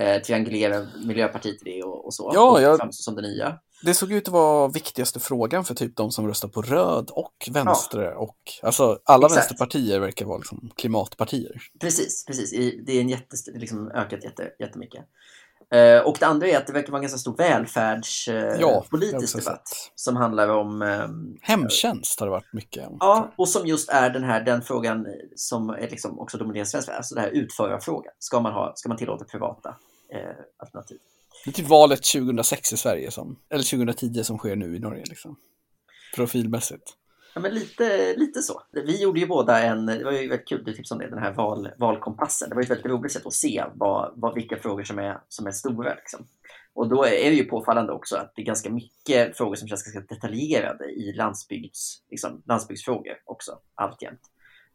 eh, 0.00 0.22
triangulera 0.22 0.86
Miljöpartiet 1.06 1.62
i 1.62 1.64
det 1.64 1.82
och, 1.82 2.06
och 2.06 2.14
så. 2.14 2.30
Ja, 2.34 2.50
och 2.50 2.62
jag- 2.62 2.94
som 2.94 3.14
det 3.14 3.22
nya. 3.22 3.58
Det 3.82 3.94
såg 3.94 4.12
ut 4.12 4.28
att 4.28 4.32
vara 4.32 4.68
viktigaste 4.68 5.20
frågan 5.20 5.64
för 5.64 5.74
typ 5.74 5.96
de 5.96 6.10
som 6.10 6.28
röstar 6.28 6.48
på 6.48 6.62
röd 6.62 7.10
och 7.12 7.48
vänster 7.50 8.14
och 8.14 8.36
alltså 8.62 8.98
alla 9.04 9.26
Exakt. 9.26 9.38
vänsterpartier 9.40 10.00
verkar 10.00 10.26
vara 10.26 10.38
liksom 10.38 10.70
klimatpartier. 10.76 11.60
Precis, 11.80 12.24
precis. 12.26 12.50
Det 12.86 12.92
är 12.92 13.00
en 13.00 13.08
jättest, 13.08 13.48
liksom 13.54 13.90
ökat 13.90 14.24
jätte, 14.24 14.50
jättemycket. 14.58 15.04
Eh, 15.70 16.00
och 16.06 16.16
det 16.20 16.26
andra 16.26 16.46
är 16.46 16.56
att 16.56 16.66
det 16.66 16.72
verkar 16.72 16.92
vara 16.92 16.98
en 16.98 17.02
ganska 17.02 17.18
stor 17.18 17.36
välfärdspolitisk 17.36 19.34
eh, 19.34 19.40
Ja, 19.40 19.52
debatt. 19.52 19.68
sett. 19.68 19.92
Som 19.94 20.16
handlar 20.16 20.48
om... 20.48 20.82
ehm, 20.82 21.36
Hemtjänst 21.42 22.20
har 22.20 22.26
det 22.26 22.30
varit 22.30 22.52
mycket 22.52 22.88
ja, 23.00 23.32
och 23.36 23.48
som 23.48 23.66
just 23.66 23.88
är 23.88 24.10
den 24.10 24.24
här 24.24 24.40
den 24.44 24.62
frågan 24.62 25.06
som 25.36 25.68
är 25.70 25.88
liksom 25.90 26.18
också 26.18 26.38
dominerar 26.38 26.64
svensk 26.64 26.88
alltså 26.88 27.14
det 27.14 27.20
här 27.20 27.28
utförarfrågan. 27.28 28.12
Ska 28.18 28.40
man, 28.40 28.52
ha, 28.52 28.72
ska 28.76 28.88
man 28.88 28.98
tillåta 28.98 29.24
privata 29.24 29.68
eh, 30.12 30.20
alternativ? 30.56 30.98
Det 31.44 31.50
är 31.50 31.54
typ 31.54 31.68
valet 31.68 32.02
2006 32.02 32.72
i 32.72 32.76
Sverige 32.76 33.10
som, 33.10 33.38
eller 33.50 33.62
2010 33.70 34.24
som 34.24 34.38
sker 34.38 34.56
nu 34.56 34.76
i 34.76 34.78
Norge 34.78 35.04
liksom. 35.08 35.36
Profilmässigt. 36.14 36.92
Ja, 37.34 37.40
men 37.40 37.54
lite, 37.54 38.14
lite 38.16 38.42
så. 38.42 38.62
Vi 38.72 39.02
gjorde 39.02 39.20
ju 39.20 39.26
båda 39.26 39.62
en, 39.62 39.86
det 39.86 40.04
var 40.04 40.12
ju 40.12 40.28
väldigt 40.28 40.48
kul, 40.48 40.64
du 40.64 40.72
tipsade 40.74 41.04
om 41.04 41.10
det, 41.10 41.16
den 41.16 41.24
här 41.24 41.32
val, 41.32 41.68
valkompassen. 41.78 42.48
Det 42.48 42.54
var 42.54 42.62
ju 42.62 42.64
ett 42.64 42.70
väldigt 42.70 42.86
roligt 42.86 43.12
sätt 43.12 43.26
att 43.26 43.32
se 43.32 43.64
vad, 43.74 44.12
vad, 44.16 44.34
vilka 44.34 44.56
frågor 44.56 44.84
som 44.84 44.98
är, 44.98 45.20
som 45.28 45.46
är 45.46 45.50
stora. 45.50 45.94
Liksom. 45.94 46.26
Och 46.74 46.88
då 46.88 47.04
är 47.04 47.30
det 47.30 47.36
ju 47.36 47.44
påfallande 47.44 47.92
också 47.92 48.16
att 48.16 48.32
det 48.36 48.42
är 48.42 48.46
ganska 48.46 48.70
mycket 48.70 49.36
frågor 49.36 49.54
som 49.54 49.68
känns 49.68 49.82
ganska 49.82 50.14
detaljerade 50.14 50.84
i 50.90 51.12
landsbygds, 51.12 52.02
liksom, 52.10 52.42
landsbygdsfrågor 52.46 53.14
också, 53.24 53.58
alltjämt. 53.74 54.20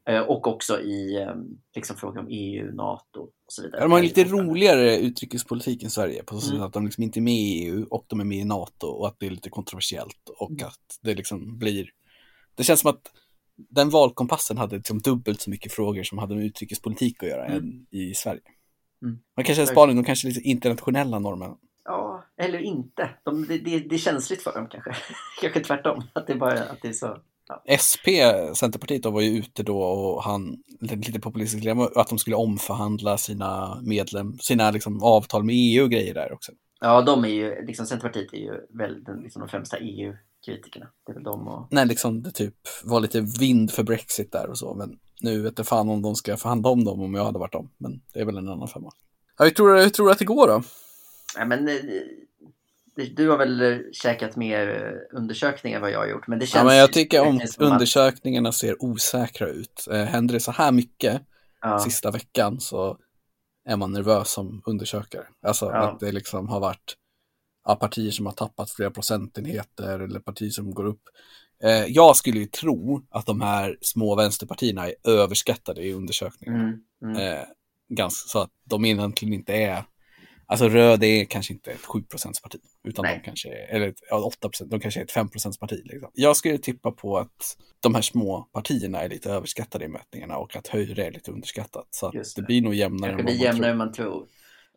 Eh, 0.09 0.19
Och 0.21 0.47
också 0.47 0.81
i 0.81 1.21
eh, 1.21 1.35
liksom, 1.75 1.95
frågor 1.97 2.19
om 2.19 2.27
EU, 2.29 2.71
NATO 2.75 3.19
och 3.21 3.31
så 3.47 3.61
vidare. 3.61 3.77
Ja, 3.81 3.83
de 3.85 3.91
har 3.91 4.01
lite 4.01 4.23
roligare 4.23 4.97
utrikespolitik 4.97 5.83
i 5.83 5.89
Sverige 5.89 6.23
på 6.23 6.35
så 6.35 6.41
sätt 6.41 6.51
Mm. 6.53 6.63
att 6.67 6.73
de 6.73 6.85
liksom 6.85 7.03
inte 7.03 7.19
är 7.19 7.21
med 7.21 7.33
i 7.33 7.63
EU 7.65 7.85
och 7.89 8.05
de 8.07 8.19
är 8.19 8.23
med 8.23 8.37
i 8.37 8.43
NATO 8.43 8.87
och 8.87 9.07
att 9.07 9.15
det 9.19 9.25
är 9.25 9.29
lite 9.29 9.49
kontroversiellt 9.49 10.29
och 10.39 10.51
Mm. 10.51 10.65
att 10.67 10.99
det 11.01 11.13
liksom 11.15 11.57
blir 11.57 11.85
Det 12.55 12.63
känns 12.63 12.79
som 12.79 12.89
att 12.89 13.11
den 13.69 13.89
valkompassen 13.89 14.57
hade 14.57 14.75
liksom 14.75 14.99
dubbelt 14.99 15.41
så 15.41 15.49
mycket 15.49 15.73
frågor 15.73 16.03
som 16.03 16.17
hade 16.17 16.35
med 16.35 16.45
utrikespolitik 16.45 17.23
att 17.23 17.29
göra 17.29 17.45
Mm. 17.45 17.57
än 17.57 17.85
i 17.91 18.13
Sverige. 18.13 18.41
Mm. 19.01 19.17
Man 19.37 19.45
kanske 19.45 19.61
är 19.61 19.65
Spanien, 19.65 19.97
de 19.97 20.03
kanske 20.03 20.27
är 20.27 20.29
lite 20.29 20.41
internationella 20.41 21.19
norrmän. 21.19 21.55
Ja, 21.85 22.23
eller 22.37 22.59
inte. 22.59 23.09
De, 23.23 23.45
det, 23.47 23.57
det, 23.57 23.79
det 23.79 23.95
är 23.95 23.99
känsligt 23.99 24.41
för 24.41 24.53
dem 24.53 24.67
kanske. 24.71 24.95
kanske 25.41 25.59
tvärtom. 25.59 26.03
Att 26.13 26.27
det, 26.27 26.35
bara, 26.35 26.63
att 26.63 26.81
det 26.81 26.87
är 26.87 26.93
så. 26.93 27.17
SP, 27.87 28.05
Centerpartiet, 28.55 29.03
då, 29.03 29.11
var 29.11 29.21
ju 29.21 29.37
ute 29.37 29.63
då 29.63 29.81
och 29.83 30.23
han, 30.23 30.57
lite 30.81 31.19
populistiskt, 31.19 31.67
att 31.95 32.09
de 32.09 32.17
skulle 32.17 32.35
omförhandla 32.35 33.17
sina 33.17 33.81
medlem, 33.81 34.37
sina 34.39 34.71
liksom 34.71 35.03
avtal 35.03 35.43
med 35.43 35.55
EU 35.57 35.83
och 35.83 35.91
grejer 35.91 36.13
där 36.13 36.33
också. 36.33 36.51
Ja, 36.79 37.01
de 37.01 37.25
är 37.25 37.29
ju, 37.29 37.65
liksom 37.65 37.85
Centerpartiet 37.85 38.33
är 38.33 38.37
ju 38.37 38.51
väl 38.77 39.03
den, 39.03 39.21
liksom 39.21 39.39
de 39.39 39.49
främsta 39.49 39.79
EU-kritikerna. 40.47 40.88
Det 41.06 41.12
är 41.12 41.13
väl 41.13 41.23
de 41.23 41.47
och... 41.47 41.67
när 41.71 41.86
liksom 41.86 42.23
det 42.23 42.32
typ 42.32 42.56
var 42.84 42.99
lite 42.99 43.21
vind 43.21 43.71
för 43.71 43.84
Brexit 43.84 44.32
där 44.32 44.49
och 44.49 44.58
så. 44.58 44.73
Men 44.73 44.99
nu 45.21 45.41
vet 45.41 45.58
jag 45.58 45.67
fan 45.67 45.89
om 45.89 46.01
de 46.01 46.15
ska 46.15 46.38
förhandla 46.38 46.69
om 46.69 46.84
dem 46.84 47.01
om 47.01 47.13
jag 47.13 47.25
hade 47.25 47.39
varit 47.39 47.51
dem. 47.53 47.69
Men 47.77 48.01
det 48.13 48.19
är 48.19 48.25
väl 48.25 48.38
en 48.38 48.49
annan 48.49 48.67
femma. 48.67 48.91
Ja, 49.38 49.45
hur, 49.45 49.51
tror 49.51 49.77
hur 49.77 49.89
tror 49.89 50.06
du 50.06 50.12
att 50.12 50.19
det 50.19 50.25
går 50.25 50.47
då? 50.47 50.63
Ja, 51.38 51.45
men, 51.45 51.67
eh, 51.67 51.75
du 53.15 53.29
har 53.29 53.38
väl 53.38 53.62
eh, 53.62 53.77
käkat 53.93 54.36
mer 54.36 54.67
eh, 54.69 55.17
undersökningar 55.17 55.75
än 55.77 55.82
vad 55.82 55.91
jag 55.91 55.99
har 55.99 56.08
gjort, 56.08 56.27
men 56.27 56.39
det 56.39 56.45
känns... 56.45 56.56
Ja, 56.60 56.63
men 56.63 56.77
jag 56.77 56.93
tycker 56.93 57.27
om 57.27 57.38
att- 57.38 57.58
undersökningarna 57.62 58.51
ser 58.51 58.84
osäkra 58.84 59.47
ut. 59.47 59.88
Händer 59.91 60.34
det 60.34 60.39
så 60.39 60.51
här 60.51 60.71
mycket 60.71 61.21
Ja, 61.62 61.79
sista 61.79 62.12
veckan 62.12 62.60
så 62.60 62.97
är 63.65 63.77
man 63.77 63.91
nervös 63.91 64.32
som 64.32 64.62
undersökare. 64.65 65.23
Alltså 65.47 65.65
Ja. 65.65 65.89
att 65.91 65.99
det 65.99 66.12
liksom 66.12 66.49
har 66.49 66.60
varit 66.60 66.95
ja, 67.65 67.76
partier 67.76 68.12
som 68.12 68.26
har 68.26 68.34
tappat 68.34 68.71
flera 68.71 68.91
procentenheter 68.91 69.99
eller 69.99 70.19
partier 70.19 70.49
som 70.49 70.73
går 70.73 70.86
upp. 70.86 71.02
Eh, 71.63 71.86
jag 71.88 72.15
skulle 72.15 72.39
ju 72.39 72.45
tro 72.45 73.02
att 73.10 73.26
de 73.26 73.41
här 73.41 73.78
små 73.82 74.15
vänsterpartierna 74.15 74.87
är 74.87 74.96
överskattade 75.04 75.81
i 75.81 75.94
undersökningar. 75.94 76.56
mm, 76.56 76.79
mm. 77.04 77.17
Eh, 77.17 77.44
ganska, 77.90 78.27
så 78.27 78.40
att 78.40 78.50
de 78.63 78.85
egentligen 78.85 79.33
inte 79.33 79.54
är, 79.54 79.83
alltså 80.46 80.69
röd 80.69 81.04
är 81.04 81.25
kanske 81.25 81.54
inte 81.54 81.71
ett 81.71 81.85
7 81.85 82.02
parti, 82.44 82.60
utan 82.83 83.04
Nej. 83.04 83.17
de 83.17 83.25
kanske 83.25 83.50
är, 83.50 83.75
eller 83.75 83.87
ett, 83.87 84.00
ja, 84.10 84.23
8 84.23 84.50
de 84.65 84.79
kanske 84.79 85.00
är 85.00 85.04
ett 85.04 85.13
5% 85.13 85.60
parti. 85.60 85.81
Liksom. 85.83 86.10
Jag 86.13 86.37
skulle 86.37 86.58
tippa 86.58 86.92
på 86.92 87.17
att 87.17 87.58
de 87.79 87.96
här 87.96 88.02
små 88.02 88.50
partierna 88.54 89.02
är 89.02 89.10
lite 89.10 89.31
överskattade 89.31 89.85
i 89.85 89.87
mätningarna 89.87 90.37
och 90.37 90.56
att 90.56 90.67
högre 90.67 91.06
är 91.06 91.12
lite 91.12 91.31
underskattat. 91.31 91.87
Så 91.90 92.12
det. 92.12 92.35
det. 92.35 92.42
blir 92.42 92.62
nog 92.62 92.73
jämnare 92.73 93.12
än 93.12 93.25
blir 93.25 93.35
jämnare 93.35 93.71
än 93.71 93.77
man 93.77 93.92
tror. 93.92 94.27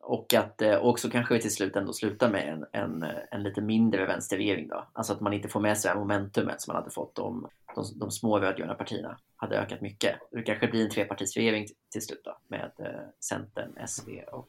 Och 0.09 0.35
att 0.35 0.63
eh, 0.63 0.77
också 0.77 1.11
kanske 1.11 1.39
till 1.39 1.55
slut 1.55 1.77
ändå 1.77 1.93
slutar 1.93 2.31
med 2.31 2.49
en, 2.49 2.83
en, 2.83 3.05
en 3.31 3.43
lite 3.43 3.61
mindre 3.61 4.07
vänsterregering 4.07 4.69
då. 4.69 4.89
Alltså 4.93 5.13
att 5.13 5.21
man 5.21 5.33
inte 5.33 5.49
får 5.49 5.61
med 5.61 5.79
sig 5.79 5.89
det 5.89 5.93
här 5.93 6.01
momentumet 6.01 6.61
som 6.61 6.73
man 6.73 6.83
hade 6.83 6.95
fått 6.95 7.19
om 7.19 7.49
de, 7.75 7.85
de 7.95 8.11
små 8.11 8.39
rödgröna 8.39 8.75
partierna 8.75 9.19
hade 9.37 9.59
ökat 9.59 9.81
mycket. 9.81 10.17
Det 10.31 10.43
kanske 10.43 10.67
blir 10.69 10.85
en 10.85 10.91
trepartisregering 10.91 11.67
till, 11.93 12.03
slut 12.03 12.21
då 12.25 12.39
med 12.49 12.73
eh, 12.79 13.09
Centern, 13.29 13.87
SV 13.87 14.11
och 14.33 14.49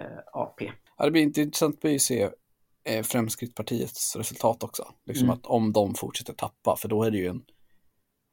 eh, 0.00 0.18
AP. 0.32 0.70
Ja, 0.98 1.04
det 1.04 1.10
blir 1.10 1.22
intressant 1.22 1.84
att 1.84 2.00
se 2.00 2.30
eh, 2.84 3.02
Fremskrittspartiets 3.02 4.16
resultat 4.16 4.62
också. 4.62 4.94
Liksom 5.04 5.24
Mm. 5.24 5.34
att 5.38 5.46
om 5.46 5.72
de 5.72 5.94
fortsätter 5.94 6.32
tappa, 6.32 6.76
för 6.76 6.88
då 6.88 7.02
är 7.02 7.10
det 7.10 7.18
ju 7.18 7.26
en 7.26 7.44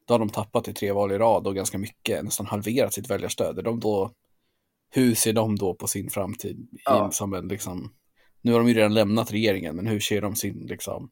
då 0.06 0.14
har 0.14 0.18
de 0.18 0.28
tappat 0.30 0.68
i 0.68 0.74
tre 0.74 0.92
val 0.92 1.12
i 1.12 1.18
rad 1.18 1.46
och 1.46 1.54
ganska 1.54 1.78
mycket, 1.78 2.24
nästan 2.24 2.46
halverat 2.46 2.92
sitt 2.92 3.10
väljarstöd. 3.10 3.58
Är 3.58 3.62
de 3.62 3.80
då, 3.80 4.10
hur 4.90 5.14
ser 5.14 5.32
de 5.32 5.56
då 5.56 5.74
på 5.74 5.86
sin 5.86 6.10
framtid 6.10 6.68
Ja. 6.84 7.10
som 7.10 7.34
en 7.34 7.48
liksom, 7.48 7.92
Nu 8.42 8.52
har 8.52 8.58
de 8.58 8.68
ju 8.68 8.74
redan 8.74 8.94
lämnat 8.94 9.32
regeringen, 9.32 9.76
men 9.76 9.86
hur 9.86 10.00
ser 10.00 10.20
de 10.20 10.36
sin, 10.36 10.66
liksom, 10.66 11.10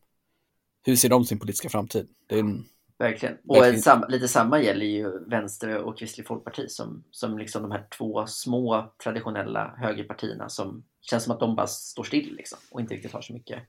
hur 0.86 0.96
ser 0.96 1.08
de 1.08 1.24
sin 1.24 1.38
politiska 1.38 1.68
framtid? 1.68 2.08
En, 2.28 2.64
Verkligen. 2.98 3.36
Och 3.48 3.56
Verkligen. 3.56 3.82
Sam, 3.82 4.04
lite 4.08 4.28
samma 4.28 4.62
gäller 4.62 4.86
ju 4.86 5.24
Vänster 5.30 5.76
och 5.76 5.98
Kristlig 5.98 6.26
Folkparti 6.26 6.70
som, 6.70 7.04
som 7.10 7.38
liksom 7.38 7.62
de 7.62 7.70
här 7.70 7.86
två 7.98 8.26
små 8.26 8.92
traditionella 9.04 9.74
högerpartierna 9.78 10.48
som 10.48 10.84
känns 11.00 11.24
som 11.24 11.34
att 11.34 11.40
de 11.40 11.56
bara 11.56 11.66
står 11.66 12.02
still 12.02 12.34
liksom, 12.36 12.58
och 12.70 12.80
inte 12.80 12.94
riktigt 12.94 13.12
har 13.12 13.20
så 13.20 13.32
mycket. 13.32 13.62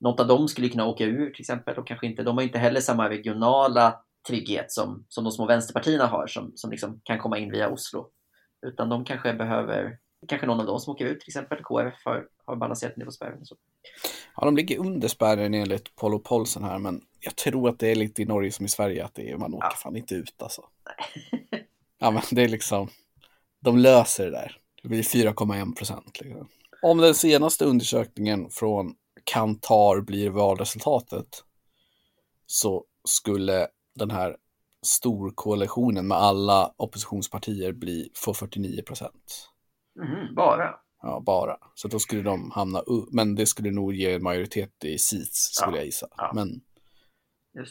Något 0.00 0.20
av 0.20 0.26
dem 0.26 0.48
skulle 0.48 0.68
kunna 0.68 0.86
åka 0.86 1.04
ur 1.04 1.30
till 1.30 1.40
exempel 1.42 1.78
och 1.78 1.86
kanske 1.86 2.06
inte, 2.06 2.22
de 2.22 2.36
har 2.36 2.44
inte 2.44 2.58
heller 2.58 2.80
samma 2.80 3.08
regionala 3.08 3.94
trygghet 4.28 4.72
som, 4.72 5.04
som 5.08 5.24
de 5.24 5.32
små 5.32 5.46
vänsterpartierna 5.46 6.06
har 6.06 6.26
som, 6.26 6.52
som 6.54 6.70
liksom 6.70 7.00
kan 7.04 7.18
komma 7.18 7.38
in 7.38 7.50
via 7.50 7.68
Oslo. 7.68 8.10
Utan 8.66 8.88
de 8.88 9.04
kanske 9.04 9.32
behöver, 9.34 9.98
kanske 10.28 10.46
någon 10.46 10.60
av 10.60 10.66
dem 10.66 10.80
som 10.80 10.92
åker 10.94 11.06
ut 11.06 11.20
till 11.20 11.28
exempel, 11.28 11.58
KF 11.64 11.94
har, 12.04 12.26
har 12.44 12.56
balanserat 12.56 12.96
ner 12.96 13.04
på 13.04 13.12
spärren. 13.12 13.44
Så. 13.46 13.56
ja, 14.36 14.44
de 14.44 14.56
ligger 14.56 14.78
under 14.78 15.08
spärren 15.08 15.54
enligt 15.54 15.96
Polo 15.96 16.18
Polsen 16.18 16.64
här, 16.64 16.78
men 16.78 17.00
jag 17.20 17.36
tror 17.36 17.68
att 17.68 17.78
det 17.78 17.90
är 17.90 17.94
lite 17.94 18.22
i 18.22 18.24
Norge 18.24 18.52
som 18.52 18.66
i 18.66 18.68
Sverige, 18.68 19.04
att 19.04 19.14
det 19.14 19.30
är, 19.30 19.36
man 19.36 19.54
åker 19.54 19.66
Ja. 19.66 19.76
fan 19.76 19.96
inte 19.96 20.14
ut 20.14 20.42
alltså. 20.42 20.62
Ja, 21.98 22.10
men 22.10 22.22
det 22.30 22.42
är 22.42 22.48
liksom, 22.48 22.88
de 23.60 23.78
löser 23.78 24.24
det 24.24 24.30
där. 24.30 24.58
Det 24.82 24.88
blir 24.88 25.02
4,1 25.02 25.74
procent. 25.74 26.20
Liksom. 26.20 26.48
Om 26.82 26.98
den 26.98 27.14
senaste 27.14 27.64
undersökningen 27.64 28.50
från 28.50 28.94
Kantar 29.24 30.00
blir 30.00 30.30
valresultatet 30.30 31.44
så 32.46 32.84
skulle 33.04 33.68
den 33.94 34.10
här 34.10 34.36
storkoalitionen 34.86 36.06
med 36.06 36.18
alla 36.18 36.74
oppositionspartier 36.76 37.72
bli, 37.72 38.10
få 38.14 38.34
49 38.34 38.82
procent. 38.82 39.48
Mhm, 40.00 40.34
bara? 40.34 40.74
Ja, 41.02 41.20
bara. 41.20 41.56
Så 41.74 41.88
då 41.88 41.98
skulle 41.98 42.22
de 42.22 42.50
hamna, 42.50 42.82
men 43.10 43.34
det 43.34 43.46
skulle 43.46 43.70
nog 43.70 43.94
ge 43.94 44.18
majoritet 44.18 44.84
i 44.84 44.98
seats, 44.98 45.54
skulle 45.54 45.72
Ja, 45.72 45.76
jag 45.76 45.86
gissa. 45.86 46.06
ja. 46.16 46.32
Men, 46.34 46.60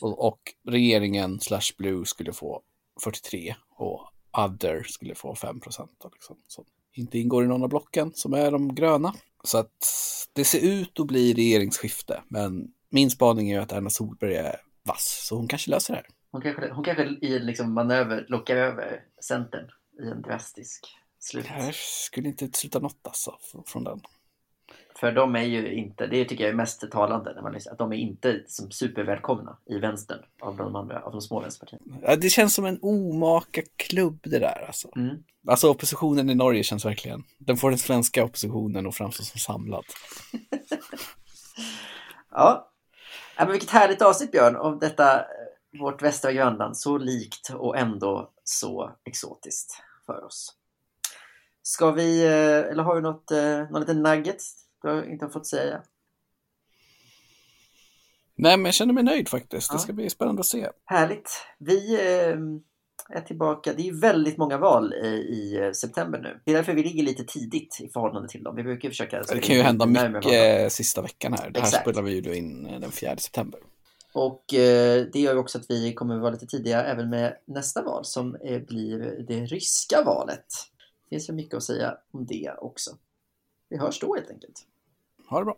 och, 0.01 0.27
och 0.27 0.39
regeringen 0.67 1.39
slash 1.39 1.61
blue 1.77 2.05
skulle 2.05 2.33
få 2.33 2.61
43 3.03 3.55
och 3.69 4.01
other 4.37 4.83
skulle 4.83 5.15
få 5.15 5.35
5 5.35 5.59
procent. 5.59 6.05
Liksom, 6.13 6.37
som 6.47 6.65
inte 6.93 7.19
ingår 7.19 7.43
i 7.43 7.47
någon 7.47 7.63
av 7.63 7.69
blocken, 7.69 8.11
som 8.15 8.33
är 8.33 8.51
de 8.51 8.75
gröna. 8.75 9.13
Så 9.43 9.57
att 9.57 9.85
det 10.33 10.45
ser 10.45 10.59
ut 10.59 10.99
att 10.99 11.07
bli 11.07 11.33
regeringsskifte, 11.33 12.23
men 12.27 12.73
min 12.89 13.11
spaning 13.11 13.49
är 13.51 13.55
ju 13.55 13.61
att 13.61 13.71
Erna 13.71 13.89
Solberg 13.89 14.35
är 14.35 14.55
vass, 14.83 15.25
så 15.27 15.35
hon 15.35 15.47
kanske 15.47 15.71
löser 15.71 15.93
det 15.93 15.97
här. 15.97 16.07
Hon 16.31 16.41
kanske, 16.41 16.69
hon 16.71 16.83
kanske 16.83 17.03
i 17.21 17.37
en 17.37 17.45
liksom 17.45 17.73
manöver 17.73 18.25
lockar 18.29 18.55
över 18.55 19.03
Centern 19.21 19.71
i 20.03 20.07
en 20.07 20.21
drastisk 20.21 20.97
slut. 21.19 21.45
Det 21.45 21.51
här 21.51 21.71
skulle 21.75 22.27
inte 22.27 22.45
utesluta 22.45 22.79
något 22.79 22.99
alltså 23.07 23.37
från- 23.67 23.83
den. 23.83 24.01
För 24.95 25.11
de 25.11 25.35
är 25.35 25.43
ju 25.43 25.73
inte, 25.73 26.07
det 26.07 26.25
tycker 26.25 26.43
jag 26.43 26.51
är 26.51 26.55
mest 26.55 26.91
talande, 26.91 27.33
när 27.35 27.41
man 27.41 27.53
lyssnar, 27.53 27.71
att 27.73 27.77
de 27.79 27.93
är 27.93 27.97
inte 27.97 28.43
som 28.47 28.71
supervälkomna 28.71 29.57
i 29.65 29.77
vänstern 29.77 30.19
av 30.41 30.57
de 30.57 30.75
andra, 30.75 31.01
av 31.01 31.11
de 31.11 31.21
små 31.21 31.39
vänsterpartierna. 31.39 31.97
Ja, 32.01 32.15
Det 32.15 32.29
känns 32.29 32.55
som 32.55 32.65
en 32.65 32.79
omaka 32.81 33.61
klubb 33.75 34.19
det 34.23 34.39
där 34.39 34.65
alltså. 34.67 34.89
Mm. 34.95 35.23
Alltså 35.47 35.69
oppositionen 35.69 36.29
i 36.29 36.35
Norge 36.35 36.63
känns 36.63 36.85
verkligen, 36.85 37.23
den 37.37 37.57
får 37.57 37.69
den 37.69 37.79
svenska 37.79 38.23
oppositionen 38.23 38.87
att 38.87 38.95
framstå 38.95 39.23
som 39.23 39.39
samlad. 39.39 39.85
Ja. 42.31 42.71
ja, 43.37 43.43
men 43.43 43.51
vilket 43.51 43.69
härligt 43.69 44.01
avsnitt 44.01 44.31
Björn 44.31 44.55
om 44.55 44.79
detta, 44.79 45.25
vårt 45.79 46.01
västra 46.01 46.31
grannland, 46.31 46.77
så 46.77 46.97
likt 46.97 47.49
och 47.49 47.77
ändå 47.77 48.31
så 48.43 48.91
exotiskt 49.03 49.83
för 50.05 50.23
oss. 50.23 50.55
Ska 51.63 51.91
vi, 51.91 52.25
eh, 52.25 52.71
eller 52.71 52.83
har 52.83 52.95
du 52.95 53.01
något, 53.01 53.31
eh, 53.31 53.69
någon 53.71 53.81
liten 53.81 54.03
nugget 54.03 54.41
du 54.81 55.11
inte 55.11 55.25
har 55.25 55.31
fått 55.31 55.47
säga? 55.47 55.81
Nej, 58.35 58.57
men 58.57 58.65
jag 58.65 58.73
känner 58.73 58.93
mig 58.93 59.03
nöjd 59.03 59.29
faktiskt. 59.29 59.67
Ja. 59.69 59.75
Det 59.75 59.81
ska 59.81 59.93
bli 59.93 60.09
spännande 60.09 60.39
att 60.39 60.45
se. 60.45 60.69
Härligt. 60.85 61.45
Vi 61.57 61.93
eh, 61.93 62.37
är 63.17 63.21
tillbaka. 63.21 63.73
Det 63.73 63.89
är 63.89 63.93
väldigt 63.93 64.37
många 64.37 64.57
val 64.57 64.93
i, 64.93 65.71
september 65.75 66.19
nu. 66.19 66.41
Det 66.45 66.51
är 66.51 66.55
därför 66.55 66.73
vi 66.73 66.83
ligger 66.83 67.03
lite 67.03 67.23
tidigt 67.23 67.77
i 67.81 67.89
förhållande 67.89 68.29
till 68.29 68.43
dem. 68.43 68.55
Vi 68.55 68.63
brukar 68.63 68.89
försöka... 68.89 69.21
Det 69.21 69.39
kan 69.39 69.55
ju 69.55 69.61
hända 69.61 69.85
mycket 69.85 70.73
sista 70.73 71.01
veckan 71.01 71.33
här. 71.33 71.49
Det 71.49 71.59
här 71.59 71.67
Exakt. 71.67 71.83
spelar 71.83 72.01
vi 72.01 72.19
ju 72.19 72.35
in 72.35 72.63
den 72.63 72.91
4 72.91 73.17
september. 73.17 73.59
Och 74.13 74.53
eh, 74.53 75.07
det 75.13 75.19
gör 75.19 75.33
ju 75.33 75.39
också 75.39 75.57
att 75.57 75.69
vi 75.69 75.93
kommer 75.93 76.17
vara 76.17 76.31
lite 76.31 76.47
tidiga 76.47 76.83
även 76.83 77.09
med 77.09 77.37
nästa 77.45 77.83
val 77.83 78.05
som 78.05 78.35
eh, 78.35 78.61
blir 78.61 79.25
det 79.27 79.45
ryska 79.45 80.03
valet. 80.03 80.45
Det 81.03 81.15
finns 81.15 81.29
ju 81.29 81.33
mycket 81.33 81.53
att 81.53 81.63
säga 81.63 81.97
om 82.11 82.25
det 82.25 82.53
också. 82.57 82.97
Vi 83.69 83.77
hörs 83.77 83.99
då 83.99 84.15
helt 84.15 84.29
enkelt. 84.29 84.67
Ha 85.29 85.39
det 85.39 85.45
bra. 85.45 85.57